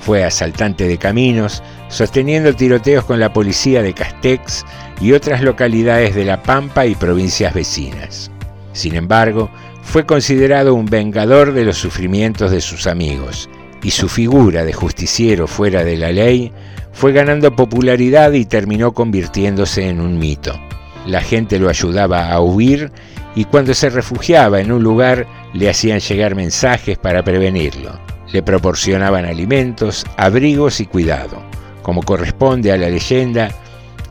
Fue 0.00 0.24
asaltante 0.24 0.88
de 0.88 0.98
caminos, 0.98 1.62
sosteniendo 1.88 2.56
tiroteos 2.56 3.04
con 3.04 3.20
la 3.20 3.32
policía 3.32 3.82
de 3.82 3.92
Castex 3.92 4.64
y 5.00 5.12
otras 5.12 5.42
localidades 5.42 6.16
de 6.16 6.24
La 6.24 6.42
Pampa 6.42 6.86
y 6.86 6.96
provincias 6.96 7.54
vecinas. 7.54 8.31
Sin 8.72 8.94
embargo, 8.94 9.50
fue 9.82 10.06
considerado 10.06 10.74
un 10.74 10.86
vengador 10.86 11.52
de 11.52 11.64
los 11.64 11.76
sufrimientos 11.76 12.50
de 12.50 12.60
sus 12.60 12.86
amigos, 12.86 13.48
y 13.82 13.90
su 13.90 14.08
figura 14.08 14.64
de 14.64 14.72
justiciero 14.72 15.46
fuera 15.46 15.84
de 15.84 15.96
la 15.96 16.12
ley 16.12 16.52
fue 16.92 17.12
ganando 17.12 17.54
popularidad 17.56 18.32
y 18.32 18.44
terminó 18.44 18.92
convirtiéndose 18.92 19.88
en 19.88 20.00
un 20.00 20.18
mito. 20.18 20.58
La 21.06 21.20
gente 21.20 21.58
lo 21.58 21.68
ayudaba 21.68 22.30
a 22.30 22.40
huir 22.40 22.92
y 23.34 23.44
cuando 23.44 23.74
se 23.74 23.90
refugiaba 23.90 24.60
en 24.60 24.70
un 24.70 24.82
lugar 24.82 25.26
le 25.52 25.68
hacían 25.68 26.00
llegar 26.00 26.34
mensajes 26.34 26.98
para 26.98 27.24
prevenirlo. 27.24 27.98
Le 28.32 28.42
proporcionaban 28.42 29.24
alimentos, 29.24 30.06
abrigos 30.16 30.80
y 30.80 30.86
cuidado. 30.86 31.42
Como 31.82 32.02
corresponde 32.02 32.72
a 32.72 32.76
la 32.76 32.88
leyenda, 32.88 33.50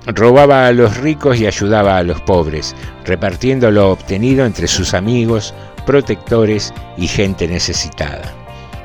robaba 0.05 0.67
a 0.67 0.71
los 0.71 0.97
ricos 0.97 1.39
y 1.39 1.45
ayudaba 1.45 1.97
a 1.97 2.03
los 2.03 2.21
pobres, 2.21 2.75
repartiendo 3.05 3.71
lo 3.71 3.91
obtenido 3.91 4.45
entre 4.45 4.67
sus 4.67 4.93
amigos, 4.93 5.53
protectores 5.85 6.73
y 6.97 7.07
gente 7.07 7.47
necesitada. 7.47 8.33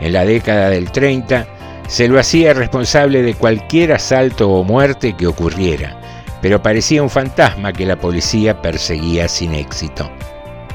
En 0.00 0.12
la 0.12 0.24
década 0.24 0.70
del 0.70 0.90
30 0.90 1.46
se 1.88 2.08
lo 2.08 2.18
hacía 2.18 2.52
responsable 2.52 3.22
de 3.22 3.34
cualquier 3.34 3.92
asalto 3.92 4.50
o 4.50 4.64
muerte 4.64 5.14
que 5.14 5.26
ocurriera, 5.26 6.00
pero 6.42 6.62
parecía 6.62 7.02
un 7.02 7.10
fantasma 7.10 7.72
que 7.72 7.86
la 7.86 7.96
policía 7.96 8.60
perseguía 8.60 9.28
sin 9.28 9.54
éxito. 9.54 10.10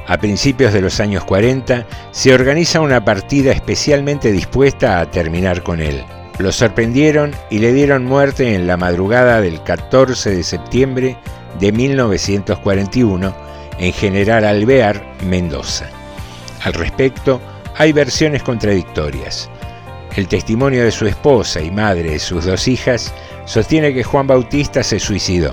A 0.08 0.18
principios 0.18 0.74
de 0.74 0.82
los 0.82 1.00
años 1.00 1.24
40 1.26 1.86
se 2.12 2.34
organiza 2.34 2.82
una 2.82 3.06
partida 3.06 3.52
especialmente 3.52 4.32
dispuesta 4.32 5.00
a 5.00 5.10
terminar 5.12 5.64
con 5.64 5.80
él. 5.80 6.04
Lo 6.42 6.52
sorprendieron 6.52 7.36
y 7.52 7.60
le 7.60 7.72
dieron 7.72 8.04
muerte 8.04 8.56
en 8.56 8.66
la 8.66 8.76
madrugada 8.76 9.42
del 9.42 9.62
14 9.62 10.32
de 10.32 10.42
septiembre 10.42 11.16
de 11.60 11.72
1941 11.72 13.36
en 13.78 13.94
General 13.94 14.44
Alvear, 14.46 15.06
Mendoza. 15.24 15.88
Al 16.64 16.74
respecto, 16.74 17.39
hay 17.78 17.94
versiones 17.94 18.42
contradictorias. 18.42 19.52
El 20.16 20.28
testimonio 20.28 20.84
de 20.84 20.92
su 20.92 21.06
esposa 21.06 21.62
y 21.62 21.70
madre 21.70 22.10
de 22.10 22.20
sus 22.20 22.46
dos 22.46 22.68
hijas 22.68 23.14
sostiene 23.46 23.94
que 23.94 24.04
Juan 24.04 24.26
Bautista 24.26 24.82
se 24.82 25.00
suicidó. 25.00 25.52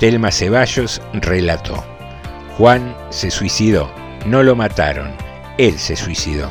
Telma 0.00 0.32
Ceballos 0.32 1.00
relató. 1.12 1.84
Juan 2.56 2.96
se 3.10 3.30
suicidó, 3.30 3.88
no 4.26 4.42
lo 4.42 4.56
mataron, 4.56 5.12
él 5.58 5.78
se 5.78 5.94
suicidó. 5.94 6.50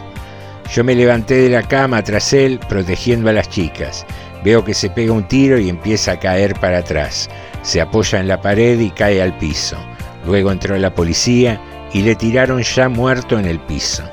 Yo 0.72 0.84
me 0.84 0.95
levanté 0.95 1.36
de 1.36 1.49
la 1.49 1.63
cama 1.63 2.03
tras 2.03 2.34
él 2.34 2.59
protegiendo 2.68 3.30
a 3.30 3.34
las 3.34 3.49
chicas. 3.49 4.05
Veo 4.43 4.63
que 4.63 4.74
se 4.74 4.89
pega 4.89 5.13
un 5.13 5.28
tiro 5.28 5.57
y 5.57 5.70
empieza 5.70 6.13
a 6.13 6.20
caer 6.20 6.59
para 6.59 6.80
atrás. 6.80 7.30
Se 7.63 7.82
apoya 7.82 8.20
en 8.20 8.28
la 8.28 8.41
pared 8.41 8.80
y 8.80 8.89
cae 8.89 9.22
al 9.22 9.38
piso. 9.38 9.78
Luego 10.26 10.51
entró 10.51 10.78
la 10.78 10.93
policía 10.93 11.61
y 11.93 12.01
le 12.01 12.15
tiraron 12.15 12.61
ya 12.61 12.89
muerto 12.89 13.39
en 13.39 13.45
el 13.45 13.59
piso. 13.59 14.03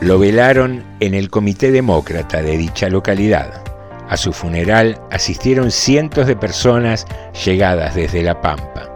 Lo 0.00 0.18
velaron 0.18 0.84
en 1.00 1.14
el 1.14 1.30
Comité 1.30 1.70
Demócrata 1.70 2.42
de 2.42 2.56
dicha 2.56 2.88
localidad. 2.88 3.62
A 4.08 4.16
su 4.16 4.32
funeral 4.32 5.00
asistieron 5.10 5.70
cientos 5.70 6.26
de 6.26 6.36
personas 6.36 7.06
llegadas 7.44 7.94
desde 7.94 8.22
La 8.22 8.40
Pampa. 8.40 8.91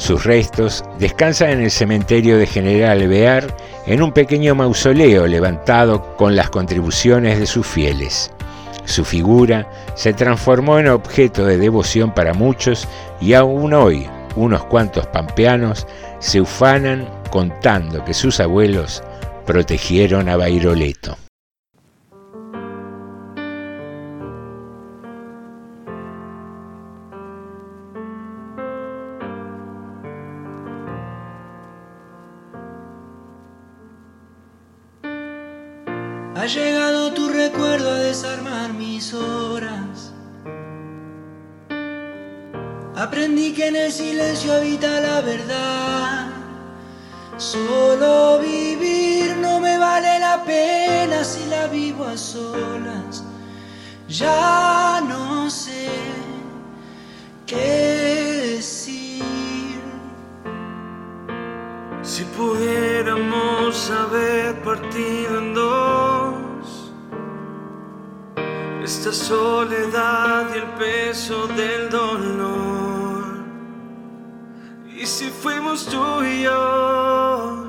Sus 0.00 0.24
restos 0.24 0.82
descansan 0.98 1.50
en 1.50 1.60
el 1.60 1.70
cementerio 1.70 2.38
de 2.38 2.46
General 2.46 3.06
Bear 3.06 3.54
en 3.84 4.00
un 4.00 4.12
pequeño 4.12 4.54
mausoleo 4.54 5.26
levantado 5.26 6.16
con 6.16 6.34
las 6.34 6.48
contribuciones 6.48 7.38
de 7.38 7.44
sus 7.44 7.66
fieles. 7.66 8.30
Su 8.86 9.04
figura 9.04 9.70
se 9.94 10.14
transformó 10.14 10.78
en 10.78 10.88
objeto 10.88 11.44
de 11.44 11.58
devoción 11.58 12.14
para 12.14 12.32
muchos 12.32 12.88
y 13.20 13.34
aún 13.34 13.74
hoy 13.74 14.08
unos 14.36 14.64
cuantos 14.64 15.06
pampeanos 15.08 15.86
se 16.18 16.40
ufanan 16.40 17.06
contando 17.30 18.02
que 18.02 18.14
sus 18.14 18.40
abuelos 18.40 19.02
protegieron 19.44 20.30
a 20.30 20.36
Bairoleto. 20.38 21.18
Aprendí 43.00 43.54
que 43.54 43.68
en 43.68 43.76
el 43.76 43.90
silencio 43.90 44.52
habita 44.52 45.00
la 45.00 45.22
verdad. 45.22 46.26
Solo 47.38 48.38
vivir 48.40 49.38
no 49.38 49.58
me 49.58 49.78
vale 49.78 50.18
la 50.18 50.44
pena 50.44 51.24
si 51.24 51.46
la 51.46 51.66
vivo 51.68 52.04
a 52.04 52.14
solas. 52.18 53.24
Ya 54.06 55.00
no 55.08 55.48
sé 55.48 55.88
qué 57.46 58.56
decir. 58.56 59.24
Si 62.02 62.24
pudiéramos 62.36 63.90
haber 63.90 64.60
partido 64.62 65.38
en 65.38 65.54
dos 65.54 66.90
esta 68.84 69.12
soledad 69.12 70.48
y 70.54 70.58
el 70.58 70.66
peso 70.78 71.46
del 71.46 71.88
dolor. 71.88 72.89
Y 75.00 75.06
si 75.06 75.30
fuimos 75.30 75.86
tú 75.86 76.22
y 76.22 76.42
yo, 76.42 77.64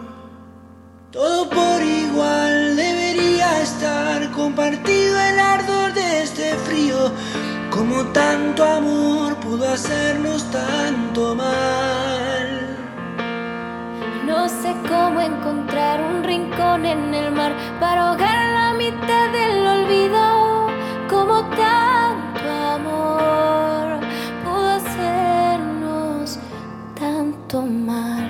todo 1.11 1.49
por 1.49 1.81
igual 1.81 2.75
debería 2.75 3.61
estar 3.61 4.29
compartido 4.31 5.17
el 5.17 5.39
ardor 5.39 5.93
de 5.93 6.23
este 6.23 6.55
frío. 6.55 7.09
Como 7.69 8.03
tanto 8.07 8.65
amor 8.65 9.37
pudo 9.37 9.65
hacernos 9.69 10.43
tanto 10.51 11.33
mal. 11.33 12.77
No 14.25 14.49
sé 14.49 14.75
cómo 14.89 15.21
encontrar 15.21 16.03
un 16.03 16.25
rincón 16.25 16.85
en 16.85 17.13
el 17.13 17.31
mar 17.31 17.55
para 17.79 18.09
ahogar 18.09 18.51
la 18.59 18.73
mitad 18.73 19.31
del 19.31 19.67
olvido 19.67 20.30
mal. 27.59 28.29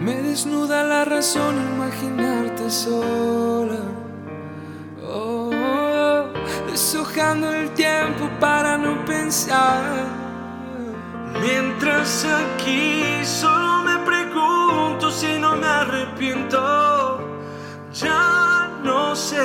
Me 0.00 0.22
desnuda 0.22 0.84
la 0.84 1.04
razón 1.04 1.56
imaginarte 1.74 2.70
sola. 2.70 3.76
Oh, 5.06 5.50
deshojando 6.70 7.52
el 7.52 7.70
tiempo 7.72 8.30
para 8.40 8.78
no 8.78 9.04
pensar. 9.04 9.82
Mientras 11.42 12.24
aquí 12.24 13.02
solo 13.22 13.67
arrepiento. 16.18 17.18
Ya 17.94 18.70
no 18.82 19.14
sé 19.14 19.36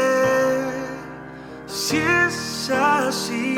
si 1.68 1.98
es 1.98 2.70
así. 2.70 3.58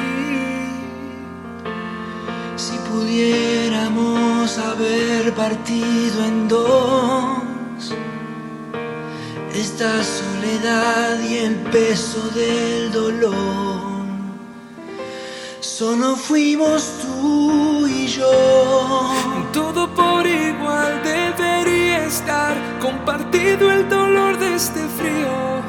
Si 2.55 2.77
pudiéramos 2.89 4.57
haber 4.57 5.33
partido 5.33 6.23
en 6.25 6.47
dos, 6.47 7.93
esta 9.53 10.03
soledad 10.03 11.19
y 11.19 11.37
el 11.37 11.55
peso 11.71 12.21
del 12.29 12.91
dolor, 12.91 14.05
solo 15.59 16.15
fuimos 16.15 16.89
tú 17.01 17.87
y 17.87 18.07
yo. 18.07 18.74
El 23.43 23.89
dolor 23.89 24.37
de 24.37 24.55
este 24.55 24.79
frío. 24.97 25.61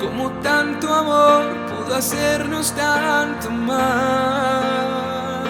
Como 0.00 0.30
tanto 0.42 0.92
amor 0.92 1.44
pudo 1.68 1.96
hacernos 1.96 2.72
tanto 2.72 3.50
mal. 3.50 5.44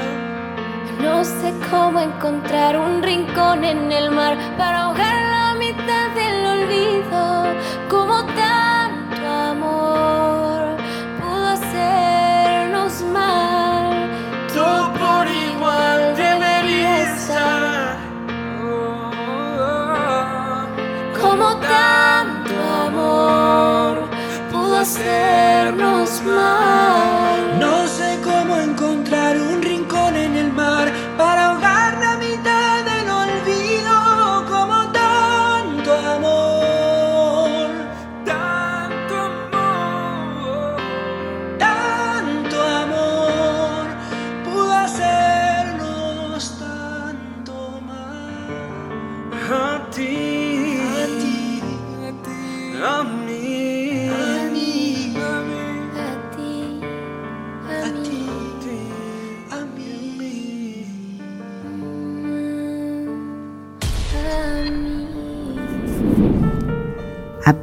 No 1.01 1.25
sé 1.25 1.55
cómo 1.71 2.01
encontrar 2.01 2.79
un 2.79 3.03
rincón 3.03 3.65
en 3.65 3.91
el 3.93 4.11
mar 4.11 4.37
para 4.57 4.83
ahogar 4.83 5.24
hacernos 24.85 26.21
mal. 26.27 27.14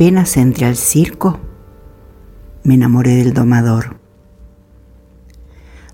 Apenas 0.01 0.35
entré 0.35 0.65
al 0.65 0.77
circo, 0.77 1.39
me 2.63 2.73
enamoré 2.73 3.17
del 3.17 3.35
domador. 3.35 3.99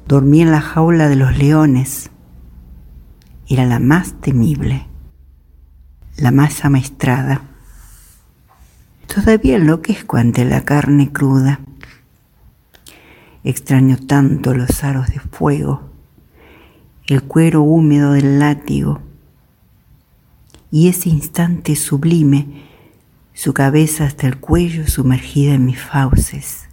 Dormí 0.07 0.41
en 0.41 0.49
la 0.49 0.61
jaula 0.61 1.09
de 1.09 1.17
los 1.17 1.37
leones. 1.37 2.09
Era 3.49 3.65
la 3.65 3.79
más 3.79 4.13
temible, 4.21 4.87
la 6.15 6.31
más 6.31 6.63
amaestrada. 6.63 7.41
Todavía 9.13 9.57
enloquezco 9.57 10.15
ante 10.15 10.45
la 10.45 10.63
carne 10.63 11.11
cruda. 11.11 11.59
Extraño 13.43 13.97
tanto 13.97 14.53
los 14.53 14.85
aros 14.85 15.09
de 15.09 15.19
fuego, 15.19 15.81
el 17.07 17.23
cuero 17.23 17.61
húmedo 17.61 18.13
del 18.13 18.39
látigo 18.39 19.01
y 20.71 20.87
ese 20.87 21.09
instante 21.09 21.75
sublime, 21.75 22.66
su 23.37 23.53
cabeza 23.53 24.05
hasta 24.05 24.25
el 24.25 24.39
cuello 24.39 24.87
sumergida 24.87 25.53
en 25.53 25.65
mis 25.65 25.79
fauces. 25.79 26.67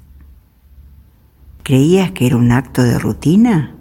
¿Creías 1.62 2.12
que 2.12 2.26
era 2.26 2.38
un 2.38 2.52
acto 2.52 2.82
de 2.82 2.98
rutina? 2.98 3.74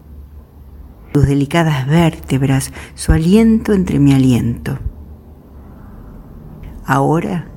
Sus 1.14 1.26
delicadas 1.26 1.88
vértebras, 1.88 2.74
su 2.96 3.14
aliento 3.14 3.72
entre 3.72 4.00
mi 4.00 4.14
aliento. 4.14 4.80
Ahora 6.86 7.48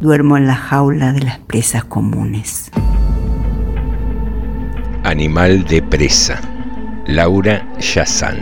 duermo 0.00 0.38
en 0.38 0.46
la 0.46 0.56
jaula 0.56 1.12
de 1.12 1.20
las 1.20 1.38
presas 1.40 1.84
comunes. 1.84 2.70
Animal 5.04 5.64
de 5.64 5.82
presa. 5.82 6.40
Laura 7.04 7.70
Yazán. 7.78 8.38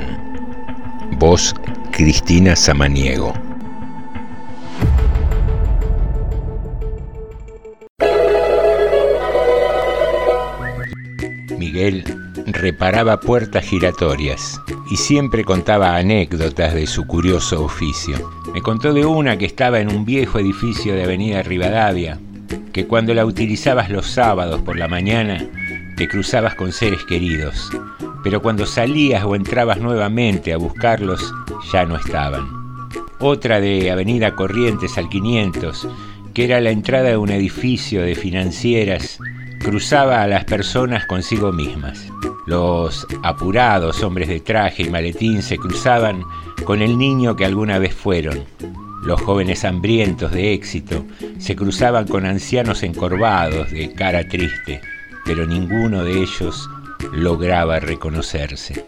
Voz 1.19 1.57
Cristina 1.91 2.55
Samaniego. 2.55 3.50
Miguel 11.81 12.05
reparaba 12.47 13.21
puertas 13.21 13.65
giratorias 13.65 14.61
y 14.91 14.97
siempre 14.97 15.45
contaba 15.45 15.97
anécdotas 15.97 16.75
de 16.75 16.87
su 16.87 17.07
curioso 17.07 17.65
oficio. 17.65 18.31
Me 18.53 18.61
contó 18.61 18.93
de 18.93 19.07
una 19.07 19.39
que 19.39 19.47
estaba 19.47 19.81
en 19.81 19.89
un 19.89 20.05
viejo 20.05 20.39
edificio 20.39 20.95
de 20.95 21.05
Avenida 21.05 21.43
Rivadavia, 21.43 22.19
que 22.75 22.87
cuando 22.87 23.15
la 23.15 23.25
utilizabas 23.25 23.89
los 23.89 24.07
sábados 24.07 24.61
por 24.61 24.77
la 24.77 24.89
mañana, 24.89 25.43
te 25.97 26.07
cruzabas 26.07 26.55
con 26.55 26.71
seres 26.71 27.03
queridos, 27.05 27.71
pero 28.23 28.43
cuando 28.43 28.67
salías 28.67 29.25
o 29.25 29.35
entrabas 29.35 29.81
nuevamente 29.81 30.53
a 30.53 30.59
buscarlos, 30.59 31.33
ya 31.73 31.87
no 31.87 31.97
estaban. 31.97 32.47
Otra 33.21 33.59
de 33.59 33.91
Avenida 33.91 34.37
Corrientes 34.37 34.99
al 34.99 35.09
500, 35.09 35.89
que 36.35 36.45
era 36.45 36.61
la 36.61 36.73
entrada 36.73 37.09
de 37.09 37.17
un 37.17 37.31
edificio 37.31 38.03
de 38.03 38.15
financieras, 38.15 39.19
cruzaba 39.61 40.23
a 40.23 40.27
las 40.27 40.45
personas 40.45 41.07
consigo 41.07 41.53
mismas. 41.53 42.07
Los 42.47 43.07
apurados 43.23 44.03
hombres 44.03 44.29
de 44.29 44.41
traje 44.41 44.85
y 44.85 44.91
maletín 44.91 45.43
se 45.43 45.59
cruzaban 45.59 46.25
con 46.65 46.83
el 46.83 46.97
niño 46.97 47.37
que 47.37 47.45
alguna 47.45 47.79
vez 47.79 47.95
fueron. 47.95 48.45
Los 49.05 49.21
jóvenes 49.21 49.65
hambrientos 49.65 50.33
de 50.33 50.55
éxito 50.55 51.05
se 51.39 51.55
cruzaban 51.55 52.09
con 52.09 52.27
ancianos 52.27 52.83
encorvados 52.83 53.71
de 53.71 53.93
cara 53.93 54.27
triste, 54.29 54.81
pero 55.25 55.47
ninguno 55.47 56.05
de 56.05 56.23
ellos 56.23 56.69
lograba 57.13 57.81
reconocerse. 57.81 58.85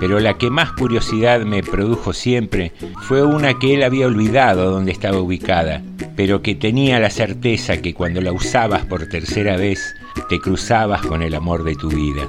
Pero 0.00 0.18
la 0.18 0.38
que 0.38 0.50
más 0.50 0.72
curiosidad 0.72 1.42
me 1.42 1.62
produjo 1.62 2.14
siempre 2.14 2.72
fue 3.02 3.22
una 3.22 3.58
que 3.58 3.74
él 3.74 3.82
había 3.82 4.06
olvidado 4.06 4.70
dónde 4.70 4.92
estaba 4.92 5.20
ubicada, 5.20 5.82
pero 6.16 6.42
que 6.42 6.54
tenía 6.54 6.98
la 6.98 7.10
certeza 7.10 7.82
que 7.82 7.94
cuando 7.94 8.20
la 8.22 8.32
usabas 8.32 8.86
por 8.86 9.06
tercera 9.08 9.56
vez 9.56 9.94
te 10.30 10.40
cruzabas 10.40 11.02
con 11.02 11.22
el 11.22 11.34
amor 11.34 11.64
de 11.64 11.76
tu 11.76 11.88
vida. 11.90 12.26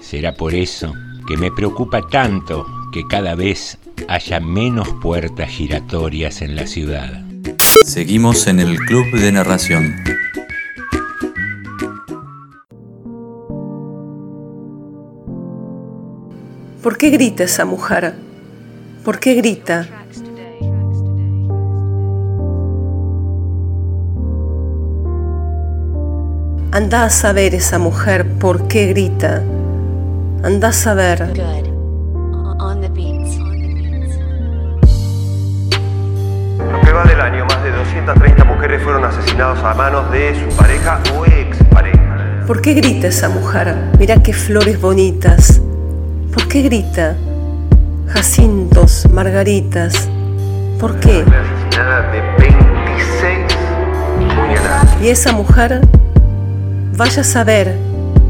Será 0.00 0.34
por 0.34 0.54
eso 0.54 0.94
que 1.26 1.36
me 1.36 1.50
preocupa 1.50 2.02
tanto 2.02 2.64
que 2.92 3.04
cada 3.06 3.34
vez 3.34 3.78
haya 4.08 4.38
menos 4.40 4.88
puertas 5.02 5.50
giratorias 5.50 6.40
en 6.40 6.54
la 6.54 6.66
ciudad. 6.66 7.24
Seguimos 7.84 8.46
en 8.46 8.60
el 8.60 8.76
Club 8.78 9.04
de 9.12 9.32
Narración. 9.32 9.94
¿Por 16.86 16.96
qué 16.98 17.10
grita 17.10 17.42
esa 17.42 17.64
mujer? 17.64 18.14
¿Por 19.04 19.18
qué 19.18 19.34
grita? 19.34 19.88
Anda 26.70 27.06
a 27.06 27.10
saber 27.10 27.56
esa 27.56 27.80
mujer 27.80 28.24
por 28.38 28.68
qué 28.68 28.86
grita. 28.86 29.42
Anda 30.44 30.68
a 30.68 30.72
saber. 30.72 31.26
Lo 31.26 31.32
que 36.82 36.92
va 36.92 37.04
del 37.04 37.20
año, 37.20 37.46
más 37.46 37.64
de 37.64 37.72
230 37.72 38.44
mujeres 38.44 38.80
fueron 38.84 39.04
asesinadas 39.04 39.58
a 39.58 39.74
manos 39.74 40.08
de 40.12 40.36
su 40.36 40.56
pareja 40.56 41.00
o 41.18 41.26
expareja. 41.26 42.44
¿Por 42.46 42.62
qué 42.62 42.74
grita 42.74 43.08
esa 43.08 43.28
mujer? 43.28 43.74
Mira 43.98 44.22
qué 44.22 44.32
flores 44.32 44.80
bonitas. 44.80 45.60
¿Por 46.36 46.48
qué 46.48 46.60
grita? 46.60 47.16
Jacintos, 48.08 49.08
margaritas. 49.10 50.06
¿Por 50.78 51.00
qué? 51.00 51.22
Asesinada 51.24 52.12
de 52.12 52.20
26 52.38 53.38
puñaladas. 54.36 55.02
Y 55.02 55.08
esa 55.08 55.32
mujer, 55.32 55.80
vaya 56.94 57.22
a 57.22 57.24
saber, 57.24 57.74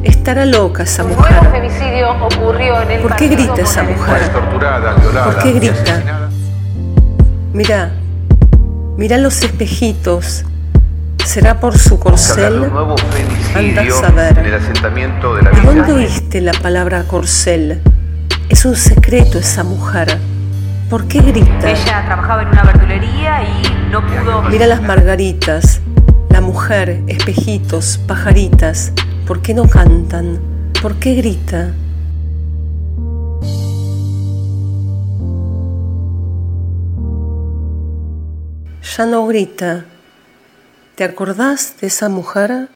estará 0.05 0.47
loca 0.47 0.85
esa 0.85 1.03
mujer. 1.03 1.37
Un 1.43 1.51
femicidio 1.51 2.13
ocurrió 2.13 2.81
en 2.83 2.93
el 2.93 3.01
¿Por 3.03 3.17
qué 3.17 3.27
grita 3.27 3.61
esa 3.63 3.83
mujer? 3.83 4.29
Torturada, 4.29 4.95
violada. 4.95 5.25
¿Por 5.33 5.43
qué 5.43 5.53
grita? 5.53 6.03
Mira, 7.53 7.91
mira 8.97 9.19
los 9.19 9.43
espejitos. 9.43 10.45
¿Será 11.25 11.59
por 11.59 11.77
su 11.77 11.99
corcel? 11.99 12.61
Un 12.61 12.71
nuevo 12.73 12.95
Anda 13.57 13.83
a 13.83 13.91
saber. 13.91 14.39
en 14.39 14.47
el 14.47 14.55
asentamiento 14.55 15.35
de 15.35 15.43
la 15.43 15.51
¿De 15.51 15.57
villa. 15.61 15.73
dónde 15.73 15.93
oíste 15.95 16.41
la 16.41 16.53
palabra 16.53 17.03
corcel? 17.03 17.83
Es 18.49 18.65
un 18.65 18.77
secreto 18.77 19.39
esa 19.39 19.65
mujer. 19.65 20.19
¿Por 20.89 21.09
qué 21.09 21.21
grita? 21.21 21.69
Ella 21.69 22.05
trabajaba 22.07 22.43
en 22.43 22.49
una 22.49 22.63
verdulería 22.63 23.43
y 23.43 23.91
no 23.91 24.07
pudo. 24.07 24.43
Mira 24.43 24.69
las 24.69 24.81
margaritas, 24.83 25.81
la 26.31 26.41
mujer, 26.41 27.03
espejitos, 27.09 27.99
pajaritas. 28.07 28.93
¿Por 29.27 29.43
qué 29.43 29.53
no 29.53 29.69
cantan? 29.69 30.41
¿Por 30.81 30.95
qué 30.95 31.15
grita? 31.15 31.73
Ya 38.97 39.07
no 39.07 39.27
grita. 39.27 39.87
¿Te 40.95 41.03
acordás 41.03 41.75
de 41.81 41.89
esa 41.89 42.09
mujer? 42.09 42.69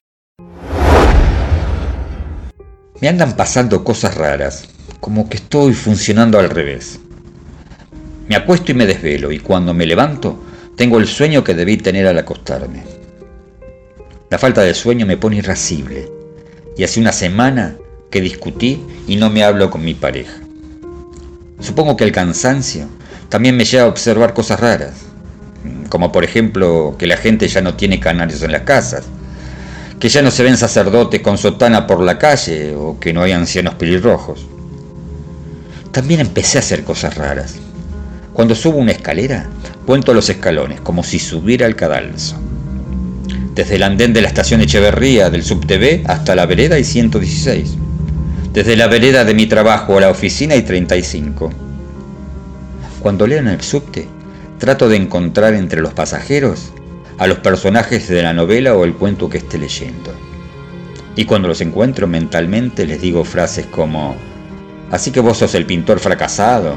Me 3.00 3.08
andan 3.08 3.36
pasando 3.36 3.82
cosas 3.84 4.16
raras, 4.16 4.68
como 5.00 5.28
que 5.28 5.38
estoy 5.38 5.72
funcionando 5.72 6.38
al 6.38 6.50
revés. 6.50 7.00
Me 8.28 8.36
acuesto 8.36 8.70
y 8.70 8.74
me 8.74 8.86
desvelo, 8.86 9.32
y 9.32 9.38
cuando 9.40 9.74
me 9.74 9.86
levanto, 9.86 10.38
tengo 10.76 10.98
el 10.98 11.06
sueño 11.06 11.42
que 11.42 11.54
debí 11.54 11.78
tener 11.78 12.06
al 12.06 12.18
acostarme. 12.18 12.84
La 14.28 14.38
falta 14.38 14.60
de 14.60 14.74
sueño 14.74 15.06
me 15.06 15.16
pone 15.16 15.36
irascible, 15.36 16.08
y 16.76 16.84
hace 16.84 17.00
una 17.00 17.12
semana 17.12 17.76
que 18.10 18.20
discutí 18.20 18.80
y 19.06 19.16
no 19.16 19.30
me 19.30 19.42
hablo 19.42 19.70
con 19.70 19.84
mi 19.84 19.94
pareja. 19.94 20.38
Supongo 21.60 21.96
que 21.96 22.04
el 22.04 22.12
cansancio 22.12 22.86
también 23.28 23.56
me 23.56 23.64
lleva 23.64 23.84
a 23.84 23.88
observar 23.88 24.34
cosas 24.34 24.60
raras, 24.60 24.94
como 25.88 26.12
por 26.12 26.24
ejemplo 26.24 26.94
que 26.98 27.06
la 27.06 27.16
gente 27.16 27.48
ya 27.48 27.60
no 27.60 27.74
tiene 27.74 28.00
canarios 28.00 28.42
en 28.42 28.52
las 28.52 28.62
casas, 28.62 29.06
que 29.98 30.08
ya 30.08 30.22
no 30.22 30.30
se 30.30 30.42
ven 30.42 30.56
sacerdotes 30.56 31.20
con 31.20 31.36
sotana 31.36 31.86
por 31.86 32.00
la 32.00 32.18
calle 32.18 32.74
o 32.74 32.98
que 32.98 33.12
no 33.12 33.22
hay 33.22 33.32
ancianos 33.32 33.74
pelirrojos. 33.74 34.46
También 35.92 36.20
empecé 36.20 36.58
a 36.58 36.60
hacer 36.60 36.84
cosas 36.84 37.16
raras. 37.16 37.56
Cuando 38.32 38.54
subo 38.54 38.78
una 38.78 38.92
escalera, 38.92 39.48
cuento 39.86 40.14
los 40.14 40.30
escalones 40.30 40.80
como 40.80 41.02
si 41.02 41.18
subiera 41.18 41.66
al 41.66 41.74
cadalso. 41.74 42.36
Desde 43.54 43.74
el 43.74 43.82
andén 43.82 44.12
de 44.12 44.22
la 44.22 44.28
estación 44.28 44.60
Echeverría 44.60 45.30
del 45.30 45.42
SubTV 45.42 46.04
hasta 46.06 46.36
la 46.36 46.46
vereda 46.46 46.76
hay 46.76 46.84
116. 46.84 47.76
Desde 48.52 48.76
la 48.76 48.86
vereda 48.86 49.24
de 49.24 49.34
mi 49.34 49.46
trabajo 49.46 49.98
a 49.98 50.00
la 50.00 50.10
oficina 50.10 50.54
hay 50.54 50.62
35. 50.62 51.50
Cuando 53.00 53.26
leo 53.26 53.40
en 53.40 53.48
el 53.48 53.60
subte, 53.60 54.06
trato 54.58 54.88
de 54.88 54.96
encontrar 54.96 55.54
entre 55.54 55.80
los 55.80 55.92
pasajeros 55.92 56.72
a 57.18 57.26
los 57.26 57.38
personajes 57.38 58.08
de 58.08 58.22
la 58.22 58.32
novela 58.32 58.76
o 58.76 58.84
el 58.84 58.94
cuento 58.94 59.28
que 59.28 59.38
esté 59.38 59.58
leyendo. 59.58 60.14
Y 61.16 61.24
cuando 61.24 61.48
los 61.48 61.60
encuentro 61.60 62.06
mentalmente 62.06 62.86
les 62.86 63.00
digo 63.00 63.24
frases 63.24 63.66
como, 63.66 64.14
así 64.90 65.10
que 65.10 65.20
vos 65.20 65.38
sos 65.38 65.54
el 65.54 65.66
pintor 65.66 66.00
fracasado, 66.00 66.74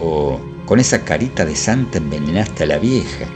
o 0.00 0.40
con 0.66 0.80
esa 0.80 1.04
carita 1.04 1.44
de 1.44 1.56
santa 1.56 1.98
envenenaste 1.98 2.64
a 2.64 2.66
la 2.66 2.78
vieja. 2.78 3.26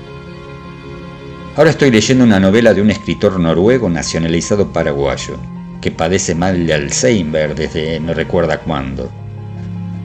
Ahora 1.56 1.70
estoy 1.70 1.90
leyendo 1.90 2.24
una 2.24 2.40
novela 2.40 2.74
de 2.74 2.82
un 2.82 2.90
escritor 2.90 3.38
noruego 3.38 3.88
nacionalizado 3.88 4.72
paraguayo, 4.72 5.36
que 5.80 5.90
padece 5.90 6.34
mal 6.34 6.66
de 6.66 6.74
Alzheimer 6.74 7.54
desde 7.54 7.98
no 8.00 8.14
recuerda 8.14 8.58
cuándo. 8.58 9.10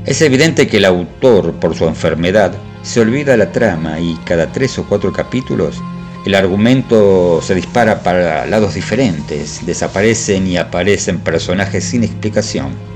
Es 0.06 0.22
evidente 0.22 0.68
que 0.68 0.78
el 0.78 0.86
autor, 0.86 1.54
por 1.54 1.76
su 1.76 1.88
enfermedad, 1.88 2.54
se 2.84 3.02
olvida 3.02 3.36
la 3.38 3.52
trama 3.52 4.00
y 4.00 4.16
cada 4.26 4.52
tres 4.52 4.78
o 4.78 4.86
cuatro 4.86 5.12
capítulos 5.12 5.82
el 6.26 6.34
argumento 6.34 7.40
se 7.44 7.54
dispara 7.54 8.02
para 8.02 8.48
lados 8.48 8.74
diferentes, 8.74 9.64
desaparecen 9.64 10.48
y 10.48 10.58
aparecen 10.58 11.20
personajes 11.20 11.84
sin 11.84 12.04
explicación. 12.04 12.95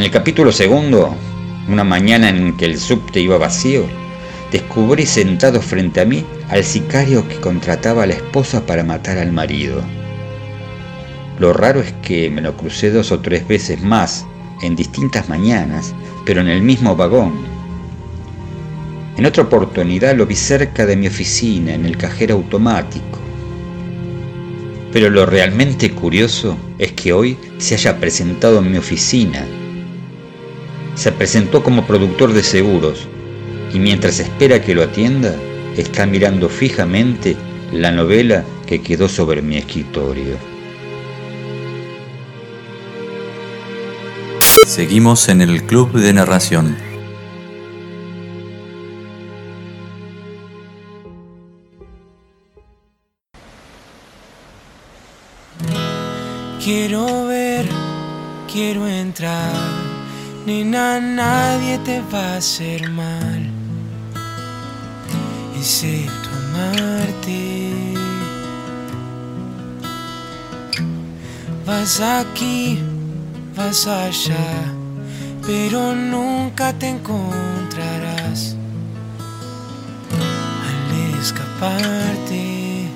En 0.00 0.04
el 0.04 0.12
capítulo 0.12 0.50
segundo, 0.50 1.14
una 1.68 1.84
mañana 1.84 2.30
en 2.30 2.56
que 2.56 2.64
el 2.64 2.78
subte 2.78 3.20
iba 3.20 3.36
vacío, 3.36 3.84
descubrí 4.50 5.04
sentado 5.04 5.60
frente 5.60 6.00
a 6.00 6.06
mí 6.06 6.24
al 6.48 6.64
sicario 6.64 7.28
que 7.28 7.36
contrataba 7.36 8.04
a 8.04 8.06
la 8.06 8.14
esposa 8.14 8.64
para 8.64 8.82
matar 8.82 9.18
al 9.18 9.30
marido. 9.30 9.82
Lo 11.38 11.52
raro 11.52 11.80
es 11.80 11.92
que 12.00 12.30
me 12.30 12.40
lo 12.40 12.56
crucé 12.56 12.90
dos 12.90 13.12
o 13.12 13.20
tres 13.20 13.46
veces 13.46 13.82
más 13.82 14.24
en 14.62 14.74
distintas 14.74 15.28
mañanas, 15.28 15.94
pero 16.24 16.40
en 16.40 16.48
el 16.48 16.62
mismo 16.62 16.96
vagón. 16.96 17.34
En 19.18 19.26
otra 19.26 19.42
oportunidad 19.42 20.16
lo 20.16 20.24
vi 20.24 20.34
cerca 20.34 20.86
de 20.86 20.96
mi 20.96 21.08
oficina, 21.08 21.74
en 21.74 21.84
el 21.84 21.98
cajero 21.98 22.36
automático. 22.36 23.18
Pero 24.94 25.10
lo 25.10 25.26
realmente 25.26 25.90
curioso 25.90 26.56
es 26.78 26.92
que 26.92 27.12
hoy 27.12 27.36
se 27.58 27.74
haya 27.74 28.00
presentado 28.00 28.60
en 28.60 28.72
mi 28.72 28.78
oficina. 28.78 29.46
Se 31.00 31.12
presentó 31.12 31.62
como 31.62 31.86
productor 31.86 32.34
de 32.34 32.42
seguros 32.42 33.08
y 33.72 33.78
mientras 33.78 34.20
espera 34.20 34.60
que 34.60 34.74
lo 34.74 34.82
atienda, 34.82 35.34
está 35.74 36.04
mirando 36.04 36.50
fijamente 36.50 37.38
la 37.72 37.90
novela 37.90 38.44
que 38.66 38.82
quedó 38.82 39.08
sobre 39.08 39.40
mi 39.40 39.56
escritorio. 39.56 40.36
Seguimos 44.66 45.30
en 45.30 45.40
el 45.40 45.62
Club 45.62 45.90
de 45.94 46.12
Narración. 46.12 46.76
Quiero 56.62 57.26
ver, 57.26 57.64
quiero 58.52 58.86
entrar. 58.86 59.69
Nena, 60.46 60.98
nadie 60.98 61.78
te 61.84 62.00
va 62.12 62.34
a 62.34 62.36
hacer 62.38 62.88
mal, 62.90 63.50
excepto 65.54 66.28
amarte. 66.42 67.94
Vas 71.66 72.00
aquí, 72.00 72.78
vas 73.54 73.86
allá, 73.86 74.74
pero 75.46 75.94
nunca 75.94 76.72
te 76.72 76.88
encontrarás 76.88 78.56
al 80.66 81.20
escaparte. 81.20 82.88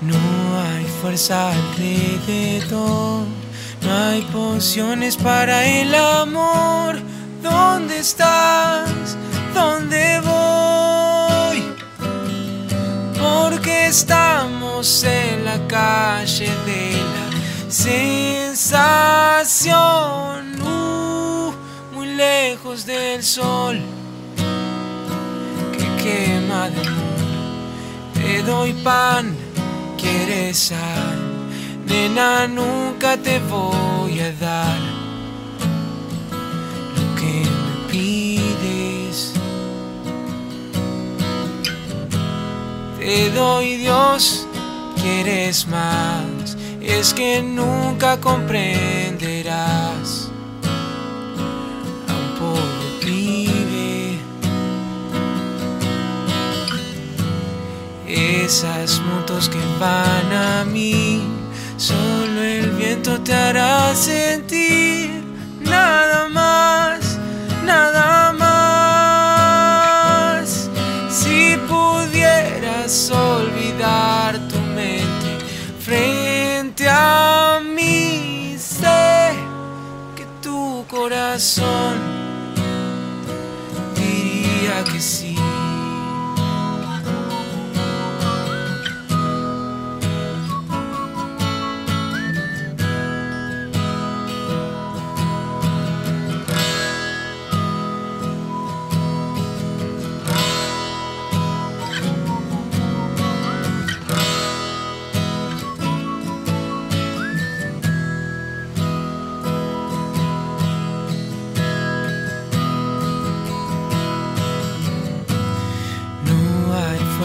No 0.00 0.16
hay 0.60 0.84
fuerza 1.02 1.50
alrededor, 1.50 3.26
no 3.84 3.92
hay 3.92 4.22
pociones 4.22 5.16
para 5.16 5.64
el 5.66 5.94
amor. 5.94 6.98
¿Dónde 7.42 7.98
estás? 7.98 9.16
¿Dónde 9.54 10.20
voy? 10.20 11.62
Porque 13.20 13.86
estamos 13.86 15.04
en 15.04 15.44
la 15.44 15.58
calle 15.68 16.50
de 16.66 16.92
la 16.92 17.30
sensación, 17.70 18.62
uh, 20.62 21.52
muy 21.94 22.08
lejos 22.14 22.86
del 22.86 23.22
sol 23.22 23.80
que 25.72 25.86
quema 26.02 26.70
de 26.70 26.80
amor. 26.80 27.04
Te 28.14 28.42
doy 28.42 28.72
pan 28.72 29.36
quieres 30.04 30.58
sal, 30.58 31.03
nena, 31.86 32.46
nunca 32.48 33.16
te 33.16 33.38
voy 33.40 34.20
a 34.20 34.32
dar 34.32 34.78
lo 36.96 37.14
que 37.16 37.42
me 37.62 37.74
pides. 37.90 39.32
Te 42.98 43.30
doy 43.30 43.76
Dios, 43.76 44.46
quieres 45.00 45.66
más, 45.68 46.56
es 46.80 47.12
que 47.12 47.42
nunca 47.42 48.20
comprenderás. 48.20 50.30
a 52.08 52.12
un 52.12 52.38
pobre 52.38 53.00
pibe. 53.00 54.18
Esas 58.06 59.00
motos 59.00 59.48
que 59.48 59.58
van 59.80 60.32
a 60.32 60.64
mí, 60.64 61.22
solo 61.88 62.40
el 62.42 62.70
viento 62.70 63.20
te 63.20 63.34
hará 63.34 63.94
sentir 63.94 65.22
nada 65.60 66.28
más, 66.30 67.18
nada 67.62 68.32
más. 68.32 69.50
Si 71.10 71.58
pudieras 71.68 73.10
olvidar 73.10 74.38
tu 74.48 74.58
mente 74.80 75.30
frente 75.78 76.88
a 76.88 77.60
mí, 77.76 78.56
sé 78.58 79.34
que 80.16 80.24
tu 80.40 80.86
corazón 80.88 81.96
diría 83.94 84.76
que 84.90 85.00
sí. 85.00 85.23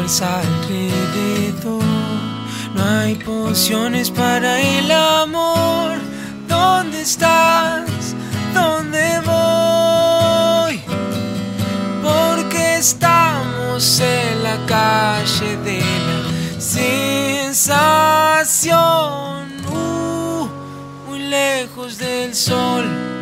Fuerza 0.10 0.40
alrededor, 0.40 1.84
no 2.74 2.84
hay 2.84 3.14
pociones 3.16 4.10
para 4.10 4.60
el 4.60 4.92
amor. 4.92 6.00
¿Dónde 6.48 7.02
estás? 7.02 8.16
¿Dónde 8.54 9.22
voy? 9.24 10.82
Porque 12.02 12.78
estamos 12.78 14.00
en 14.00 14.44
la 14.44 14.58
calle 14.66 15.58
de 15.58 15.80
la 15.80 16.24
sensación, 16.60 17.60
uh, 19.72 20.50
muy 21.08 21.20
lejos 21.20 22.00
del 22.00 22.34
sol 22.34 23.19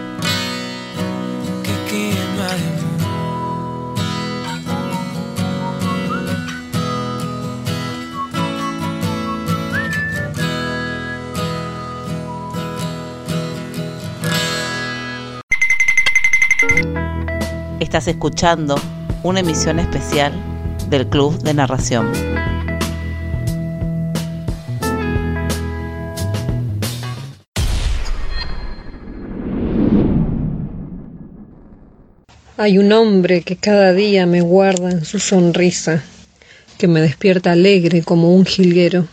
Estás 17.80 18.08
escuchando 18.08 18.76
una 19.22 19.42
emisión 19.42 19.78
especial 19.78 20.34
del 20.90 21.06
Club 21.06 21.38
de 21.44 21.54
Narración. 21.54 22.12
Hay 32.58 32.80
un 32.80 32.92
hombre 32.94 33.44
que 33.44 33.58
cada 33.58 33.94
día 33.94 34.26
me 34.26 34.42
guarda 34.42 34.90
en 34.90 35.06
su 35.06 35.20
sonrisa, 35.20 36.02
que 36.80 36.88
me 36.88 37.00
despierta 37.00 37.52
alegre 37.52 38.02
como 38.02 38.34
un 38.34 38.46
jilguero. 38.46 39.08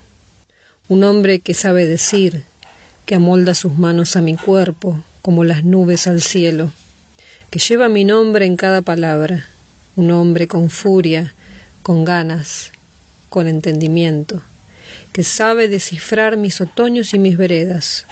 Un 0.88 1.04
hombre 1.04 1.40
que 1.40 1.52
sabe 1.52 1.84
decir, 1.84 2.44
que 3.04 3.16
amolda 3.16 3.54
sus 3.54 3.78
manos 3.78 4.16
a 4.16 4.22
mi 4.22 4.36
cuerpo 4.36 5.04
como 5.20 5.44
las 5.44 5.64
nubes 5.64 6.06
al 6.06 6.22
cielo, 6.22 6.72
que 7.50 7.58
lleva 7.58 7.88
mi 7.88 8.04
nombre 8.04 8.46
en 8.46 8.56
cada 8.56 8.82
palabra. 8.82 9.46
Un 9.96 10.10
hombre 10.10 10.48
con 10.48 10.70
furia, 10.70 11.34
con 11.82 12.04
ganas, 12.04 12.72
con 13.28 13.46
entendimiento, 13.46 14.42
que 15.12 15.22
sabe 15.22 15.68
descifrar 15.68 16.36
mis 16.36 16.60
otoños 16.60 17.14
y 17.14 17.18
mis 17.18 17.36
veredas, 17.36 18.06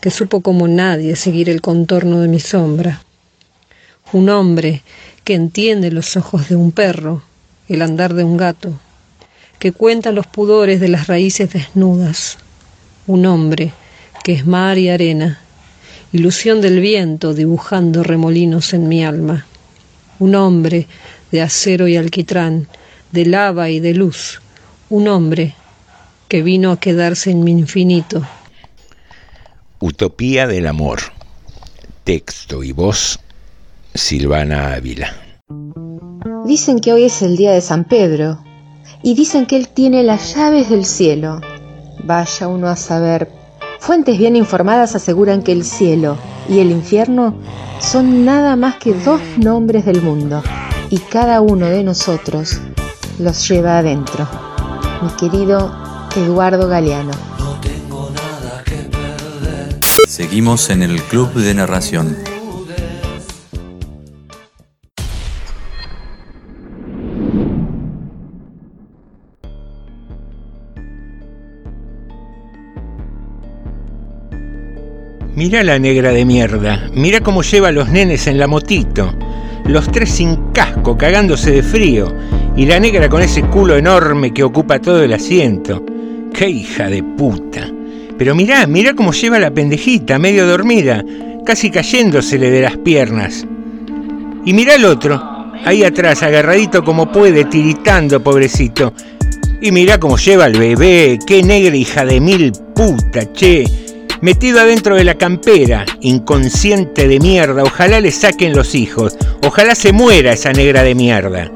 que 0.00 0.10
supo 0.10 0.40
como 0.40 0.68
nadie 0.68 1.16
seguir 1.16 1.48
el 1.48 1.60
contorno 1.60 2.20
de 2.20 2.28
mi 2.28 2.40
sombra 2.40 3.00
un 4.14 4.28
hombre 4.28 4.82
que 5.24 5.34
entiende 5.34 5.90
los 5.90 6.16
ojos 6.16 6.48
de 6.48 6.54
un 6.54 6.70
perro, 6.70 7.24
el 7.68 7.82
andar 7.82 8.14
de 8.14 8.22
un 8.22 8.36
gato, 8.36 8.78
que 9.58 9.72
cuenta 9.72 10.12
los 10.12 10.28
pudores 10.28 10.78
de 10.78 10.86
las 10.88 11.08
raíces 11.08 11.52
desnudas, 11.52 12.38
un 13.08 13.26
hombre 13.26 13.72
que 14.22 14.32
es 14.32 14.46
mar 14.46 14.78
y 14.78 14.88
arena, 14.88 15.40
ilusión 16.14 16.60
del 16.60 16.78
viento 16.78 17.34
dibujando 17.34 18.04
remolinos 18.04 18.72
en 18.72 18.86
mi 18.86 19.04
alma, 19.04 19.46
un 20.20 20.36
hombre 20.36 20.86
de 21.32 21.42
acero 21.42 21.88
y 21.88 21.96
alquitrán, 21.96 22.68
de 23.10 23.26
lava 23.26 23.68
y 23.68 23.80
de 23.80 23.94
luz, 23.94 24.40
un 24.90 25.08
hombre 25.08 25.56
que 26.28 26.42
vino 26.42 26.70
a 26.70 26.78
quedarse 26.78 27.32
en 27.32 27.42
mi 27.42 27.50
infinito. 27.50 28.22
Utopía 29.80 30.46
del 30.46 30.68
amor. 30.68 31.00
Texto 32.04 32.62
y 32.62 32.70
voz 32.70 33.18
Silvana 33.92 34.72
Ávila. 34.72 35.12
Dicen 36.46 36.78
que 36.78 36.92
hoy 36.92 37.04
es 37.04 37.22
el 37.22 37.36
día 37.36 37.50
de 37.50 37.60
San 37.60 37.84
Pedro, 37.84 38.38
y 39.02 39.14
dicen 39.14 39.46
que 39.46 39.56
él 39.56 39.66
tiene 39.66 40.04
las 40.04 40.36
llaves 40.36 40.70
del 40.70 40.84
cielo. 40.84 41.40
Vaya 42.04 42.46
uno 42.46 42.68
a 42.68 42.76
saber. 42.76 43.43
Fuentes 43.84 44.16
bien 44.16 44.34
informadas 44.34 44.94
aseguran 44.94 45.42
que 45.42 45.52
el 45.52 45.62
cielo 45.62 46.16
y 46.48 46.60
el 46.60 46.70
infierno 46.70 47.34
son 47.80 48.24
nada 48.24 48.56
más 48.56 48.76
que 48.76 48.94
dos 48.94 49.20
nombres 49.36 49.84
del 49.84 50.00
mundo 50.00 50.42
y 50.88 50.96
cada 51.00 51.42
uno 51.42 51.66
de 51.66 51.84
nosotros 51.84 52.62
los 53.18 53.46
lleva 53.46 53.76
adentro. 53.76 54.26
Mi 55.02 55.10
querido 55.10 55.70
Eduardo 56.16 56.66
Galeano. 56.66 57.12
Seguimos 60.08 60.70
en 60.70 60.82
el 60.82 61.02
Club 61.02 61.34
de 61.34 61.52
Narración. 61.52 62.16
Mira 75.46 75.62
la 75.62 75.78
negra 75.78 76.10
de 76.10 76.24
mierda, 76.24 76.88
mira 76.94 77.20
cómo 77.20 77.42
lleva 77.42 77.68
a 77.68 77.70
los 77.70 77.90
nenes 77.90 78.26
en 78.28 78.38
la 78.38 78.46
motito, 78.46 79.12
los 79.66 79.92
tres 79.92 80.08
sin 80.08 80.36
casco, 80.54 80.96
cagándose 80.96 81.50
de 81.50 81.62
frío, 81.62 82.10
y 82.56 82.64
la 82.64 82.80
negra 82.80 83.10
con 83.10 83.20
ese 83.20 83.42
culo 83.42 83.76
enorme 83.76 84.32
que 84.32 84.42
ocupa 84.42 84.78
todo 84.78 85.02
el 85.02 85.12
asiento. 85.12 85.84
¡Qué 86.32 86.48
hija 86.48 86.88
de 86.88 87.02
puta! 87.02 87.70
Pero 88.16 88.34
mirá, 88.34 88.66
mirá 88.66 88.94
cómo 88.94 89.12
lleva 89.12 89.38
la 89.38 89.50
pendejita, 89.50 90.18
medio 90.18 90.46
dormida, 90.46 91.04
casi 91.44 91.70
cayéndosele 91.70 92.50
de 92.50 92.62
las 92.62 92.78
piernas. 92.78 93.46
Y 94.46 94.54
mirá 94.54 94.76
el 94.76 94.86
otro, 94.86 95.22
ahí 95.62 95.84
atrás, 95.84 96.22
agarradito 96.22 96.82
como 96.82 97.12
puede, 97.12 97.44
tiritando, 97.44 98.22
pobrecito. 98.22 98.94
Y 99.60 99.72
mirá 99.72 100.00
cómo 100.00 100.16
lleva 100.16 100.46
al 100.46 100.58
bebé, 100.58 101.18
qué 101.26 101.42
negra 101.42 101.76
hija 101.76 102.06
de 102.06 102.18
mil 102.18 102.50
puta, 102.74 103.30
che 103.30 103.83
metido 104.24 104.58
adentro 104.58 104.96
de 104.96 105.04
la 105.04 105.16
campera, 105.16 105.84
inconsciente 106.00 107.06
de 107.08 107.20
mierda, 107.20 107.62
ojalá 107.62 108.00
le 108.00 108.10
saquen 108.10 108.56
los 108.56 108.74
hijos, 108.74 109.18
ojalá 109.46 109.74
se 109.74 109.92
muera 109.92 110.32
esa 110.32 110.50
negra 110.54 110.82
de 110.82 110.94
mierda. 110.94 111.52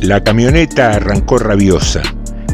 La 0.00 0.22
camioneta 0.22 0.92
arrancó 0.92 1.38
rabiosa 1.38 2.02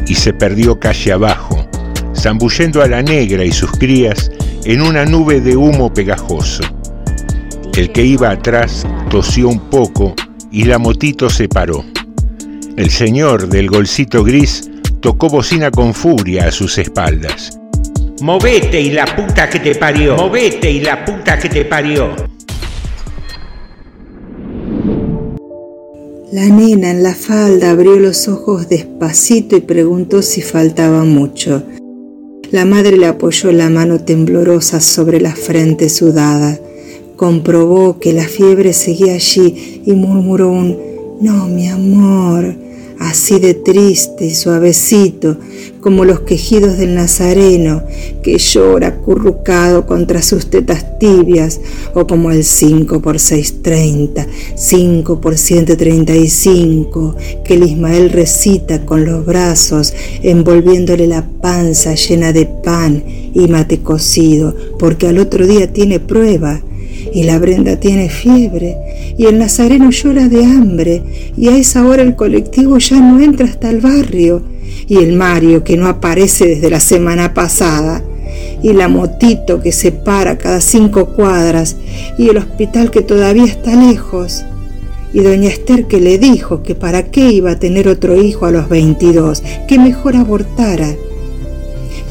y 0.07 0.15
se 0.15 0.33
perdió 0.33 0.79
calle 0.79 1.11
abajo, 1.11 1.69
zambullendo 2.17 2.81
a 2.81 2.87
la 2.87 3.03
negra 3.03 3.45
y 3.45 3.51
sus 3.51 3.69
crías 3.73 4.31
en 4.65 4.81
una 4.81 5.05
nube 5.05 5.41
de 5.41 5.55
humo 5.55 5.93
pegajoso. 5.93 6.63
El 7.77 7.91
que 7.91 8.03
iba 8.03 8.31
atrás 8.31 8.87
tosió 9.11 9.47
un 9.47 9.59
poco 9.69 10.15
y 10.51 10.63
la 10.63 10.79
motito 10.79 11.29
se 11.29 11.47
paró. 11.47 11.85
El 12.77 12.89
señor 12.89 13.47
del 13.47 13.69
golcito 13.69 14.23
gris 14.23 14.71
tocó 15.01 15.29
bocina 15.29 15.71
con 15.71 15.93
furia 15.93 16.47
a 16.47 16.51
sus 16.51 16.77
espaldas. 16.77 17.59
¡Movete 18.21 18.79
y 18.79 18.91
la 18.91 19.05
puta 19.05 19.49
que 19.49 19.59
te 19.59 19.73
parió! 19.73 20.15
¡Movete 20.15 20.71
y 20.71 20.79
la 20.79 21.03
puta 21.03 21.39
que 21.39 21.49
te 21.49 21.65
parió! 21.65 22.15
La 26.31 26.45
nena 26.45 26.91
en 26.91 27.03
la 27.03 27.15
falda 27.15 27.71
abrió 27.71 27.97
los 27.97 28.27
ojos 28.27 28.69
despacito 28.69 29.57
y 29.57 29.61
preguntó 29.61 30.21
si 30.21 30.41
faltaba 30.41 31.03
mucho. 31.03 31.63
La 32.51 32.65
madre 32.65 32.95
le 32.95 33.07
apoyó 33.07 33.51
la 33.51 33.69
mano 33.69 34.01
temblorosa 34.01 34.81
sobre 34.81 35.19
la 35.19 35.35
frente 35.35 35.89
sudada. 35.89 36.59
Comprobó 37.15 37.99
que 37.99 38.13
la 38.13 38.23
fiebre 38.23 38.71
seguía 38.71 39.15
allí 39.15 39.81
y 39.83 39.93
murmuró 39.93 40.51
un 40.51 40.77
No, 41.19 41.47
mi 41.47 41.67
amor 41.67 42.70
así 43.01 43.39
de 43.39 43.55
triste 43.55 44.25
y 44.25 44.35
suavecito, 44.35 45.37
como 45.81 46.05
los 46.05 46.21
quejidos 46.21 46.77
del 46.77 46.93
Nazareno 46.93 47.83
que 48.21 48.37
llora 48.37 48.89
acurrucado 48.89 49.87
contra 49.87 50.21
sus 50.21 50.51
tetas 50.51 50.99
tibias, 50.99 51.59
o 51.95 52.05
como 52.05 52.31
el 52.31 52.43
5 52.43 53.01
por 53.01 53.19
630, 53.19 54.27
5 54.55 55.19
por 55.19 55.37
135 55.37 57.15
que 57.43 57.55
el 57.55 57.63
Ismael 57.63 58.11
recita 58.11 58.85
con 58.85 59.03
los 59.05 59.25
brazos, 59.25 59.93
envolviéndole 60.21 61.07
la 61.07 61.27
panza 61.41 61.95
llena 61.95 62.31
de 62.31 62.45
pan 62.45 63.03
y 63.33 63.47
mate 63.47 63.81
cocido, 63.81 64.55
porque 64.77 65.07
al 65.07 65.17
otro 65.17 65.47
día 65.47 65.73
tiene 65.73 65.99
prueba 65.99 66.61
y 67.13 67.23
la 67.23 67.39
Brenda 67.39 67.79
tiene 67.79 68.09
fiebre, 68.09 68.77
y 69.17 69.25
el 69.25 69.39
Nazareno 69.39 69.91
llora 69.91 70.27
de 70.27 70.45
hambre, 70.45 71.01
y 71.37 71.47
a 71.49 71.57
esa 71.57 71.85
hora 71.85 72.01
el 72.03 72.15
colectivo 72.15 72.77
ya 72.77 72.99
no 72.99 73.19
entra 73.19 73.47
hasta 73.47 73.69
el 73.69 73.81
barrio, 73.81 74.43
y 74.87 74.97
el 74.97 75.13
Mario 75.13 75.63
que 75.63 75.77
no 75.77 75.87
aparece 75.87 76.45
desde 76.45 76.69
la 76.69 76.79
semana 76.79 77.33
pasada, 77.33 78.03
y 78.63 78.73
la 78.73 78.87
motito 78.87 79.61
que 79.61 79.71
se 79.71 79.91
para 79.91 80.37
cada 80.37 80.61
cinco 80.61 81.07
cuadras, 81.07 81.75
y 82.17 82.29
el 82.29 82.37
hospital 82.37 82.91
que 82.91 83.01
todavía 83.01 83.45
está 83.45 83.75
lejos, 83.75 84.43
y 85.13 85.19
doña 85.19 85.49
Esther 85.49 85.87
que 85.87 85.99
le 85.99 86.17
dijo 86.17 86.63
que 86.63 86.75
para 86.75 87.11
qué 87.11 87.31
iba 87.31 87.51
a 87.51 87.59
tener 87.59 87.87
otro 87.87 88.21
hijo 88.21 88.45
a 88.45 88.51
los 88.51 88.69
22, 88.69 89.43
que 89.67 89.77
mejor 89.77 90.15
abortara 90.15 90.95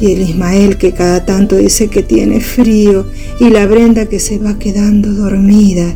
y 0.01 0.13
el 0.13 0.23
Ismael 0.23 0.79
que 0.79 0.93
cada 0.93 1.25
tanto 1.25 1.57
dice 1.57 1.89
que 1.89 2.03
tiene 2.03 2.41
frío, 2.41 3.07
y 3.39 3.51
la 3.51 3.67
Brenda 3.67 4.07
que 4.07 4.19
se 4.19 4.39
va 4.39 4.59
quedando 4.59 5.13
dormida, 5.13 5.95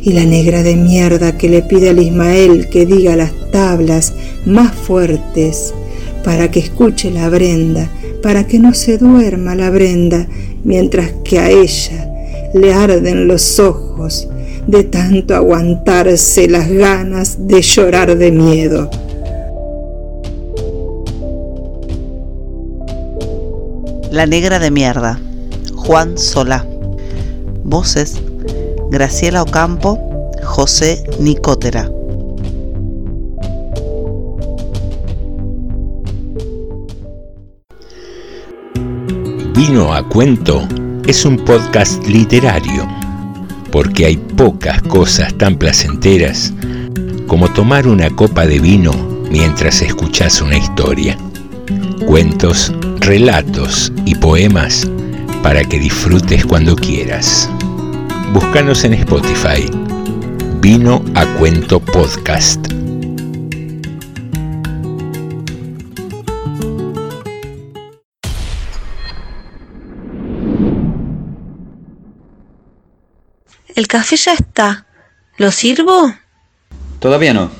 y 0.00 0.12
la 0.12 0.24
negra 0.24 0.62
de 0.62 0.76
mierda 0.76 1.36
que 1.36 1.48
le 1.48 1.62
pide 1.62 1.90
al 1.90 2.00
Ismael 2.00 2.68
que 2.68 2.86
diga 2.86 3.16
las 3.16 3.32
tablas 3.50 4.12
más 4.44 4.74
fuertes 4.74 5.74
para 6.22 6.50
que 6.50 6.60
escuche 6.60 7.10
la 7.10 7.28
Brenda, 7.28 7.90
para 8.22 8.46
que 8.46 8.58
no 8.58 8.74
se 8.74 8.98
duerma 8.98 9.54
la 9.54 9.70
Brenda, 9.70 10.28
mientras 10.64 11.12
que 11.24 11.38
a 11.38 11.50
ella 11.50 12.10
le 12.54 12.72
arden 12.72 13.26
los 13.26 13.58
ojos 13.58 14.28
de 14.66 14.84
tanto 14.84 15.34
aguantarse 15.34 16.48
las 16.48 16.68
ganas 16.68 17.46
de 17.46 17.62
llorar 17.62 18.16
de 18.16 18.32
miedo. 18.32 18.90
La 24.16 24.24
Negra 24.24 24.58
de 24.58 24.70
Mierda, 24.70 25.20
Juan 25.74 26.16
Solá. 26.16 26.64
Voces, 27.64 28.18
Graciela 28.90 29.42
Ocampo, 29.42 30.00
José 30.42 31.04
Nicotera. 31.20 31.90
Vino 39.54 39.92
a 39.92 40.08
cuento 40.08 40.66
es 41.06 41.26
un 41.26 41.36
podcast 41.36 42.02
literario, 42.06 42.88
porque 43.70 44.06
hay 44.06 44.16
pocas 44.16 44.80
cosas 44.80 45.36
tan 45.36 45.58
placenteras 45.58 46.54
como 47.26 47.52
tomar 47.52 47.86
una 47.86 48.08
copa 48.08 48.46
de 48.46 48.60
vino 48.60 48.92
mientras 49.30 49.82
escuchas 49.82 50.40
una 50.40 50.56
historia. 50.56 51.18
Cuentos 52.06 52.72
relatos 53.06 53.92
y 54.04 54.16
poemas 54.16 54.84
para 55.40 55.62
que 55.62 55.78
disfrutes 55.78 56.44
cuando 56.44 56.74
quieras. 56.74 57.48
Búscanos 58.32 58.82
en 58.82 58.94
Spotify. 58.94 59.70
Vino 60.60 61.04
a 61.14 61.24
cuento 61.38 61.78
podcast. 61.78 62.66
El 73.76 73.86
café 73.86 74.16
ya 74.16 74.32
está. 74.32 74.86
¿Lo 75.36 75.52
sirvo? 75.52 76.12
Todavía 76.98 77.32
no. 77.32 77.52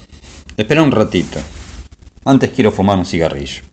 Espera 0.57 0.83
un 0.83 0.91
ratito. 0.91 1.39
Antes 2.25 2.51
quiero 2.51 2.73
fumar 2.73 2.99
un 2.99 3.07
cigarrillo. 3.07 3.66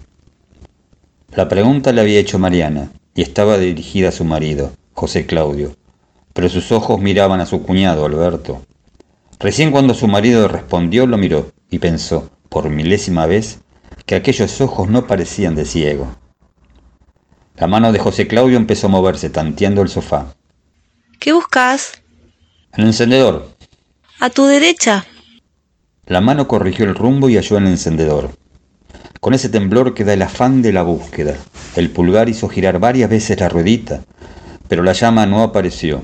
La 1.36 1.50
pregunta 1.50 1.92
la 1.94 2.02
había 2.02 2.20
hecho 2.20 2.38
Mariana 2.38 2.92
y 3.16 3.24
estaba 3.24 3.58
dirigida 3.58 4.10
a 4.10 4.12
su 4.12 4.24
marido, 4.24 4.74
José 4.94 5.26
Claudio, 5.26 5.76
pero 6.32 6.48
sus 6.48 6.72
ojos 6.72 7.02
miraban 7.02 7.42
a 7.42 7.48
su 7.48 7.64
cuñado, 7.64 8.06
Alberto. 8.06 8.62
Recién 9.40 9.72
cuando 9.72 9.96
su 9.96 10.08
marido 10.08 10.48
respondió 10.48 11.08
lo 11.08 11.18
miró 11.18 11.52
y 11.72 11.80
pensó, 11.80 12.30
por 12.50 12.70
milésima 12.70 13.26
vez, 13.26 13.62
que 14.06 14.14
aquellos 14.14 14.62
ojos 14.62 14.90
no 14.90 15.08
parecían 15.08 15.56
de 15.56 15.66
ciego. 15.66 16.16
La 17.56 17.66
mano 17.66 17.92
de 17.92 17.98
José 17.98 18.28
Claudio 18.28 18.58
empezó 18.58 18.86
a 18.86 18.92
moverse 18.92 19.32
tanteando 19.32 19.82
el 19.82 19.90
sofá. 19.90 20.36
¿Qué 21.20 21.34
buscas? 21.34 22.04
El 22.74 22.86
encendedor. 22.86 23.50
A 24.20 24.30
tu 24.30 24.46
derecha. 24.46 25.06
La 26.06 26.22
mano 26.22 26.48
corrigió 26.48 26.86
el 26.86 26.94
rumbo 26.94 27.28
y 27.28 27.38
halló 27.38 27.58
el 27.58 27.66
encendedor. 27.66 28.30
Con 29.24 29.34
ese 29.34 29.48
temblor 29.48 29.94
que 29.94 30.04
da 30.04 30.12
el 30.12 30.22
afán 30.22 30.62
de 30.62 30.74
la 30.74 30.84
búsqueda, 30.84 31.38
el 31.78 31.90
pulgar 31.92 32.28
hizo 32.28 32.50
girar 32.50 32.80
varias 32.80 33.10
veces 33.10 33.40
la 33.40 33.48
ruedita, 33.48 34.02
pero 34.68 34.84
la 34.84 34.92
llama 34.92 35.26
no 35.26 35.44
apareció. 35.44 36.02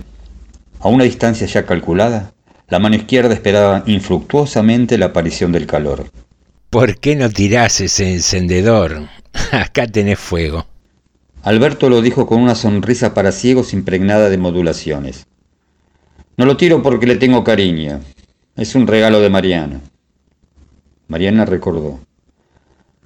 A 0.80 0.88
una 0.88 1.04
distancia 1.04 1.46
ya 1.46 1.66
calculada, 1.66 2.32
La 2.70 2.80
mano 2.80 2.96
izquierda 2.96 3.34
esperaba 3.34 3.84
infructuosamente 3.88 4.98
la 4.98 5.08
aparición 5.08 5.52
del 5.52 5.68
calor. 5.68 6.06
¿Por 6.70 6.98
qué 6.98 7.18
no 7.18 7.30
tirás 7.30 7.82
ese 7.82 8.14
encendedor? 8.14 9.10
Acá 9.52 9.86
tenés 9.86 10.18
fuego. 10.18 10.66
Alberto 11.42 11.90
lo 11.90 12.02
dijo 12.02 12.26
con 12.26 12.42
una 12.42 12.56
sonrisa 12.56 13.14
para 13.14 13.34
ciegos 13.34 13.74
impregnada 13.74 14.30
de 14.30 14.38
modulaciones. 14.38 15.28
No 16.38 16.46
lo 16.46 16.56
tiro 16.56 16.82
porque 16.82 17.06
le 17.06 17.18
tengo 17.18 17.44
cariño. 17.44 18.00
Es 18.56 18.76
un 18.76 18.88
regalo 18.88 19.20
de 19.20 19.30
Mariana. 19.30 19.82
Mariana 21.10 21.44
recordó. 21.44 22.00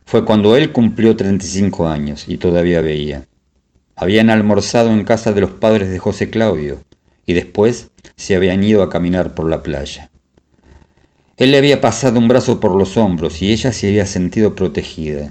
Fue 0.06 0.26
cuando 0.26 0.56
él 0.56 0.72
cumplió 0.72 1.16
35 1.16 1.88
años 1.88 2.26
y 2.28 2.38
todavía 2.38 2.82
veía. 2.82 3.26
Habían 3.96 4.30
almorzado 4.30 4.92
en 4.92 5.04
casa 5.04 5.34
de 5.34 5.42
los 5.42 5.52
padres 5.52 5.90
de 5.90 6.00
José 6.00 6.30
Claudio 6.30 6.84
y 7.26 7.34
después 7.34 7.90
se 8.16 8.36
habían 8.36 8.64
ido 8.64 8.84
a 8.84 8.90
caminar 8.90 9.34
por 9.34 9.50
la 9.50 9.64
playa. 9.64 10.10
Él 11.38 11.52
le 11.52 11.58
había 11.58 11.82
pasado 11.82 12.20
un 12.20 12.28
brazo 12.28 12.60
por 12.60 12.76
los 12.76 12.96
hombros 12.98 13.42
y 13.42 13.52
ella 13.52 13.72
se 13.72 13.88
había 13.88 14.06
sentido 14.06 14.56
protegida, 14.56 15.30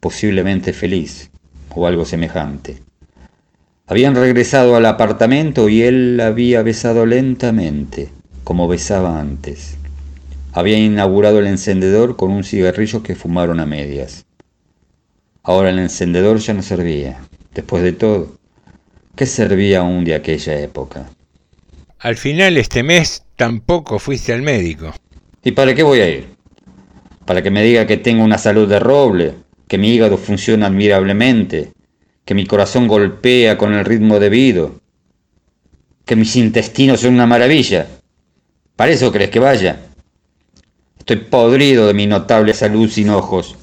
posiblemente 0.00 0.72
feliz 0.72 1.30
o 1.74 1.86
algo 1.86 2.04
semejante. 2.04 2.82
Habían 3.86 4.14
regresado 4.14 4.76
al 4.76 4.86
apartamento 4.86 5.68
y 5.68 5.82
él 5.82 6.16
la 6.16 6.28
había 6.28 6.62
besado 6.62 7.04
lentamente, 7.04 8.08
como 8.44 8.68
besaba 8.68 9.20
antes. 9.20 9.76
Había 10.54 10.76
inaugurado 10.76 11.38
el 11.38 11.46
encendedor 11.46 12.16
con 12.16 12.30
un 12.30 12.44
cigarrillo 12.44 13.02
que 13.02 13.14
fumaron 13.14 13.58
a 13.58 13.64
medias. 13.64 14.26
Ahora 15.42 15.70
el 15.70 15.78
encendedor 15.78 16.38
ya 16.38 16.52
no 16.52 16.62
servía. 16.62 17.20
Después 17.54 17.82
de 17.82 17.92
todo, 17.92 18.36
¿qué 19.16 19.24
servía 19.24 19.80
aún 19.80 20.04
de 20.04 20.14
aquella 20.14 20.60
época? 20.60 21.08
Al 21.98 22.16
final 22.16 22.58
este 22.58 22.82
mes 22.82 23.24
tampoco 23.36 23.98
fuiste 23.98 24.34
al 24.34 24.42
médico. 24.42 24.92
¿Y 25.42 25.52
para 25.52 25.74
qué 25.74 25.82
voy 25.82 26.00
a 26.00 26.10
ir? 26.10 26.26
¿Para 27.24 27.42
que 27.42 27.50
me 27.50 27.62
diga 27.62 27.86
que 27.86 27.96
tengo 27.96 28.22
una 28.22 28.36
salud 28.36 28.68
de 28.68 28.78
roble, 28.78 29.34
que 29.68 29.78
mi 29.78 29.94
hígado 29.94 30.18
funciona 30.18 30.66
admirablemente, 30.66 31.72
que 32.26 32.34
mi 32.34 32.44
corazón 32.44 32.88
golpea 32.88 33.56
con 33.56 33.72
el 33.72 33.86
ritmo 33.86 34.18
debido, 34.18 34.80
que 36.04 36.14
mis 36.14 36.36
intestinos 36.36 37.00
son 37.00 37.14
una 37.14 37.26
maravilla? 37.26 37.86
¿Para 38.76 38.92
eso 38.92 39.10
crees 39.10 39.30
que 39.30 39.38
vaya? 39.38 39.91
Estoy 41.02 41.16
podrido 41.16 41.88
de 41.88 41.94
mi 41.94 42.06
notable 42.06 42.54
salud 42.54 42.88
sin 42.88 43.10
ojos. 43.10 43.56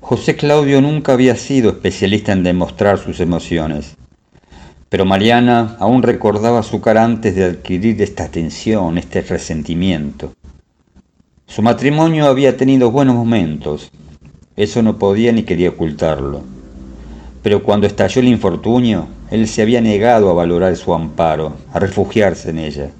José 0.00 0.36
Claudio 0.36 0.80
nunca 0.80 1.12
había 1.12 1.36
sido 1.36 1.68
especialista 1.68 2.32
en 2.32 2.42
demostrar 2.42 2.96
sus 2.96 3.20
emociones, 3.20 3.94
pero 4.88 5.04
Mariana 5.04 5.76
aún 5.80 6.02
recordaba 6.02 6.62
su 6.62 6.80
cara 6.80 7.04
antes 7.04 7.36
de 7.36 7.44
adquirir 7.44 8.00
esta 8.00 8.28
tensión, 8.28 8.96
este 8.96 9.20
resentimiento. 9.20 10.32
Su 11.46 11.60
matrimonio 11.60 12.24
había 12.24 12.56
tenido 12.56 12.90
buenos 12.90 13.14
momentos, 13.14 13.90
eso 14.56 14.82
no 14.82 14.96
podía 14.98 15.30
ni 15.30 15.42
quería 15.42 15.68
ocultarlo, 15.68 16.40
pero 17.42 17.62
cuando 17.62 17.86
estalló 17.86 18.22
el 18.22 18.28
infortunio, 18.28 19.08
él 19.30 19.46
se 19.46 19.60
había 19.60 19.82
negado 19.82 20.30
a 20.30 20.32
valorar 20.32 20.74
su 20.74 20.94
amparo, 20.94 21.58
a 21.74 21.78
refugiarse 21.78 22.48
en 22.48 22.58
ella. 22.60 22.90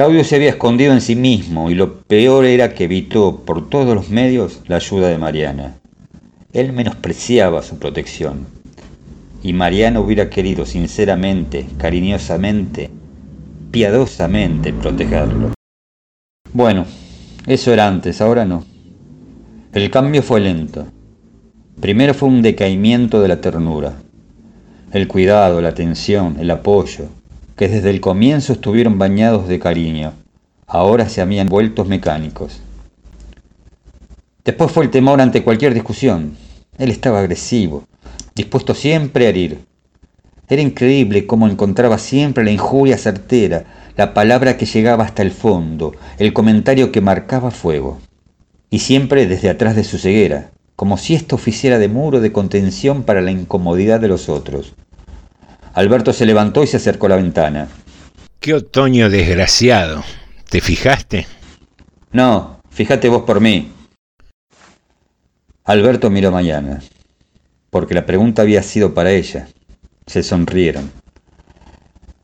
Claudio 0.00 0.24
se 0.24 0.36
había 0.36 0.48
escondido 0.48 0.94
en 0.94 1.02
sí 1.02 1.14
mismo 1.14 1.70
y 1.70 1.74
lo 1.74 2.00
peor 2.00 2.46
era 2.46 2.72
que 2.72 2.84
evitó 2.84 3.42
por 3.44 3.68
todos 3.68 3.94
los 3.94 4.08
medios 4.08 4.62
la 4.66 4.76
ayuda 4.76 5.08
de 5.08 5.18
Mariana. 5.18 5.74
Él 6.54 6.72
menospreciaba 6.72 7.62
su 7.62 7.78
protección 7.78 8.46
y 9.42 9.52
Mariana 9.52 10.00
hubiera 10.00 10.30
querido 10.30 10.64
sinceramente, 10.64 11.66
cariñosamente, 11.76 12.88
piadosamente 13.70 14.72
protegerlo. 14.72 15.52
Bueno, 16.54 16.86
eso 17.46 17.70
era 17.70 17.86
antes, 17.86 18.22
ahora 18.22 18.46
no. 18.46 18.64
El 19.74 19.90
cambio 19.90 20.22
fue 20.22 20.40
lento. 20.40 20.86
Primero 21.78 22.14
fue 22.14 22.30
un 22.30 22.40
decaimiento 22.40 23.20
de 23.20 23.28
la 23.28 23.42
ternura, 23.42 23.96
el 24.92 25.06
cuidado, 25.08 25.60
la 25.60 25.68
atención, 25.68 26.38
el 26.40 26.50
apoyo, 26.50 27.19
que 27.60 27.68
desde 27.68 27.90
el 27.90 28.00
comienzo 28.00 28.54
estuvieron 28.54 28.98
bañados 28.98 29.46
de 29.46 29.58
cariño, 29.58 30.14
ahora 30.66 31.10
se 31.10 31.20
habían 31.20 31.46
vuelto 31.46 31.84
mecánicos. 31.84 32.62
Después 34.46 34.72
fue 34.72 34.84
el 34.84 34.90
temor 34.90 35.20
ante 35.20 35.44
cualquier 35.44 35.74
discusión. 35.74 36.38
Él 36.78 36.90
estaba 36.90 37.18
agresivo, 37.18 37.84
dispuesto 38.34 38.74
siempre 38.74 39.26
a 39.26 39.28
herir. 39.28 39.58
Era 40.48 40.62
increíble 40.62 41.26
cómo 41.26 41.48
encontraba 41.48 41.98
siempre 41.98 42.44
la 42.44 42.50
injuria 42.50 42.96
certera, 42.96 43.92
la 43.94 44.14
palabra 44.14 44.56
que 44.56 44.64
llegaba 44.64 45.04
hasta 45.04 45.20
el 45.20 45.30
fondo, 45.30 45.92
el 46.16 46.32
comentario 46.32 46.90
que 46.90 47.02
marcaba 47.02 47.50
fuego. 47.50 48.00
Y 48.70 48.78
siempre 48.78 49.26
desde 49.26 49.50
atrás 49.50 49.76
de 49.76 49.84
su 49.84 49.98
ceguera, 49.98 50.50
como 50.76 50.96
si 50.96 51.14
esto 51.14 51.36
oficiara 51.36 51.78
de 51.78 51.88
muro 51.88 52.22
de 52.22 52.32
contención 52.32 53.02
para 53.02 53.20
la 53.20 53.32
incomodidad 53.32 54.00
de 54.00 54.08
los 54.08 54.30
otros. 54.30 54.72
Alberto 55.74 56.12
se 56.12 56.26
levantó 56.26 56.62
y 56.62 56.66
se 56.66 56.78
acercó 56.78 57.06
a 57.06 57.10
la 57.10 57.16
ventana. 57.16 57.68
Qué 58.40 58.54
otoño 58.54 59.10
desgraciado. 59.10 60.02
¿Te 60.48 60.60
fijaste? 60.60 61.26
No, 62.12 62.60
fíjate 62.70 63.08
vos 63.08 63.22
por 63.22 63.40
mí. 63.40 63.70
Alberto 65.64 66.10
miró 66.10 66.32
mañana, 66.32 66.80
porque 67.70 67.94
la 67.94 68.06
pregunta 68.06 68.42
había 68.42 68.62
sido 68.62 68.94
para 68.94 69.12
ella. 69.12 69.48
Se 70.06 70.22
sonrieron. 70.22 70.90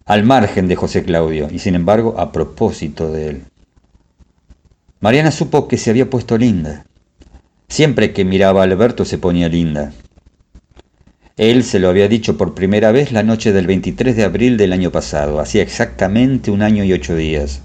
Al 0.05 0.25
margen 0.25 0.67
de 0.67 0.75
José 0.75 1.05
Claudio, 1.05 1.49
y 1.51 1.61
sin 1.61 1.75
embargo 1.75 2.19
a 2.19 2.33
propósito 2.33 3.13
de 3.13 3.29
él. 3.29 3.45
Mariana 5.01 5.31
supo 5.31 5.69
que 5.69 5.79
se 5.79 5.91
había 5.91 6.11
puesto 6.11 6.39
linda. 6.39 6.87
Siempre 7.69 8.13
que 8.13 8.25
miraba 8.25 8.63
a 8.63 8.65
Alberto 8.65 9.05
se 9.05 9.19
ponía 9.19 9.49
linda. 9.49 9.93
Él 11.39 11.65
se 11.65 11.81
lo 11.81 11.91
había 11.91 12.09
dicho 12.09 12.39
por 12.39 12.55
primera 12.55 12.93
vez 12.93 13.13
la 13.13 13.23
noche 13.23 13.53
del 13.53 13.67
23 13.67 14.17
de 14.17 14.25
abril 14.25 14.57
del 14.57 14.73
año 14.73 14.91
pasado, 14.91 15.39
hacía 15.39 15.61
exactamente 15.61 16.51
un 16.51 16.63
año 16.63 16.83
y 16.83 16.95
ocho 16.95 17.15
días. 17.15 17.61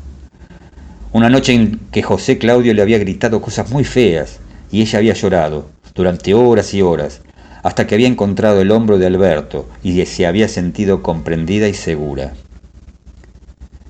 Una 1.14 1.30
noche 1.30 1.53
en 1.53 1.80
que 1.89 2.03
José 2.03 2.38
Claudio 2.38 2.73
le 2.73 2.81
había 2.81 2.98
gritado 2.98 3.41
cosas 3.41 3.72
muy 3.72 3.85
feas 3.85 4.41
y 4.73 4.81
ella 4.81 4.99
había 4.99 5.14
llorado 5.14 5.69
durante 5.95 6.34
horas 6.34 6.73
y 6.73 6.81
horas, 6.81 7.22
hasta 7.64 7.88
que 7.88 7.95
había 7.95 8.10
encontrado 8.10 8.60
el 8.60 8.72
hombro 8.72 8.98
de 8.98 9.06
Alberto 9.06 9.69
y 9.84 10.06
se 10.06 10.27
había 10.27 10.49
sentido 10.49 11.02
comprendida 11.02 11.69
y 11.69 11.73
segura. 11.73 12.34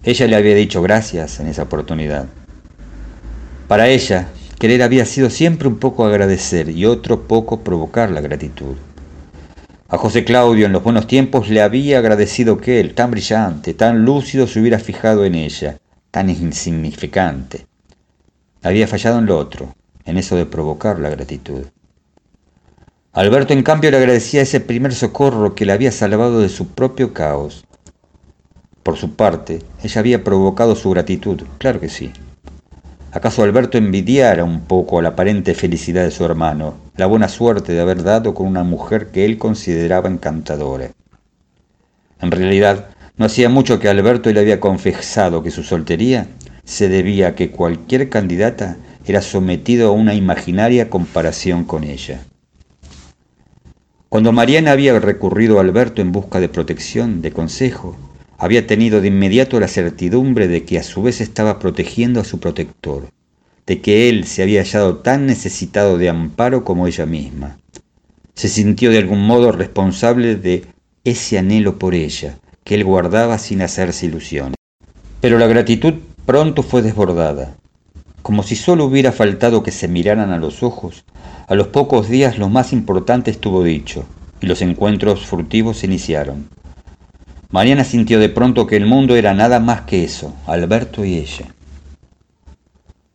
Ella 0.03 0.27
le 0.27 0.35
había 0.35 0.53
dicho 0.53 0.83
gracias 0.83 1.39
en 1.39 1.47
esa 1.47 1.63
oportunidad. 1.63 2.27
Para 3.67 3.87
ella, 3.87 4.27
querer 4.59 4.83
había 4.83 5.07
sido 5.07 5.31
siempre 5.31 5.67
un 5.67 5.79
poco 5.79 6.05
agradecer 6.05 6.69
y 6.69 6.85
otro 6.85 7.23
poco 7.23 7.61
provocar 7.61 8.11
la 8.11 8.21
gratitud. 8.21 8.75
A 9.91 9.97
José 9.97 10.23
Claudio 10.23 10.67
en 10.67 10.71
los 10.71 10.85
buenos 10.85 11.05
tiempos 11.05 11.49
le 11.49 11.61
había 11.61 11.99
agradecido 11.99 12.59
que 12.59 12.79
él, 12.79 12.93
tan 12.95 13.11
brillante, 13.11 13.73
tan 13.73 14.05
lúcido, 14.05 14.47
se 14.47 14.61
hubiera 14.61 14.79
fijado 14.79 15.25
en 15.25 15.35
ella, 15.35 15.79
tan 16.11 16.29
insignificante. 16.29 17.67
Había 18.63 18.87
fallado 18.87 19.19
en 19.19 19.25
lo 19.25 19.37
otro, 19.37 19.75
en 20.05 20.17
eso 20.17 20.37
de 20.37 20.45
provocar 20.45 20.97
la 20.97 21.09
gratitud. 21.09 21.65
Alberto, 23.11 23.51
en 23.51 23.63
cambio, 23.63 23.91
le 23.91 23.97
agradecía 23.97 24.43
ese 24.43 24.61
primer 24.61 24.93
socorro 24.93 25.55
que 25.55 25.65
le 25.65 25.73
había 25.73 25.91
salvado 25.91 26.39
de 26.39 26.47
su 26.47 26.69
propio 26.69 27.11
caos. 27.11 27.65
Por 28.83 28.95
su 28.95 29.17
parte, 29.17 29.59
ella 29.83 29.99
había 29.99 30.23
provocado 30.23 30.77
su 30.77 30.89
gratitud, 30.89 31.41
claro 31.57 31.81
que 31.81 31.89
sí. 31.89 32.13
¿Acaso 33.13 33.43
Alberto 33.43 33.77
envidiara 33.77 34.45
un 34.45 34.61
poco 34.61 35.01
la 35.01 35.09
aparente 35.09 35.53
felicidad 35.53 36.05
de 36.05 36.11
su 36.11 36.23
hermano, 36.23 36.75
la 36.95 37.07
buena 37.07 37.27
suerte 37.27 37.73
de 37.73 37.81
haber 37.81 38.03
dado 38.03 38.33
con 38.33 38.47
una 38.47 38.63
mujer 38.63 39.11
que 39.11 39.25
él 39.25 39.37
consideraba 39.37 40.07
encantadora? 40.07 40.91
En 42.21 42.31
realidad, 42.31 42.87
no 43.17 43.25
hacía 43.25 43.49
mucho 43.49 43.79
que 43.79 43.89
Alberto 43.89 44.31
le 44.31 44.39
había 44.39 44.61
confesado 44.61 45.43
que 45.43 45.51
su 45.51 45.63
soltería 45.63 46.27
se 46.63 46.87
debía 46.87 47.27
a 47.27 47.35
que 47.35 47.51
cualquier 47.51 48.07
candidata 48.07 48.77
era 49.05 49.21
sometido 49.21 49.89
a 49.89 49.91
una 49.91 50.13
imaginaria 50.13 50.89
comparación 50.89 51.65
con 51.65 51.83
ella. 51.83 52.21
Cuando 54.07 54.31
Mariana 54.31 54.71
había 54.71 54.97
recurrido 54.99 55.57
a 55.57 55.61
Alberto 55.61 56.01
en 56.01 56.13
busca 56.13 56.39
de 56.39 56.47
protección, 56.47 57.21
de 57.21 57.31
consejo, 57.31 57.97
había 58.41 58.65
tenido 58.65 59.01
de 59.01 59.09
inmediato 59.09 59.59
la 59.59 59.67
certidumbre 59.67 60.47
de 60.47 60.65
que 60.65 60.79
a 60.79 60.83
su 60.83 61.03
vez 61.03 61.21
estaba 61.21 61.59
protegiendo 61.59 62.19
a 62.19 62.23
su 62.23 62.39
protector, 62.39 63.11
de 63.67 63.81
que 63.81 64.09
él 64.09 64.25
se 64.25 64.41
había 64.41 64.61
hallado 64.61 64.97
tan 64.97 65.27
necesitado 65.27 65.99
de 65.99 66.09
amparo 66.09 66.63
como 66.63 66.87
ella 66.87 67.05
misma. 67.05 67.59
Se 68.33 68.47
sintió 68.47 68.89
de 68.89 68.97
algún 68.97 69.27
modo 69.27 69.51
responsable 69.51 70.37
de 70.37 70.65
ese 71.03 71.37
anhelo 71.37 71.77
por 71.77 71.93
ella, 71.93 72.39
que 72.63 72.73
él 72.73 72.83
guardaba 72.83 73.37
sin 73.37 73.61
hacerse 73.61 74.07
ilusiones. 74.07 74.55
Pero 75.21 75.37
la 75.37 75.45
gratitud 75.45 75.93
pronto 76.25 76.63
fue 76.63 76.81
desbordada. 76.81 77.55
Como 78.23 78.41
si 78.41 78.55
solo 78.55 78.85
hubiera 78.85 79.11
faltado 79.11 79.61
que 79.61 79.69
se 79.69 79.87
miraran 79.87 80.31
a 80.31 80.39
los 80.39 80.63
ojos, 80.63 81.05
a 81.47 81.53
los 81.53 81.67
pocos 81.67 82.09
días 82.09 82.39
lo 82.39 82.49
más 82.49 82.73
importante 82.73 83.29
estuvo 83.29 83.63
dicho, 83.63 84.03
y 84.41 84.47
los 84.47 84.63
encuentros 84.63 85.27
furtivos 85.27 85.77
se 85.77 85.85
iniciaron. 85.85 86.47
Mariana 87.51 87.83
sintió 87.83 88.17
de 88.19 88.29
pronto 88.29 88.65
que 88.65 88.77
el 88.77 88.85
mundo 88.85 89.17
era 89.17 89.33
nada 89.33 89.59
más 89.59 89.81
que 89.81 90.05
eso, 90.05 90.33
Alberto 90.47 91.03
y 91.03 91.15
ella. 91.15 91.53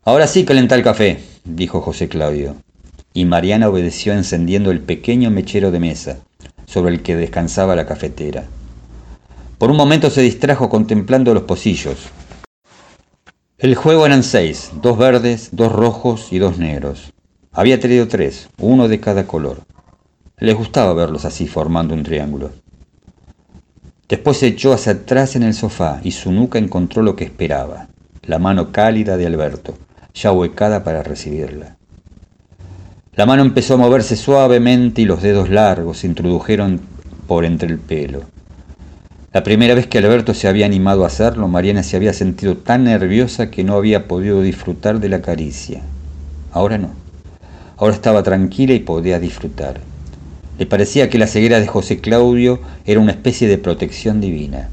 Ahora 0.05 0.27
sí 0.27 0.45
calenta 0.45 0.75
el 0.75 0.83
café, 0.83 1.21
dijo 1.45 1.81
José 1.81 2.09
Claudio, 2.09 2.57
y 3.15 3.25
Mariana 3.25 3.71
obedeció 3.71 4.13
encendiendo 4.13 4.71
el 4.71 4.81
pequeño 4.81 5.31
mechero 5.31 5.71
de 5.71 5.81
mesa, 5.81 6.19
sobre 6.67 6.93
el 6.93 7.03
que 7.03 7.17
descansaba 7.17 7.77
la 7.77 7.87
cafetera. 7.87 8.45
Por 9.57 9.71
un 9.71 9.79
momento 9.79 10.11
se 10.11 10.21
distrajo 10.21 10.69
contemplando 10.69 11.33
los 11.33 11.45
pocillos. 11.45 11.97
El 13.57 13.75
juego 13.75 14.05
eran 14.05 14.23
seis, 14.23 14.71
dos 14.83 14.99
verdes, 14.99 15.49
dos 15.53 15.73
rojos 15.73 16.31
y 16.31 16.39
dos 16.39 16.59
negros. 16.59 17.15
Había 17.53 17.81
traído 17.81 18.07
tres, 18.07 18.51
uno 18.59 18.87
de 18.87 19.01
cada 19.01 19.27
color. 19.27 19.63
Les 20.39 20.55
gustaba 20.55 20.93
verlos 20.93 21.25
así 21.25 21.47
formando 21.47 21.95
un 21.95 22.03
triángulo. 22.03 22.51
Después 24.09 24.37
se 24.37 24.47
echó 24.47 24.73
hacia 24.73 24.93
atrás 24.93 25.35
en 25.35 25.43
el 25.43 25.53
sofá 25.53 26.01
y 26.05 26.13
su 26.13 26.31
nuca 26.31 26.59
encontró 26.59 27.03
lo 27.03 27.17
que 27.17 27.25
esperaba, 27.25 27.89
la 28.23 28.39
mano 28.39 28.71
cálida 28.71 29.17
de 29.17 29.27
Alberto, 29.27 29.77
ya 30.15 30.31
huecada 30.31 30.85
para 30.85 31.03
recibirla. 31.03 31.77
La 33.17 33.27
mano 33.27 33.43
empezó 33.43 33.75
a 33.75 33.79
moverse 33.79 34.15
suavemente 34.15 35.03
y 35.03 35.07
los 35.07 35.23
dedos 35.23 35.51
largos 35.51 35.99
se 35.99 36.07
introdujeron 36.07 36.81
por 37.27 37.45
entre 37.45 37.69
el 37.69 37.79
pelo. 37.79 38.23
La 39.33 39.43
primera 39.43 39.75
vez 39.75 39.89
que 39.89 39.99
Alberto 39.99 40.35
se 40.35 40.47
había 40.47 40.67
animado 40.67 41.03
a 41.03 41.09
hacerlo, 41.09 41.49
Mariana 41.49 41.83
se 41.83 41.97
había 41.97 42.13
sentido 42.13 42.57
tan 42.57 42.85
nerviosa 42.85 43.51
que 43.51 43.65
no 43.65 43.75
había 43.75 44.07
podido 44.07 44.41
disfrutar 44.41 45.01
de 45.01 45.09
la 45.09 45.21
caricia. 45.21 45.83
Ahora 46.53 46.79
no. 46.79 46.91
Ahora 47.77 47.95
estaba 47.95 48.23
tranquila 48.23 48.73
y 48.73 48.79
podía 48.79 49.19
disfrutar. 49.19 49.81
Le 50.59 50.67
parecía 50.67 51.11
que 51.11 51.19
la 51.19 51.27
ceguera 51.27 51.61
de 51.61 51.67
José 51.67 52.01
Claudio 52.01 52.61
era 52.87 53.01
una 53.01 53.13
especie 53.13 53.47
de 53.47 53.59
protección 53.59 54.21
divina. 54.21 54.71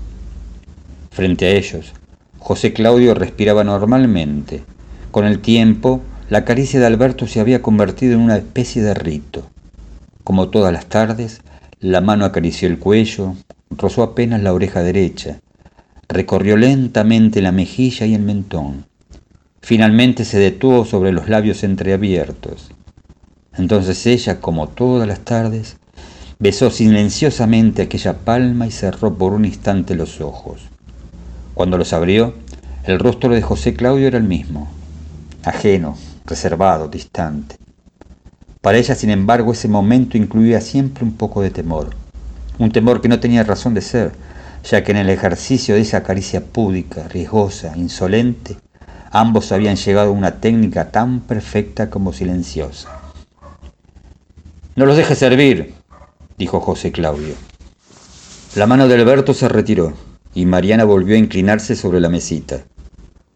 Frente 1.11 1.45
a 1.45 1.51
ellos, 1.51 1.93
José 2.39 2.73
Claudio 2.73 3.14
respiraba 3.14 3.64
normalmente. 3.64 4.64
Con 5.11 5.26
el 5.26 5.39
tiempo, 5.39 6.01
la 6.30 6.45
caricia 6.45 6.80
de 6.80 6.85
Alberto 6.85 7.27
se 7.27 7.39
había 7.39 7.61
convertido 7.61 8.14
en 8.14 8.22
una 8.22 8.38
especie 8.38 8.81
de 8.81 8.93
rito. 8.93 9.45
Como 10.23 10.49
todas 10.49 10.72
las 10.72 10.85
tardes, 10.85 11.41
la 11.80 11.99
mano 11.99 12.23
acarició 12.23 12.69
el 12.69 12.80
cuello, 12.80 13.35
rozó 13.69 14.03
apenas 14.03 14.41
la 14.41 14.53
oreja 14.53 14.81
derecha, 14.81 15.41
recorrió 16.07 16.55
lentamente 16.55 17.41
la 17.41 17.51
mejilla 17.51 18.05
y 18.05 18.14
el 18.14 18.22
mentón. 18.22 18.85
Finalmente 19.61 20.23
se 20.23 20.39
detuvo 20.39 20.85
sobre 20.85 21.11
los 21.11 21.27
labios 21.30 21.64
entreabiertos. 21.64 22.72
Entonces 23.57 24.05
ella, 24.07 24.39
como 24.39 24.67
todas 24.67 25.07
las 25.07 25.19
tardes, 25.19 25.77
besó 26.39 26.71
silenciosamente 26.71 27.84
aquella 27.84 28.13
palma 28.13 28.65
y 28.65 28.71
cerró 28.71 29.15
por 29.15 29.34
un 29.34 29.45
instante 29.45 29.95
los 29.95 30.21
ojos. 30.21 30.61
Cuando 31.53 31.77
los 31.77 31.93
abrió, 31.93 32.34
el 32.84 32.99
rostro 32.99 33.34
de 33.34 33.41
José 33.41 33.75
Claudio 33.75 34.07
era 34.07 34.17
el 34.17 34.23
mismo, 34.23 34.67
ajeno, 35.43 35.95
reservado, 36.25 36.88
distante. 36.88 37.55
Para 38.61 38.77
ella, 38.77 38.95
sin 38.95 39.09
embargo, 39.09 39.51
ese 39.51 39.67
momento 39.67 40.17
incluía 40.17 40.59
siempre 40.59 41.03
un 41.03 41.13
poco 41.13 41.41
de 41.41 41.51
temor, 41.51 41.91
un 42.57 42.71
temor 42.71 43.01
que 43.01 43.09
no 43.09 43.19
tenía 43.19 43.43
razón 43.43 43.73
de 43.73 43.81
ser, 43.81 44.13
ya 44.63 44.84
que 44.84 44.91
en 44.91 44.97
el 44.97 45.09
ejercicio 45.09 45.75
de 45.75 45.81
esa 45.81 46.01
caricia 46.01 46.43
púdica, 46.43 47.07
riesgosa, 47.07 47.77
insolente, 47.77 48.57
ambos 49.11 49.51
habían 49.51 49.75
llegado 49.75 50.09
a 50.09 50.13
una 50.13 50.39
técnica 50.39 50.89
tan 50.91 51.19
perfecta 51.19 51.89
como 51.89 52.13
silenciosa. 52.13 53.02
No 54.76 54.88
los 54.88 54.98
dejes 54.98 55.20
servir, 55.20 55.76
dijo 56.40 56.60
José 56.60 56.91
Claudio. 56.91 57.36
La 58.56 58.66
mano 58.66 58.88
de 58.88 58.95
Alberto 58.95 59.36
se 59.36 59.48
retiró 59.48 59.94
y 60.34 60.48
Mariana 60.48 60.84
volvió 60.84 61.16
a 61.16 61.20
inclinarse 61.20 61.76
sobre 61.76 62.00
la 62.00 62.10
mesita. 62.10 62.64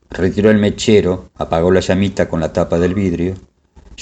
Retiró 0.10 0.50
el 0.50 0.58
mechero, 0.58 1.30
apagó 1.36 1.70
la 1.70 1.82
llamita 1.82 2.28
con 2.28 2.40
la 2.40 2.54
tapa 2.54 2.80
del 2.80 2.96
vidrio, 2.96 3.36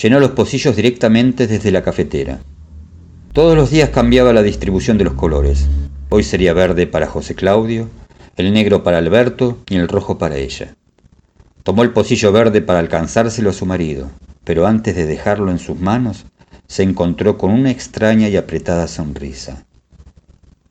llenó 0.02 0.22
los 0.22 0.32
pocillos 0.32 0.78
directamente 0.78 1.46
desde 1.46 1.72
la 1.72 1.84
cafetera. 1.84 2.40
Todos 3.34 3.58
los 3.58 3.70
días 3.70 3.90
cambiaba 3.90 4.32
la 4.32 4.42
distribución 4.42 4.98
de 4.98 5.04
los 5.04 5.16
colores. 5.16 5.68
Hoy 6.08 6.24
sería 6.24 6.54
verde 6.54 6.88
para 6.88 7.08
José 7.08 7.36
Claudio, 7.36 7.90
el 8.38 8.54
negro 8.54 8.82
para 8.82 9.00
Alberto 9.00 9.58
y 9.70 9.76
el 9.76 9.90
rojo 9.90 10.18
para 10.18 10.38
ella. 10.38 10.76
Tomó 11.64 11.84
el 11.84 11.92
pocillo 11.92 12.32
verde 12.32 12.62
para 12.62 12.80
alcanzárselo 12.80 13.50
a 13.50 13.54
su 13.54 13.66
marido, 13.66 14.10
pero 14.46 14.68
antes 14.68 14.96
de 14.96 15.06
dejarlo 15.06 15.52
en 15.52 15.60
sus 15.60 15.78
manos, 15.78 16.26
se 16.68 16.84
encontró 16.84 17.38
con 17.38 17.52
una 17.52 17.72
extraña 17.72 18.28
y 18.30 18.38
apretada 18.38 18.88
sonrisa. 18.88 19.66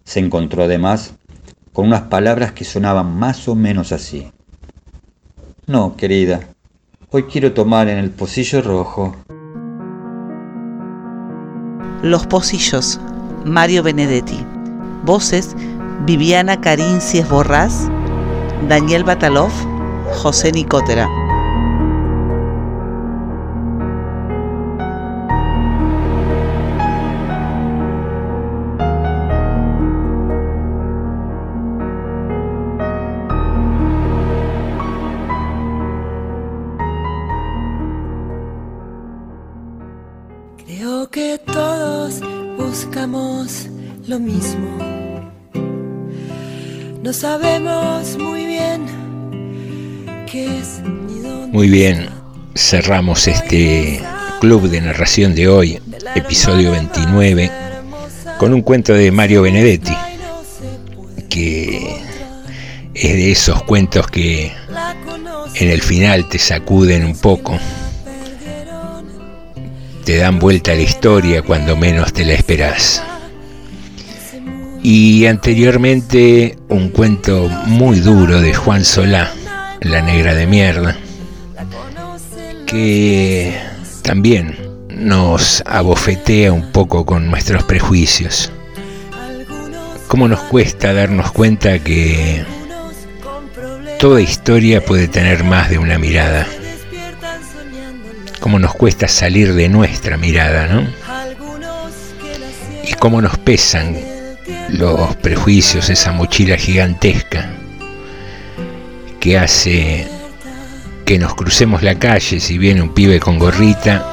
Se 0.05 0.21
encontró 0.21 0.65
además 0.65 1.15
con 1.73 1.87
unas 1.87 2.03
palabras 2.03 2.53
que 2.53 2.65
sonaban 2.65 3.17
más 3.19 3.49
o 3.49 3.55
menos 3.55 3.93
así. 3.93 4.31
No, 5.67 5.97
querida, 5.97 6.41
hoy 7.11 7.25
quiero 7.25 7.53
tomar 7.53 7.89
en 7.89 7.99
el 7.99 8.11
pocillo 8.11 8.61
rojo. 8.63 9.17
Los 12.03 12.27
Pocillos, 12.27 13.01
Mario 13.47 13.83
Benedetti. 13.83 14.39
Voces, 15.05 15.55
Viviana 16.07 16.61
Carincies 16.61 17.29
Borrás, 17.29 17.89
Daniel 18.69 19.05
Batalov, 19.05 19.51
José 20.23 20.53
Nicotera. 20.53 21.09
Muy 51.65 51.71
bien, 51.71 52.11
cerramos 52.55 53.27
este 53.27 53.99
club 54.39 54.69
de 54.69 54.83
narración 54.83 55.35
de 55.35 55.49
hoy, 55.49 55.81
episodio 56.15 56.73
29, 56.73 57.51
con 58.37 58.53
un 58.53 58.61
cuento 58.61 58.93
de 58.93 59.11
Mario 59.11 59.41
Benedetti, 59.41 59.97
que 61.31 62.03
es 62.93 63.13
de 63.15 63.33
esos 63.33 63.63
cuentos 63.63 64.09
que 64.09 64.53
en 65.55 65.71
el 65.71 65.81
final 65.81 66.29
te 66.29 66.39
sacuden 66.39 67.03
un 67.03 67.17
poco, 67.17 67.59
te 70.05 70.19
dan 70.19 70.39
vuelta 70.39 70.73
a 70.73 70.75
la 70.75 70.83
historia 70.83 71.41
cuando 71.41 71.79
menos 71.79 72.13
te 72.13 72.27
la 72.27 72.35
esperas. 72.35 73.03
Y 74.83 75.25
anteriormente 75.25 76.59
un 76.69 76.91
cuento 76.91 77.49
muy 77.65 78.01
duro 78.01 78.43
de 78.43 78.53
Juan 78.53 78.85
Solá, 78.85 79.33
La 79.81 80.03
Negra 80.03 80.35
de 80.35 80.47
Mierda, 80.47 80.99
que 82.75 83.57
también 84.03 84.57
nos 84.89 85.63
abofetea 85.65 86.53
un 86.53 86.73
poco 86.73 87.07
con 87.07 87.31
nuestros 87.31 87.63
prejuicios. 87.63 88.51
¿Cómo 90.09 90.27
nos 90.27 90.41
cuesta 90.41 90.93
darnos 90.93 91.31
cuenta 91.31 91.79
que 91.79 92.45
toda 94.01 94.21
historia 94.21 94.85
puede 94.85 95.07
tener 95.07 95.45
más 95.45 95.71
de 95.71 95.79
una 95.79 95.99
mirada? 95.99 96.49
cómo 98.41 98.59
nos 98.59 98.75
cuesta 98.75 99.07
salir 99.07 99.55
de 99.55 99.69
nuestra 99.69 100.17
mirada, 100.17 100.67
¿no? 100.67 100.87
Y 102.87 102.93
cómo 102.95 103.23
nos 103.23 103.39
pesan 103.39 103.97
los 104.69 105.15
prejuicios, 105.17 105.91
esa 105.91 106.11
mochila 106.11 106.57
gigantesca 106.57 107.49
que 109.19 109.39
hace 109.39 110.14
que 111.05 111.19
nos 111.19 111.35
crucemos 111.35 111.83
la 111.83 111.99
calle 111.99 112.41
si 112.41 112.59
viene 112.59 112.83
un 112.83 112.95
pibe 112.95 113.21
con 113.21 113.39
gorrita, 113.39 114.05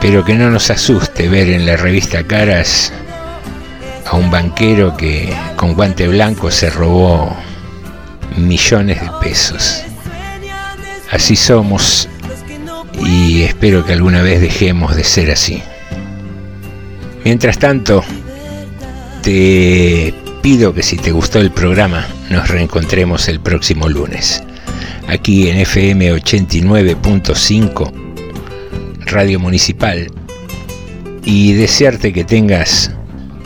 pero 0.00 0.24
que 0.24 0.34
no 0.34 0.50
nos 0.50 0.70
asuste 0.70 1.28
ver 1.28 1.48
en 1.48 1.66
la 1.66 1.76
revista 1.76 2.24
Caras 2.24 2.92
a 4.06 4.16
un 4.16 4.30
banquero 4.30 4.96
que 4.96 5.34
con 5.56 5.74
guante 5.74 6.08
blanco 6.08 6.50
se 6.50 6.70
robó 6.70 7.36
millones 8.36 9.00
de 9.00 9.10
pesos. 9.20 9.82
Así 11.10 11.36
somos 11.36 12.08
y 13.04 13.42
espero 13.42 13.84
que 13.84 13.92
alguna 13.92 14.22
vez 14.22 14.40
dejemos 14.40 14.94
de 14.94 15.04
ser 15.04 15.30
así. 15.30 15.62
Mientras 17.24 17.58
tanto, 17.58 18.04
te 19.22 20.14
pido 20.42 20.72
que 20.72 20.82
si 20.82 20.96
te 20.96 21.10
gustó 21.10 21.40
el 21.40 21.50
programa 21.50 22.06
nos 22.30 22.48
reencontremos 22.48 23.28
el 23.28 23.40
próximo 23.40 23.88
lunes, 23.88 24.42
aquí 25.08 25.48
en 25.48 25.58
FM 25.58 26.14
89.5, 26.14 27.92
Radio 29.06 29.40
Municipal, 29.40 30.10
y 31.24 31.54
desearte 31.54 32.12
que 32.12 32.24
tengas 32.24 32.92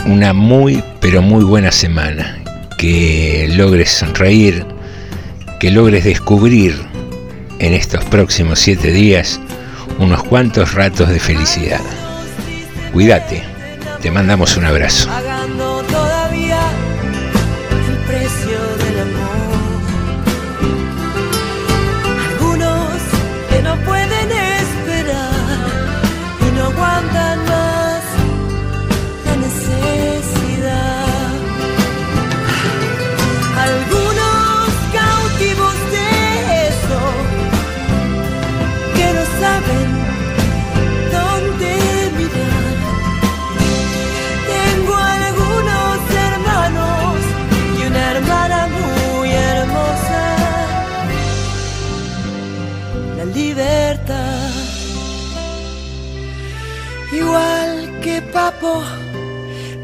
una 0.04 0.32
muy, 0.32 0.82
pero 1.00 1.22
muy 1.22 1.44
buena 1.44 1.70
semana, 1.70 2.42
que 2.76 3.48
logres 3.56 3.90
sonreír, 3.90 4.66
que 5.60 5.70
logres 5.70 6.04
descubrir 6.04 6.74
en 7.60 7.72
estos 7.72 8.04
próximos 8.06 8.58
siete 8.58 8.90
días 8.90 9.40
unos 9.98 10.24
cuantos 10.24 10.74
ratos 10.74 11.08
de 11.08 11.20
felicidad. 11.20 11.80
Cuídate, 12.92 13.42
te 14.02 14.10
mandamos 14.10 14.56
un 14.56 14.64
abrazo. 14.64 15.08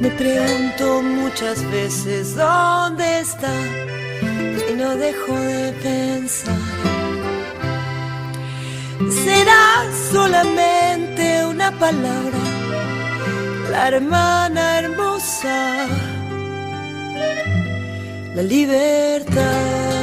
Me 0.01 0.09
pregunto 0.11 1.03
muchas 1.03 1.69
veces 1.73 2.37
dónde 2.37 3.21
está 3.21 3.53
y 4.71 4.75
no 4.75 4.95
dejo 4.95 5.35
de 5.35 5.73
pensar. 5.83 6.55
Será 9.25 9.85
solamente 10.13 11.45
una 11.47 11.73
palabra, 11.73 12.39
la 13.73 13.89
hermana 13.89 14.79
hermosa, 14.79 15.89
la 18.37 18.43
libertad. 18.43 19.98